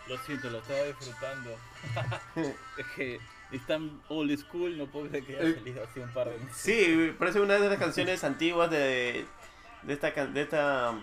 Lo 0.07 0.17
siento, 0.19 0.49
lo 0.49 0.59
estaba 0.59 0.83
disfrutando. 0.83 1.57
es 2.77 2.85
que 2.95 3.19
es 3.51 3.65
tan 3.67 4.01
old 4.09 4.37
school, 4.37 4.77
no 4.77 4.85
puedo 4.87 5.07
creer 5.09 5.25
que 5.25 5.37
haya 5.37 5.55
salido 5.55 5.83
hace 5.83 5.99
un 6.01 6.09
par 6.13 6.29
de 6.29 6.37
meses. 6.37 6.55
Sí, 6.57 7.15
parece 7.17 7.39
una 7.41 7.55
de 7.55 7.69
las 7.69 7.77
canciones 7.79 8.23
antiguas 8.23 8.69
de, 8.71 9.25
de 9.83 9.93
esta 9.93 10.13
can- 10.13 10.33
de 10.33 10.41
esta 10.43 10.93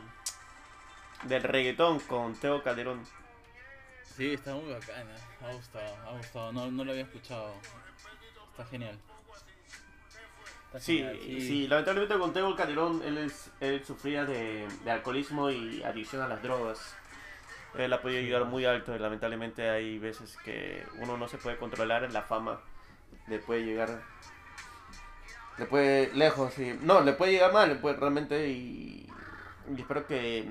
del 1.25 1.43
reggaetón 1.43 2.01
con 2.01 2.35
Teo 2.35 2.63
Calderón. 2.63 3.03
Sí, 4.17 4.33
está 4.35 4.55
muy 4.55 4.71
bacana. 4.73 5.15
Ha 5.43 5.53
gustado, 5.53 5.97
ha 6.09 6.17
gustado. 6.17 6.53
No, 6.53 6.71
no 6.71 6.85
lo 6.85 6.93
había 6.93 7.05
escuchado. 7.05 7.55
Está 8.53 8.65
genial. 8.67 8.99
Está 10.67 10.81
Sí, 10.81 10.99
genial, 10.99 11.19
sí, 11.23 11.67
lamentablemente 11.69 12.19
con 12.19 12.33
Teo 12.33 12.55
Calderón 12.57 13.03
él, 13.05 13.19
es- 13.19 13.51
él 13.61 13.85
sufría 13.85 14.25
de, 14.25 14.67
de 14.85 14.91
alcoholismo 14.91 15.51
y 15.51 15.83
adicción 15.83 16.23
a 16.23 16.29
las 16.29 16.43
drogas. 16.43 16.95
Él 17.77 17.93
ha 17.93 18.01
podido 18.01 18.20
llegar 18.20 18.45
muy 18.45 18.64
alto 18.64 18.95
y 18.95 18.99
lamentablemente 18.99 19.68
hay 19.68 19.99
veces 19.99 20.37
que 20.45 20.85
uno 21.01 21.16
no 21.16 21.29
se 21.29 21.39
puede 21.39 21.57
controlar 21.57 22.05
en 22.05 22.12
la 22.12 22.22
fama. 22.22 22.61
Le 23.27 23.39
puede 23.39 23.64
llegar... 23.64 24.03
Le 25.59 25.66
puede 25.66 26.12
lejos 26.14 26.59
y... 26.59 26.75
No, 26.83 27.01
le 27.01 27.12
puede 27.12 27.33
llegar 27.33 27.53
mal, 27.53 27.81
puede 27.81 27.97
realmente 27.97 28.49
y... 28.49 29.09
y 29.68 29.81
espero 29.81 30.07
que 30.07 30.49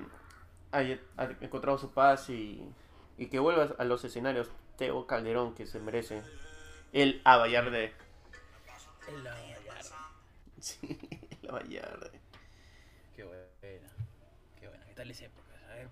haya, 0.72 1.00
encontrado 1.42 1.78
su 1.78 1.92
paz 1.92 2.30
y, 2.30 2.62
y 3.18 3.28
que 3.28 3.40
vuelva 3.40 3.76
a 3.78 3.84
los 3.84 4.04
escenarios 4.04 4.50
Teo 4.78 5.08
Calderón 5.08 5.56
que 5.56 5.66
se 5.66 5.80
merece. 5.80 6.22
El 6.92 7.22
Abayarde. 7.24 7.94
El 9.08 9.28
Abayarde. 9.28 9.54
Sí, 10.60 11.00
el 11.42 11.50
Abayarde. 11.50 12.12
Qué 13.16 13.24
buena, 13.24 13.44
qué 14.60 14.68
buena. 14.68 14.86
¿Qué 14.86 14.94
tal 14.94 15.08
ver, 15.08 15.43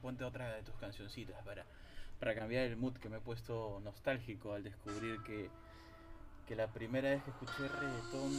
ponte 0.02 0.24
otra 0.24 0.54
de 0.54 0.64
tus 0.64 0.76
cancioncitas 0.76 1.36
para, 1.45 1.66
para 2.20 2.36
cambiar 2.36 2.66
el 2.66 2.76
mood 2.76 2.97
que 2.97 3.10
me 3.10 3.18
he 3.18 3.22
puesto 3.22 3.80
nostálgico 3.84 4.54
al 4.54 4.64
descubrir 4.64 5.22
que, 5.24 5.49
que 6.47 6.56
la 6.56 6.68
primera 6.68 7.10
vez 7.10 7.24
que 7.24 7.30
escuché 7.30 7.68
reggaetón 7.68 8.32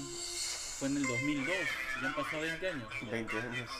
fue 0.78 0.88
en 0.88 0.96
el 0.96 1.06
2002. 1.06 1.56
Ya 2.02 2.08
han 2.08 2.14
pasado 2.14 2.42
20 2.42 2.68
años. 2.68 2.88
20 3.10 3.40
años. 3.40 3.70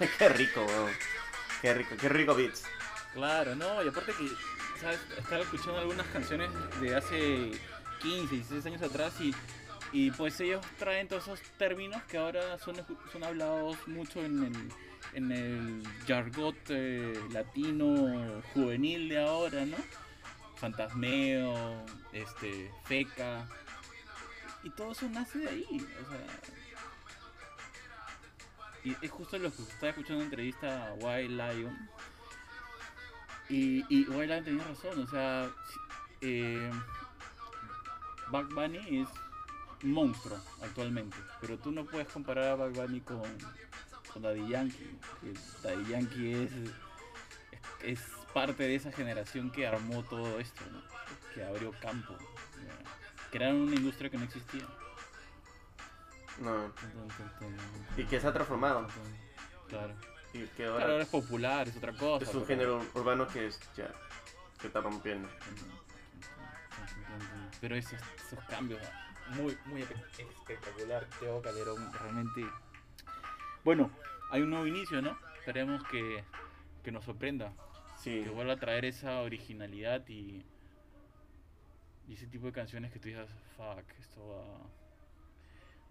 qué 0.18 0.28
rico. 0.28 0.66
Qué 1.60 1.74
rico, 1.74 1.94
qué 2.00 2.08
rico 2.08 2.34
beats. 2.34 2.64
Claro, 3.12 3.54
no, 3.54 3.82
y 3.82 3.88
aparte 3.88 4.12
que, 4.12 4.28
¿sabes? 4.80 5.00
Estaba 5.18 5.42
escuchando 5.42 5.78
algunas 5.78 6.06
canciones 6.06 6.50
de 6.80 6.96
hace 6.96 7.50
15, 8.00 8.34
16 8.34 8.66
años 8.66 8.82
atrás 8.82 9.12
y, 9.20 9.34
y 9.92 10.10
pues 10.12 10.40
ellos 10.40 10.64
traen 10.78 11.08
todos 11.08 11.24
esos 11.24 11.42
términos 11.58 12.02
que 12.04 12.16
ahora 12.16 12.58
son, 12.58 12.76
son 13.12 13.24
hablados 13.24 13.76
mucho 13.88 14.24
en 14.24 14.44
el, 14.44 14.72
en 15.12 15.32
el 15.32 15.82
jargot 16.06 16.56
eh, 16.70 17.12
latino 17.30 18.40
juvenil 18.54 19.08
de 19.08 19.20
ahora, 19.20 19.66
¿no? 19.66 19.76
Fantasmeo, 20.56 21.84
este, 22.12 22.70
feca, 22.84 23.46
y 24.62 24.70
todo 24.70 24.92
eso 24.92 25.08
nace 25.08 25.38
de 25.40 25.48
ahí, 25.48 25.86
o 26.04 26.10
sea... 26.10 26.59
Y 28.84 28.96
es 29.02 29.10
justo 29.10 29.38
lo 29.38 29.50
que 29.50 29.62
estaba 29.62 29.90
escuchando 29.90 30.22
en 30.22 30.30
entrevista 30.30 30.88
a 30.88 30.92
White 30.94 31.28
Lion, 31.28 31.90
y, 33.50 33.84
y 33.88 34.08
Wayland 34.08 34.44
tenía 34.44 34.62
razón, 34.62 35.02
o 35.02 35.06
sea, 35.08 35.50
eh, 36.20 36.70
Bug 38.30 38.54
Bunny 38.54 39.00
es 39.00 39.08
un 39.82 39.92
monstruo 39.92 40.38
actualmente, 40.62 41.16
pero 41.40 41.58
tú 41.58 41.72
no 41.72 41.84
puedes 41.84 42.06
comparar 42.08 42.44
a 42.44 42.54
Bug 42.54 42.74
Bunny 42.74 43.00
con, 43.00 43.22
con 44.12 44.22
Daddy 44.22 44.48
Yankee, 44.48 44.98
Daddy 45.64 45.90
Yankee 45.90 46.32
es, 46.32 46.52
es, 47.82 48.00
parte 48.32 48.62
de 48.62 48.76
esa 48.76 48.92
generación 48.92 49.50
que 49.50 49.66
armó 49.66 50.04
todo 50.04 50.38
esto, 50.38 50.62
¿no? 50.70 50.80
que 51.34 51.42
abrió 51.42 51.72
campo, 51.80 52.16
crearon 53.32 53.62
una 53.62 53.74
industria 53.74 54.08
que 54.08 54.18
no 54.18 54.22
existía. 54.22 54.64
No. 56.40 56.72
Y 57.96 58.04
que 58.04 58.20
se 58.20 58.26
ha 58.26 58.32
transformado. 58.32 58.86
Claro. 59.68 59.94
Y 60.32 60.40
que 60.40 60.48
Claro, 60.56 60.72
ahora 60.74 60.84
ahora 60.92 61.02
es 61.02 61.08
popular, 61.08 61.68
es 61.68 61.76
otra 61.76 61.92
cosa. 61.92 62.24
es 62.24 62.34
un 62.34 62.44
pero- 62.44 62.46
género 62.80 62.82
urbano 62.94 63.26
que 63.28 63.46
es 63.48 63.60
ya. 63.76 63.90
que 64.60 64.66
está 64.68 64.80
rompiendo. 64.80 65.28
Pero 67.60 67.76
esos, 67.76 67.98
esos 68.16 68.42
cambios, 68.44 68.80
muy, 69.30 69.56
muy 69.66 69.82
espe- 69.82 70.28
espectacular. 70.38 71.06
Teo 71.18 71.42
Calderón, 71.42 71.92
realmente. 71.92 72.46
Bueno, 73.64 73.90
hay 74.30 74.40
un 74.42 74.50
nuevo 74.50 74.66
inicio, 74.66 75.02
¿no? 75.02 75.18
Esperemos 75.38 75.82
que, 75.84 76.24
que 76.82 76.90
nos 76.92 77.04
sorprenda. 77.04 77.52
Sí. 77.98 78.22
Que 78.22 78.30
vuelva 78.30 78.54
a 78.54 78.56
traer 78.56 78.84
esa 78.86 79.20
originalidad 79.20 80.06
y. 80.08 80.44
Y 82.08 82.14
ese 82.14 82.26
tipo 82.26 82.46
de 82.46 82.52
canciones 82.52 82.90
que 82.92 82.98
tú 82.98 83.08
digas, 83.08 83.28
fuck, 83.56 83.84
esto 84.00 84.26
va. 84.26 84.79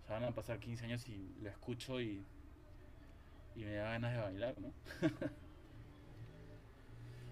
Sea, 0.09 0.17
van 0.17 0.29
a 0.29 0.31
pasar 0.33 0.59
15 0.59 0.85
años 0.85 1.07
y 1.07 1.35
lo 1.39 1.49
escucho 1.49 2.01
y. 2.01 2.25
Y 3.55 3.63
me 3.63 3.73
da 3.73 3.91
ganas 3.91 4.13
de 4.13 4.19
bailar, 4.19 4.55
¿no? 4.59 4.73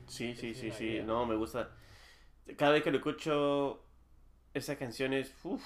Sí, 0.07 0.35
sí, 0.35 0.53
sí, 0.55 0.71
sí. 0.71 1.01
No, 1.03 1.25
me 1.25 1.35
gusta. 1.35 1.69
Cada 2.55 2.71
vez 2.71 2.81
que 2.81 2.91
lo 2.91 2.97
escucho, 2.97 3.83
esas 4.53 4.77
canciones, 4.77 5.35
uff, 5.43 5.61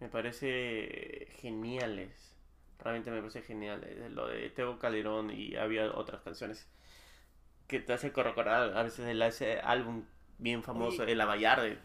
me 0.00 0.08
parece 0.08 1.28
geniales. 1.40 2.36
Realmente 2.78 3.10
me 3.10 3.20
parece 3.20 3.40
geniales. 3.40 4.10
Lo 4.10 4.26
de 4.26 4.50
Teo 4.50 4.78
Calderón 4.78 5.30
y 5.30 5.56
había 5.56 5.90
otras 5.92 6.20
canciones 6.20 6.68
que 7.68 7.80
te 7.80 7.94
hacen 7.94 8.12
recordar 8.14 8.76
a 8.76 8.82
veces 8.82 9.06
el 9.06 9.22
ese 9.22 9.60
álbum 9.60 10.04
bien 10.36 10.62
famoso, 10.62 11.04
Oye. 11.04 11.12
El 11.12 11.20
Abayarde. 11.22 11.78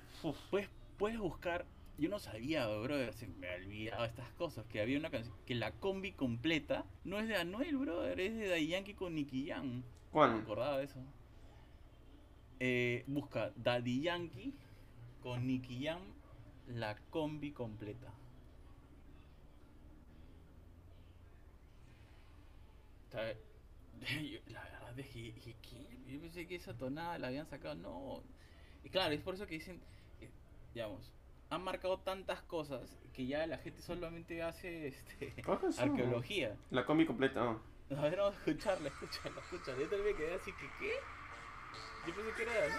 Puedes, 0.50 0.70
puedes 0.98 1.18
buscar. 1.18 1.66
Yo 1.98 2.10
no 2.10 2.20
sabía, 2.20 2.68
brother, 2.68 3.14
se 3.14 3.28
me 3.28 3.54
olvidado 3.56 4.06
estas 4.06 4.30
cosas. 4.34 4.66
Que 4.68 4.82
había 4.82 5.00
una 5.00 5.10
canción. 5.10 5.36
Que 5.46 5.56
la 5.56 5.72
combi 5.72 6.12
completa 6.12 6.86
no 7.04 7.20
es 7.20 7.28
de 7.28 7.36
Anuel, 7.38 7.78
brother, 7.78 8.20
es 8.20 8.36
de 8.36 8.48
Daddy 8.50 8.68
Yankee 8.68 8.94
con 8.94 9.16
Nicky 9.16 9.48
Jam. 9.48 9.68
No 9.68 9.76
me 9.78 9.84
¿Cuál? 10.12 10.40
acordaba 10.42 10.78
de 10.78 10.86
eso. 10.86 11.00
Eh, 12.60 13.04
busca 13.08 13.52
Daddy 13.56 14.02
Yankee 14.02 14.54
con 15.22 15.46
Nicky 15.48 15.86
Jam, 15.86 16.02
la 16.68 16.96
combi 17.10 17.52
completa. 17.52 18.14
Yo- 24.32 24.40
la 24.54 24.62
verdad 24.64 25.00
es 25.00 25.08
que 25.08 25.20
dije, 25.34 25.56
¿qué? 25.62 25.98
Yo 26.14 26.20
pensé 26.22 26.48
que 26.48 26.56
esa 26.56 26.74
tonada 26.78 27.18
la 27.18 27.28
habían 27.28 27.48
sacado. 27.48 27.76
No. 27.76 28.24
Y 28.84 28.90
claro, 28.90 29.14
es 29.14 29.22
por 29.22 29.34
eso 29.36 29.48
que 29.48 29.56
dicen, 29.56 29.80
eh, 30.22 30.30
digamos, 30.74 31.12
han 31.50 31.64
marcado 31.64 32.00
tantas 32.00 32.42
cosas 32.44 32.98
que 33.14 33.26
ya 33.26 33.48
la 33.48 33.58
gente 33.58 33.82
solamente 33.82 34.44
hace 34.44 34.88
este, 34.88 35.34
arqueología. 35.80 36.56
La 36.72 36.86
combi 36.86 37.06
completa. 37.06 37.44
oh. 37.44 37.62
A 37.96 38.02
ver, 38.02 38.18
vamos 38.18 38.36
a 38.36 38.38
escucharla, 38.40 38.90
escúchala, 38.90 39.40
escúchala. 39.40 39.80
Yo 39.80 39.90
también 39.90 40.18
quedé 40.18 40.36
así 40.36 40.52
que, 40.52 40.70
¿qué? 40.80 40.94
Yo 42.06 42.16
pensé 42.16 42.32
que 42.36 42.44
era 42.44 42.54
de 42.54 42.70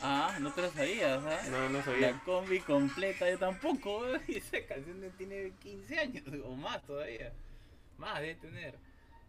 Ah, 0.00 0.36
no 0.40 0.52
te 0.52 0.62
lo 0.62 0.70
sabías, 0.70 1.22
¿ah? 1.24 1.40
No, 1.50 1.68
no 1.68 1.82
sabía. 1.82 2.12
La 2.12 2.20
combi 2.20 2.60
completa, 2.60 3.28
yo 3.28 3.38
tampoco. 3.38 4.02
Y 4.28 4.36
esa 4.36 4.64
canción 4.66 5.00
tiene 5.16 5.52
15 5.60 5.98
años 5.98 6.24
o 6.44 6.54
más 6.54 6.82
todavía. 6.84 7.32
Más 7.96 8.20
debe 8.20 8.34
tener. 8.36 8.74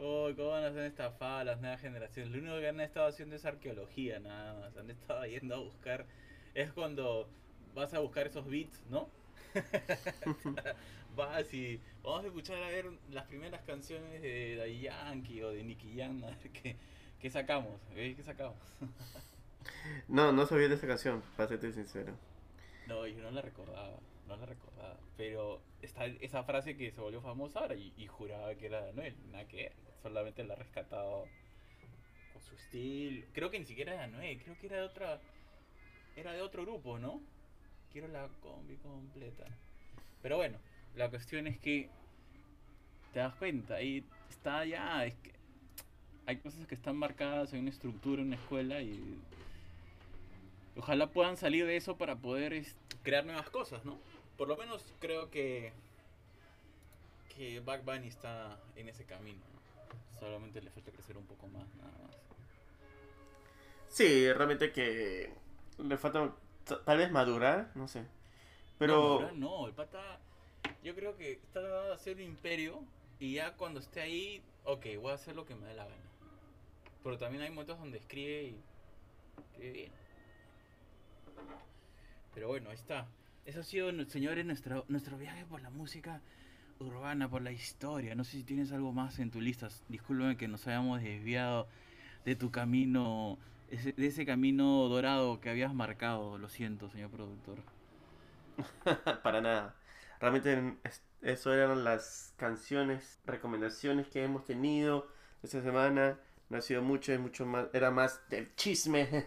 Oh, 0.00 0.30
cómo 0.36 0.50
van 0.50 0.62
a 0.62 0.72
ser 0.72 0.84
estafadas 0.84 1.44
las 1.44 1.60
nuevas 1.60 1.80
generaciones. 1.80 2.30
Lo 2.30 2.38
único 2.38 2.60
que 2.60 2.68
han 2.68 2.78
estado 2.78 3.08
haciendo 3.08 3.34
es 3.34 3.44
arqueología, 3.44 4.20
nada 4.20 4.54
más. 4.54 4.76
Han 4.76 4.90
estado 4.90 5.26
yendo 5.26 5.56
a 5.56 5.58
buscar. 5.58 6.06
Es 6.54 6.72
cuando 6.72 7.28
vas 7.74 7.92
a 7.94 7.98
buscar 7.98 8.28
esos 8.28 8.46
beats, 8.46 8.84
¿no? 8.90 9.08
vas 11.16 11.52
y 11.52 11.80
vamos 12.04 12.22
a 12.22 12.26
escuchar 12.28 12.62
a 12.62 12.68
ver 12.68 12.86
las 13.10 13.26
primeras 13.26 13.62
canciones 13.62 14.22
de 14.22 14.78
Yankee 14.80 15.42
o 15.42 15.50
de 15.50 15.64
Nicky 15.64 15.96
Jam, 15.96 16.22
a 16.22 16.28
ver 16.28 16.50
qué, 16.52 16.76
qué 17.20 17.30
sacamos. 17.30 17.80
¿Veis 17.94 18.16
qué 18.16 18.22
sacamos? 18.22 18.56
No, 20.06 20.32
no 20.32 20.46
sabía 20.46 20.68
de 20.68 20.74
esa 20.76 20.86
canción, 20.86 21.22
para 21.36 21.48
serte 21.48 21.72
sincero. 21.72 22.14
No, 22.86 23.06
yo 23.06 23.22
no 23.22 23.30
la 23.30 23.42
recordaba, 23.42 23.98
no 24.26 24.36
la 24.36 24.46
recordaba. 24.46 24.96
Pero 25.16 25.60
está 25.82 26.06
esa 26.06 26.42
frase 26.44 26.76
que 26.76 26.90
se 26.90 27.00
volvió 27.00 27.20
famosa 27.20 27.60
ahora 27.60 27.74
y, 27.74 27.92
y 27.96 28.06
juraba 28.06 28.54
que 28.54 28.66
era 28.66 28.82
de 28.82 28.90
Anuel, 28.90 29.16
nada 29.30 29.46
que 29.46 29.56
ver. 29.56 29.72
Solamente 30.02 30.44
la 30.44 30.54
ha 30.54 30.56
rescatado 30.56 31.26
con 32.32 32.42
su 32.42 32.54
estilo. 32.54 33.26
Creo 33.32 33.50
que 33.50 33.58
ni 33.58 33.66
siquiera 33.66 33.92
era 33.92 34.06
de 34.06 34.14
Anuel, 34.14 34.42
creo 34.42 34.56
que 34.58 34.66
era 34.66 34.76
de 34.76 34.82
otra. 34.82 35.20
Era 36.16 36.32
de 36.32 36.42
otro 36.42 36.62
grupo, 36.62 36.98
¿no? 36.98 37.20
Quiero 37.92 38.08
la 38.08 38.28
combi 38.40 38.76
completa. 38.76 39.44
Pero 40.22 40.36
bueno, 40.36 40.58
la 40.94 41.10
cuestión 41.10 41.46
es 41.46 41.58
que 41.58 41.90
te 43.12 43.20
das 43.20 43.34
cuenta, 43.34 43.74
ahí 43.76 44.04
está 44.28 44.64
ya, 44.64 45.04
es 45.06 45.14
que 45.16 45.37
hay 46.28 46.36
cosas 46.36 46.66
que 46.66 46.74
están 46.74 46.94
marcadas 46.94 47.54
en 47.54 47.60
una 47.60 47.70
estructura, 47.70 48.20
en 48.20 48.28
una 48.28 48.36
escuela 48.36 48.82
y 48.82 49.18
ojalá 50.76 51.06
puedan 51.06 51.38
salir 51.38 51.64
de 51.64 51.78
eso 51.78 51.96
para 51.96 52.16
poder 52.16 52.66
crear 53.02 53.24
nuevas 53.24 53.48
cosas, 53.48 53.82
¿no? 53.86 53.98
Por 54.36 54.46
lo 54.46 54.58
menos 54.58 54.84
creo 55.00 55.30
que 55.30 55.72
que 57.34 57.60
Back 57.60 57.82
Bunny 57.82 58.08
está 58.08 58.58
en 58.76 58.90
ese 58.90 59.04
camino, 59.04 59.38
¿no? 59.38 60.20
solamente 60.20 60.60
le 60.60 60.68
falta 60.68 60.90
crecer 60.90 61.16
un 61.16 61.24
poco 61.24 61.46
más, 61.46 61.64
nada 61.76 61.92
más. 62.02 62.16
Sí, 63.88 64.30
realmente 64.30 64.70
que 64.70 65.32
le 65.78 65.96
falta 65.96 66.34
tal 66.84 66.98
vez 66.98 67.10
madurar, 67.10 67.70
no 67.74 67.88
sé. 67.88 68.02
No, 68.02 68.06
Pero 68.78 68.94
ahora 68.94 69.32
no, 69.32 69.66
el 69.66 69.72
pata, 69.72 70.18
yo 70.84 70.94
creo 70.94 71.16
que 71.16 71.32
está 71.32 71.62
tratando 71.62 71.88
de 71.88 71.94
hacer 71.94 72.16
un 72.16 72.22
imperio 72.22 72.82
y 73.18 73.32
ya 73.32 73.54
cuando 73.54 73.80
esté 73.80 74.02
ahí, 74.02 74.42
ok, 74.64 74.84
voy 75.00 75.12
a 75.12 75.14
hacer 75.14 75.34
lo 75.34 75.46
que 75.46 75.54
me 75.54 75.66
dé 75.66 75.72
la 75.72 75.84
gana. 75.84 76.07
Pero 77.02 77.18
también 77.18 77.42
hay 77.42 77.50
momentos 77.50 77.78
donde 77.78 77.98
escribe 77.98 78.42
y 78.44 78.64
escribe 79.38 79.72
bien. 79.72 79.92
Pero 82.34 82.48
bueno, 82.48 82.70
ahí 82.70 82.76
está. 82.76 83.06
Eso 83.44 83.60
ha 83.60 83.62
sido, 83.64 83.90
señores, 84.06 84.44
nuestro, 84.44 84.84
nuestro 84.88 85.18
viaje 85.18 85.44
por 85.46 85.60
la 85.62 85.70
música 85.70 86.20
urbana, 86.78 87.28
por 87.30 87.42
la 87.42 87.52
historia. 87.52 88.14
No 88.14 88.24
sé 88.24 88.32
si 88.38 88.44
tienes 88.44 88.72
algo 88.72 88.92
más 88.92 89.18
en 89.18 89.30
tu 89.30 89.40
lista. 89.40 89.68
Discúlpame 89.88 90.36
que 90.36 90.48
nos 90.48 90.66
hayamos 90.66 91.02
desviado 91.02 91.68
de 92.24 92.36
tu 92.36 92.50
camino, 92.50 93.38
de 93.70 94.06
ese 94.06 94.26
camino 94.26 94.88
dorado 94.88 95.40
que 95.40 95.50
habías 95.50 95.74
marcado. 95.74 96.38
Lo 96.38 96.48
siento, 96.48 96.90
señor 96.90 97.10
productor. 97.10 97.64
para 99.22 99.40
nada. 99.40 99.74
Realmente 100.20 100.76
es- 100.84 101.02
eso 101.22 101.52
eran 101.52 101.84
las 101.84 102.32
canciones, 102.36 103.18
recomendaciones 103.24 104.06
que 104.08 104.24
hemos 104.24 104.44
tenido 104.44 105.08
esta 105.42 105.62
semana. 105.62 106.18
No 106.50 106.56
ha 106.58 106.60
sido 106.60 106.82
mucho, 106.82 107.12
es 107.12 107.20
mucho 107.20 107.44
más, 107.44 107.66
era 107.72 107.90
más 107.90 108.20
del 108.30 108.54
chisme. 108.56 109.26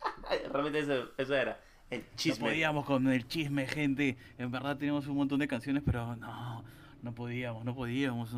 Realmente 0.50 0.80
eso, 0.80 1.10
eso 1.16 1.34
era, 1.34 1.60
el 1.90 2.00
No 2.00 2.06
chisme. 2.16 2.48
podíamos 2.48 2.84
con 2.86 3.06
el 3.08 3.26
chisme, 3.28 3.66
gente. 3.66 4.16
En 4.38 4.50
verdad 4.50 4.76
tenemos 4.76 5.06
un 5.06 5.16
montón 5.16 5.38
de 5.40 5.48
canciones, 5.48 5.82
pero 5.84 6.16
no, 6.16 6.64
no 7.02 7.14
podíamos, 7.14 7.64
no 7.64 7.74
podíamos. 7.74 8.34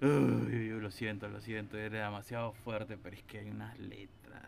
Uy, 0.00 0.68
lo 0.80 0.90
siento, 0.90 1.28
lo 1.28 1.40
siento, 1.40 1.76
era 1.76 2.04
demasiado 2.04 2.52
fuerte, 2.52 2.96
pero 2.96 3.16
es 3.16 3.22
que 3.24 3.38
hay 3.38 3.50
unas 3.50 3.76
letras. 3.78 4.42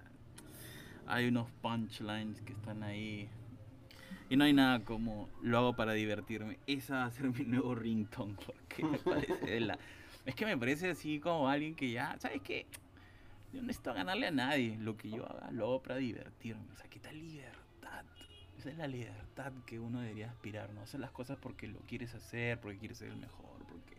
Hay 1.07 1.27
unos 1.27 1.51
punchlines 1.61 2.41
que 2.43 2.53
están 2.53 2.85
ahí. 2.85 3.29
Y 4.29 4.37
no 4.37 4.45
hay 4.45 4.53
nada 4.53 4.85
como 4.85 5.29
lo 5.43 5.59
hago 5.59 5.73
para 5.75 5.93
divertirme. 5.93 6.59
Esa 6.69 6.99
va 6.99 7.05
a 7.07 7.11
ser 7.11 7.31
mi 7.31 7.45
nuevo 7.45 7.75
ringtone, 7.75 8.35
porque 8.47 8.85
me 8.85 8.99
parece 8.99 9.45
de 9.47 9.61
la... 9.61 9.79
Es 10.25 10.37
que 10.37 10.47
me 10.47 10.57
parece 10.57 10.91
así 10.91 11.19
como 11.19 11.49
alguien 11.49 11.75
que 11.75 11.91
ya, 11.91 12.17
¿sabes 12.21 12.41
qué? 12.43 12.67
Yo 13.53 13.61
no 13.61 13.67
necesito 13.67 13.93
ganarle 13.95 14.29
a 14.29 14.31
nadie. 14.31 14.77
Lo 14.79 14.97
que 14.97 15.11
yo 15.11 15.27
haga, 15.27 15.51
lo 15.51 15.65
hago 15.65 15.83
para 15.83 15.97
divertirme. 15.97 16.73
O 16.73 16.77
sea, 16.77 16.89
¿qué 16.89 17.01
tal 17.01 17.19
libertad? 17.19 18.05
Esa 18.59 18.71
es 18.71 18.77
la 18.77 18.87
libertad 18.87 19.53
que 19.67 19.81
uno 19.81 20.01
debería 20.01 20.31
aspirar, 20.31 20.71
¿no? 20.73 20.83
Hacer 20.83 21.01
las 21.01 21.11
cosas 21.11 21.39
porque 21.41 21.67
lo 21.67 21.81
quieres 21.81 22.15
hacer, 22.15 22.61
porque 22.61 22.79
quieres 22.79 22.99
ser 22.99 23.09
el 23.09 23.17
mejor, 23.17 23.59
porque, 23.67 23.97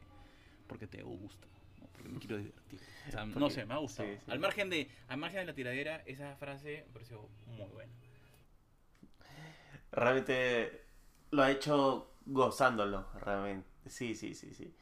porque 0.67 0.87
te 0.87 1.01
gusta, 1.01 1.47
¿no? 1.79 1.87
porque 1.87 2.09
me 2.09 2.19
quiero 2.19 2.37
divertir. 2.37 2.79
O 3.07 3.11
sea, 3.11 3.25
no 3.25 3.49
sé, 3.49 3.65
me 3.65 3.73
ha 3.73 3.77
gustado. 3.77 4.07
sí, 4.07 4.17
sí. 4.23 4.31
Al 4.31 4.39
margen 4.39 4.69
de, 4.69 4.87
al 5.07 5.17
margen 5.17 5.39
de 5.39 5.45
la 5.47 5.53
tiradera, 5.53 6.03
esa 6.05 6.35
frase 6.35 6.83
me 6.87 6.93
pareció 6.93 7.27
muy 7.47 7.69
buena. 7.71 7.91
Realmente 9.91 10.85
lo 11.31 11.41
ha 11.41 11.51
hecho 11.51 12.13
gozándolo, 12.25 13.07
realmente. 13.19 13.67
Sí, 13.87 14.15
sí, 14.15 14.35
sí, 14.35 14.53
sí. 14.53 14.73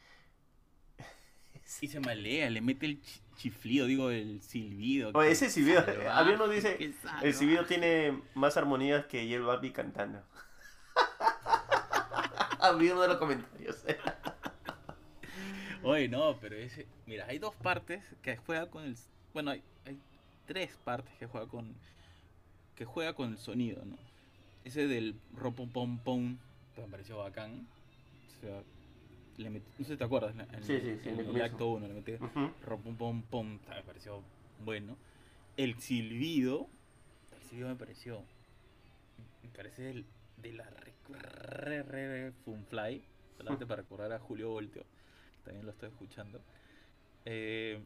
Y 1.82 1.88
se 1.88 2.00
malea, 2.00 2.50
le 2.50 2.62
mete 2.62 2.86
el 2.86 3.02
chiflido, 3.40 3.88
digo, 3.88 4.12
el 4.12 4.42
silbido. 4.42 5.12
Oye, 5.14 5.32
ese 5.32 5.50
silbido, 5.50 5.84
salvaje, 5.84 6.10
había 6.10 6.36
uno 6.36 6.50
dice, 6.50 6.94
el 7.22 7.34
silbido 7.34 7.66
tiene 7.66 8.22
más 8.36 8.58
armonías 8.58 9.06
que 9.06 9.26
J 9.32 9.46
Balvin 9.46 9.72
cantando. 9.72 10.22
Había 12.60 12.92
uno 12.92 13.04
de 13.04 13.08
los 13.08 13.18
comentarios. 13.18 13.86
Oye, 15.84 16.10
no, 16.10 16.38
pero 16.42 16.58
ese. 16.58 16.86
Mira, 17.06 17.26
hay 17.30 17.40
dos 17.40 17.56
partes 17.56 18.04
que 18.22 18.36
juega 18.36 18.70
con 18.70 18.84
el. 18.84 18.98
Bueno, 19.34 19.52
hay, 19.52 19.64
hay 19.86 19.98
tres 20.46 20.76
partes 20.84 21.14
que 21.18 21.26
juega 21.26 21.48
con. 21.48 21.74
Que 22.76 22.84
juega 22.84 23.14
con 23.14 23.32
el 23.32 23.38
sonido, 23.38 23.86
¿no? 23.86 23.98
Ese 24.66 24.88
del 24.88 25.16
ropom 25.34 25.70
pom 25.70 25.98
pom. 26.00 26.38
Me 26.76 26.84
pareció 26.88 27.20
bacán. 27.20 27.66
O 28.28 28.42
sea, 28.42 28.62
le 29.40 29.50
metí. 29.50 29.66
No 29.78 29.86
sé 29.86 29.94
si 29.94 29.98
te 29.98 30.04
acuerdas. 30.04 30.36
En, 30.36 30.64
Sí, 30.64 30.80
sí, 30.80 31.00
sí, 31.04 31.10
en 31.10 31.20
el 31.20 31.30
en 31.30 31.36
el 31.36 31.42
acto 31.42 31.68
1 31.70 31.88
le 31.88 31.94
metí. 31.94 32.14
Ropom 32.66 32.96
pom 32.98 33.22
pom. 33.24 33.60
sea, 33.66 33.76
Me 33.76 33.84
pareció 33.84 34.22
bueno. 34.64 34.98
El 35.58 35.80
silbido. 35.80 36.68
El 37.36 37.42
silbido 37.50 37.70
me 37.70 37.76
pareció. 37.76 38.24
Me 39.44 39.50
parece 39.50 39.82
del- 39.84 40.06
de 40.38 40.54
la 40.54 40.70
re, 40.70 40.94
re, 41.10 41.84
re, 41.84 42.32
Funfly. 42.46 43.04
Solamente 43.38 43.66
para 43.66 43.82
recordar 43.82 44.12
a 44.14 44.20
Julio 44.20 44.50
Volteo. 44.50 44.84
que 44.84 45.44
También 45.46 45.66
lo 45.66 45.72
estoy 45.72 45.90
escuchando. 45.90 46.42
Eh, 47.26 47.80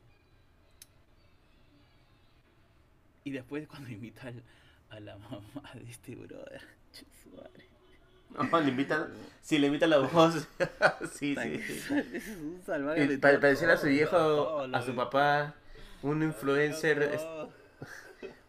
y 3.23 3.31
después 3.31 3.67
cuando 3.67 3.89
invita 3.89 4.27
al- 4.27 4.43
a 4.89 4.99
la 4.99 5.17
mamá 5.17 5.71
de 5.75 5.89
este 5.89 6.15
brother. 6.15 6.61
madre. 7.35 7.72
No, 8.51 8.59
le 8.61 8.69
invitan, 8.69 9.07
si 9.41 9.59
le 9.59 9.67
invitan 9.67 9.89
la 9.91 9.99
voz, 9.99 10.47
sí, 11.13 11.35
sí, 11.35 11.61
para 13.21 13.39
parecer 13.39 13.69
a 13.69 13.77
su 13.77 13.87
viejo, 13.87 14.61
a 14.73 14.81
su 14.81 14.95
papá, 14.95 15.53
un 16.01 16.23
influencer 16.23 17.19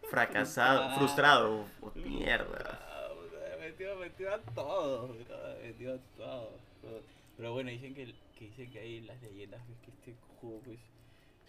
fracasado, 0.09 0.81
Ah. 0.83 0.95
frustrado. 0.97 1.65
Mierda. 1.95 2.79
Ah, 2.81 3.09
Metió, 3.59 3.95
metió 3.97 4.33
a 4.33 4.39
todo, 4.39 5.15
metió 5.61 5.93
a 5.95 5.97
todo. 6.17 6.51
Pero 7.37 7.53
bueno, 7.53 7.69
dicen 7.69 7.93
que, 7.93 8.13
que 8.37 8.45
dicen 8.45 8.71
que 8.71 8.79
hay 8.79 9.01
las 9.01 9.21
leyendas 9.21 9.61
que 9.83 9.91
este 9.91 10.15
juego 10.39 10.61
pues 10.63 10.79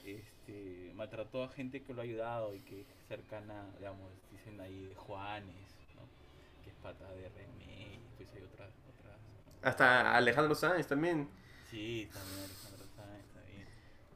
este 0.04 0.92
maltrató 0.94 1.44
a 1.44 1.48
gente 1.48 1.82
que 1.82 1.94
lo 1.94 2.00
ha 2.00 2.04
ayudado 2.04 2.54
y 2.54 2.60
que 2.60 2.80
es 2.80 2.86
cercana, 3.08 3.66
digamos, 3.78 4.10
dicen 4.32 4.60
ahí 4.60 4.86
de 4.86 4.94
Juanes, 4.94 5.54
¿no? 5.94 6.02
Que 6.64 6.70
es 6.70 6.76
pata 6.82 7.04
de 7.12 7.30
y 7.68 7.75
pues 8.30 8.42
hay 8.42 8.48
otras, 8.48 8.70
otras. 8.88 9.18
Hasta 9.62 10.16
Alejandro 10.16 10.54
Sáenz 10.54 10.86
también. 10.86 11.28
Sí, 11.70 12.08
también 12.12 12.38
Alejandro 12.44 12.86
Sáenz, 12.94 13.26
también. 13.32 13.66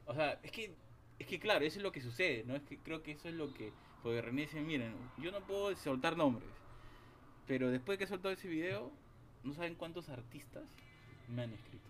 O 0.05 0.13
sea, 0.13 0.39
es 0.43 0.51
que, 0.51 0.75
es 1.19 1.27
que 1.27 1.39
claro, 1.39 1.65
eso 1.65 1.79
es 1.79 1.83
lo 1.83 1.91
que 1.91 2.01
sucede, 2.01 2.43
¿no? 2.45 2.55
Es 2.55 2.63
que 2.63 2.77
creo 2.77 3.03
que 3.03 3.11
eso 3.11 3.29
es 3.29 3.35
lo 3.35 3.53
que. 3.53 3.71
Porque 4.03 4.21
René 4.21 4.41
dice, 4.41 4.61
miren, 4.61 4.95
yo 5.17 5.31
no 5.31 5.41
puedo 5.41 5.75
soltar 5.75 6.17
nombres. 6.17 6.49
Pero 7.47 7.69
después 7.69 7.97
que 7.97 8.05
he 8.05 8.07
soltado 8.07 8.33
ese 8.33 8.47
video, 8.47 8.91
no 9.43 9.53
saben 9.53 9.75
cuántos 9.75 10.09
artistas 10.09 10.63
me 11.27 11.43
han 11.43 11.53
escrito. 11.53 11.87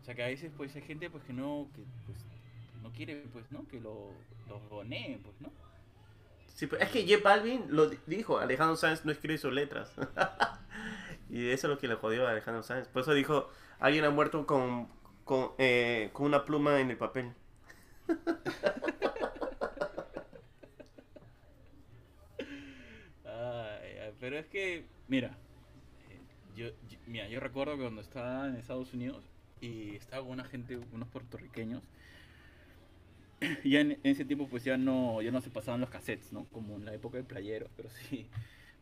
O 0.00 0.04
sea 0.04 0.14
que 0.14 0.22
a 0.24 0.26
veces 0.26 0.50
pues 0.56 0.74
hay 0.74 0.82
gente 0.82 1.08
pues 1.10 1.22
que 1.24 1.32
no, 1.32 1.68
que 1.74 1.82
pues 2.06 2.18
no 2.82 2.90
quiere 2.90 3.22
pues, 3.32 3.50
¿no? 3.52 3.66
Que 3.68 3.80
lo, 3.80 4.10
lo 4.48 4.58
boneen, 4.68 5.22
pues, 5.22 5.40
¿no? 5.40 5.50
Sí, 6.54 6.68
es 6.78 6.88
que 6.90 7.02
J 7.08 7.22
Balvin 7.22 7.64
lo 7.70 7.88
di- 7.88 7.98
dijo, 8.06 8.38
Alejandro 8.38 8.76
Sáenz 8.76 9.04
no 9.04 9.12
escribe 9.12 9.38
sus 9.38 9.52
letras. 9.52 9.92
y 11.30 11.48
eso 11.50 11.66
es 11.66 11.70
lo 11.74 11.78
que 11.78 11.88
le 11.88 11.94
jodió 11.94 12.26
a 12.26 12.30
Alejandro 12.30 12.62
Sáenz. 12.62 12.88
Por 12.88 13.02
eso 13.02 13.14
dijo, 13.14 13.48
alguien 13.80 14.04
ha 14.04 14.10
muerto 14.10 14.46
con, 14.46 14.88
con, 15.24 15.52
eh, 15.58 16.10
con 16.12 16.26
una 16.26 16.44
pluma 16.44 16.80
en 16.80 16.90
el 16.90 16.96
papel. 16.98 17.32
Pero 24.20 24.38
es 24.38 24.46
que, 24.46 24.84
mira, 25.08 25.36
eh, 26.08 26.18
yo, 26.54 26.68
yo- 26.88 26.98
mira, 27.06 27.28
yo 27.28 27.40
recuerdo 27.40 27.76
cuando 27.76 28.00
estaba 28.00 28.46
en 28.48 28.56
Estados 28.56 28.92
Unidos 28.94 29.24
y 29.60 29.96
estaba 29.96 30.22
con 30.22 30.32
una 30.32 30.44
gente, 30.44 30.78
unos 30.92 31.08
puertorriqueños, 31.08 31.82
ya 33.64 33.80
en, 33.80 33.98
ese 34.04 34.24
tiempo 34.24 34.48
pues 34.48 34.64
ya 34.64 34.76
no, 34.76 35.20
ya 35.22 35.30
no 35.30 35.40
se 35.40 35.50
pasaban 35.50 35.80
los 35.80 35.90
cassettes, 35.90 36.32
¿no? 36.32 36.44
Como 36.52 36.76
en 36.76 36.84
la 36.84 36.94
época 36.94 37.16
del 37.16 37.26
playero, 37.26 37.68
pero 37.76 37.90
sí, 37.90 38.26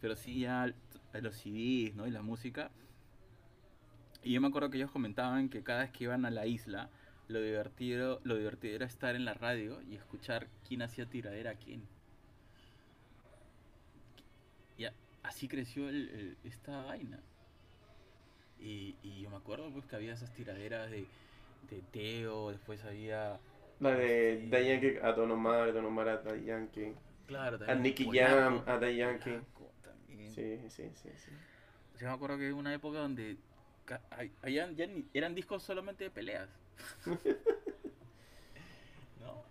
pero 0.01 0.17
sí 0.17 0.41
ya 0.41 0.73
los 1.21 1.35
CDs, 1.37 1.95
¿no? 1.95 2.07
Y 2.07 2.11
la 2.11 2.23
música. 2.23 2.71
Y 4.23 4.33
yo 4.33 4.41
me 4.41 4.49
acuerdo 4.49 4.71
que 4.71 4.77
ellos 4.79 4.91
comentaban 4.91 5.49
que 5.49 5.63
cada 5.63 5.81
vez 5.83 5.91
que 5.91 6.05
iban 6.05 6.25
a 6.25 6.31
la 6.31 6.47
isla, 6.47 6.91
lo 7.29 7.41
divertido, 7.41 8.21
lo 8.25 8.37
divertido 8.37 8.75
era 8.77 8.87
estar 8.87 9.15
en 9.15 9.25
la 9.25 9.35
radio 9.35 9.81
y 9.83 9.95
escuchar 9.97 10.49
quién 10.67 10.83
hacía 10.83 11.07
tiradera 11.07 11.53
a 11.53 11.55
quién. 11.55 11.83
Y 14.77 14.87
así 15.23 15.47
creció 15.49 15.89
el- 15.89 16.37
esta 16.45 16.83
vaina. 16.85 17.21
Y, 18.61 18.95
y 19.03 19.21
yo 19.23 19.31
me 19.31 19.37
acuerdo 19.37 19.71
pues 19.73 19.87
que 19.87 19.97
había 19.97 20.13
esas 20.13 20.33
tiraderas 20.35 20.91
de, 20.91 21.07
de 21.71 21.83
Teo, 21.93 22.51
después 22.51 22.85
había... 22.85 23.41
La 23.81 23.91
de. 23.93 24.47
Daddy 24.49 24.67
Yankee 24.69 24.99
a 25.03 25.13
Don 25.13 25.31
Omar, 25.31 25.73
Don 25.73 25.85
Omar 25.87 26.09
a 26.09 26.17
Daddy 26.19 26.45
Yankee. 26.45 26.93
Claro, 27.27 27.57
A 27.57 27.59
también 27.61 27.83
Nicky 27.83 28.05
Polaco, 28.05 28.35
Jam, 28.35 28.63
a 28.67 28.79
Daddy 28.79 28.97
Yankee. 28.97 29.39
También. 29.83 30.31
Sí, 30.35 30.59
sí, 30.69 30.91
sí, 30.95 31.09
sí. 31.17 31.31
Yo 31.99 32.07
me 32.09 32.13
acuerdo 32.15 32.39
que 32.39 32.53
hubo 32.53 32.59
una 32.61 32.75
época 32.75 32.99
donde 32.99 33.37
habían- 34.43 34.75
ya 34.77 34.87
ni- 34.87 35.07
eran 35.15 35.35
discos 35.35 35.63
solamente 35.63 36.05
de 36.05 36.11
peleas. 36.11 36.49
¿No? 39.21 39.45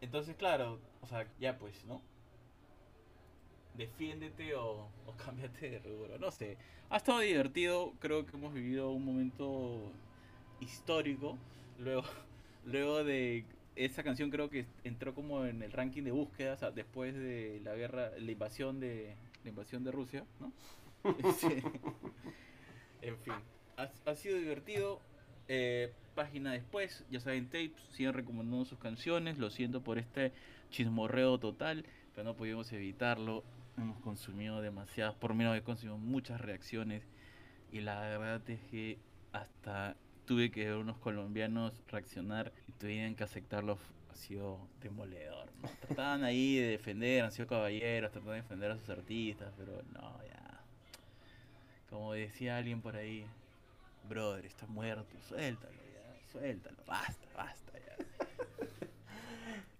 Entonces, 0.00 0.34
claro, 0.36 0.78
o 1.02 1.06
sea, 1.06 1.26
ya 1.40 1.56
pues, 1.58 1.84
¿no? 1.86 2.02
Defiéndete 3.74 4.54
o, 4.54 4.88
o 5.06 5.12
cámbiate 5.16 5.70
de 5.70 5.78
rubro. 5.80 6.18
No 6.18 6.30
sé. 6.30 6.56
Ha 6.90 6.98
estado 6.98 7.20
divertido. 7.20 7.92
Creo 7.98 8.24
que 8.24 8.36
hemos 8.36 8.52
vivido 8.54 8.90
un 8.92 9.04
momento 9.04 9.90
histórico. 10.60 11.36
Luego, 11.78 12.02
Luego 12.64 13.04
de 13.04 13.44
esa 13.76 14.02
canción 14.02 14.30
creo 14.30 14.48
que 14.50 14.66
entró 14.84 15.14
como 15.14 15.44
en 15.44 15.62
el 15.62 15.72
ranking 15.72 16.02
de 16.02 16.12
búsquedas 16.12 16.64
después 16.74 17.14
de 17.14 17.60
la 17.64 17.74
guerra, 17.74 18.10
la 18.18 18.30
invasión 18.30 18.80
de 18.80 19.16
la 19.42 19.50
invasión 19.50 19.84
de 19.84 19.92
Rusia, 19.92 20.24
¿no? 20.40 20.52
En 23.02 23.18
fin, 23.18 23.34
ha, 23.76 23.90
ha 24.06 24.14
sido 24.14 24.38
divertido. 24.38 24.98
Eh, 25.46 25.92
página 26.14 26.52
después, 26.52 27.04
ya 27.10 27.20
saben, 27.20 27.46
tapes, 27.46 27.82
siguen 27.92 28.14
recomendando 28.14 28.64
sus 28.64 28.78
canciones. 28.78 29.38
Lo 29.38 29.50
siento 29.50 29.82
por 29.82 29.98
este 29.98 30.32
chismorreo 30.70 31.38
total, 31.38 31.84
pero 32.14 32.24
no 32.24 32.34
pudimos 32.34 32.72
evitarlo. 32.72 33.44
Hemos 33.76 33.98
consumido 34.00 34.62
demasiadas, 34.62 35.14
por 35.14 35.34
menos 35.34 35.56
he 35.56 35.62
consumido 35.62 35.98
muchas 35.98 36.40
reacciones. 36.40 37.02
Y 37.72 37.80
la 37.80 38.00
verdad 38.00 38.48
es 38.48 38.60
que 38.70 38.98
hasta 39.32 39.96
tuve 40.24 40.50
que 40.50 40.66
ver 40.66 40.76
unos 40.76 40.98
colombianos 40.98 41.72
reaccionar 41.88 42.52
y 42.68 42.72
tuvieron 42.72 43.14
que 43.14 43.24
aceptarlo. 43.24 43.78
Ha 44.10 44.16
sido 44.16 44.58
demoledor. 44.80 45.48
¿no? 45.60 45.68
Trataban 45.86 46.22
ahí 46.22 46.56
de 46.56 46.68
defender, 46.68 47.24
han 47.24 47.32
sido 47.32 47.48
caballeros, 47.48 48.12
trataban 48.12 48.36
de 48.36 48.42
defender 48.42 48.70
a 48.70 48.78
sus 48.78 48.88
artistas, 48.90 49.52
pero 49.56 49.82
no, 49.92 50.20
ya. 50.24 50.60
Como 51.90 52.12
decía 52.12 52.56
alguien 52.56 52.80
por 52.80 52.94
ahí, 52.96 53.26
brother, 54.08 54.46
está 54.46 54.66
muerto, 54.66 55.16
suéltalo 55.28 55.74
ya, 55.74 56.30
suéltalo, 56.30 56.76
basta, 56.86 57.26
basta 57.36 57.72
ya. 57.78 57.96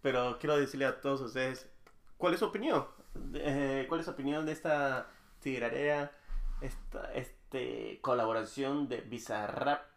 Pero 0.02 0.38
quiero 0.38 0.58
decirle 0.58 0.84
a 0.84 1.00
todos 1.00 1.20
ustedes, 1.22 1.66
¿cuál 2.18 2.34
es 2.34 2.40
su 2.40 2.46
opinión? 2.46 2.84
Eh, 3.34 3.86
¿Cuál 3.88 4.00
es 4.00 4.06
su 4.06 4.12
opinión 4.12 4.44
de 4.44 4.52
esta 4.52 5.08
tirarea, 5.40 6.12
esta 6.60 7.12
este, 7.14 7.98
colaboración 8.02 8.88
de 8.88 9.00
Bizarrap 9.00 9.93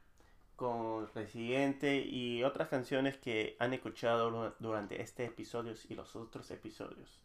con 0.58 1.08
Residente 1.14 2.00
y 2.00 2.44
otras 2.44 2.68
canciones 2.68 3.16
que 3.16 3.56
han 3.60 3.74
escuchado 3.74 4.30
du- 4.32 4.54
durante 4.60 5.02
este 5.02 5.24
episodio 5.24 5.74
y 5.88 5.94
los 5.96 6.16
otros 6.18 6.52
episodios? 6.52 7.22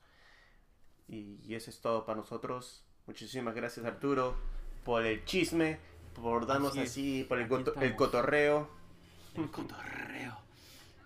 Y, 1.09 1.53
eso 1.55 1.71
es 1.71 1.81
todo 1.81 2.07
para 2.07 2.19
nosotros. 2.19 2.85
Muchísimas 3.07 3.55
gracias 3.57 3.85
Arturo 3.85 4.37
por 4.85 5.05
el 5.05 5.25
chisme, 5.25 5.79
por 6.15 6.47
darnos 6.47 6.73
Así 6.73 6.81
así, 6.81 7.25
por 7.29 7.41
el, 7.41 7.49
coto- 7.49 7.75
el 7.83 7.97
cotorreo. 7.97 8.69
El 9.35 9.51
cotorreo. 9.51 10.39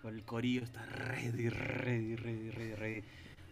El 0.03 0.23
corillo 0.23 0.63
está 0.63 0.85
ready, 0.85 1.49
ready, 1.49 2.15
ready, 2.15 2.51
ready, 2.51 2.75
ready 2.75 3.03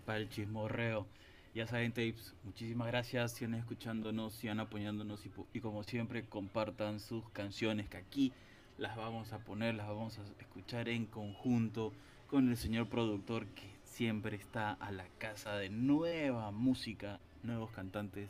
para 0.06 0.20
el 0.20 0.30
chismorreo. 0.30 1.08
Ya 1.54 1.66
saben, 1.68 1.92
tapes, 1.92 2.34
muchísimas 2.44 2.88
gracias. 2.88 3.32
Sigan 3.34 3.56
escuchándonos, 3.56 4.34
sigan 4.36 4.60
apoyándonos 4.60 5.26
y, 5.26 5.32
y 5.54 5.60
como 5.62 5.84
siempre, 5.84 6.26
compartan 6.28 7.00
sus 7.00 7.30
canciones 7.32 7.90
que 7.90 7.98
aquí 7.98 8.34
las 8.78 8.96
vamos 8.96 9.34
a 9.34 9.40
poner, 9.40 9.76
las 9.76 9.88
vamos 9.88 10.20
a 10.20 10.24
escuchar 10.42 10.90
en 10.90 11.06
conjunto 11.06 11.94
con 12.28 12.50
el 12.50 12.58
señor 12.58 12.90
productor 12.90 13.46
que 13.48 13.76
siempre 13.84 14.36
está 14.36 14.72
a 14.74 14.92
la 14.92 15.08
casa 15.18 15.56
de 15.56 15.70
nueva 15.70 16.52
música, 16.52 17.20
nuevos 17.44 17.72
cantantes 17.72 18.30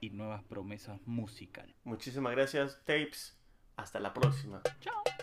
y 0.00 0.10
nuevas 0.10 0.42
promesas 0.44 1.00
musicales. 1.06 1.74
Muchísimas 1.84 2.32
gracias, 2.32 2.80
Tapes. 2.84 3.36
Hasta 3.76 3.98
la 3.98 4.12
próxima. 4.12 4.62
Chao. 4.80 5.13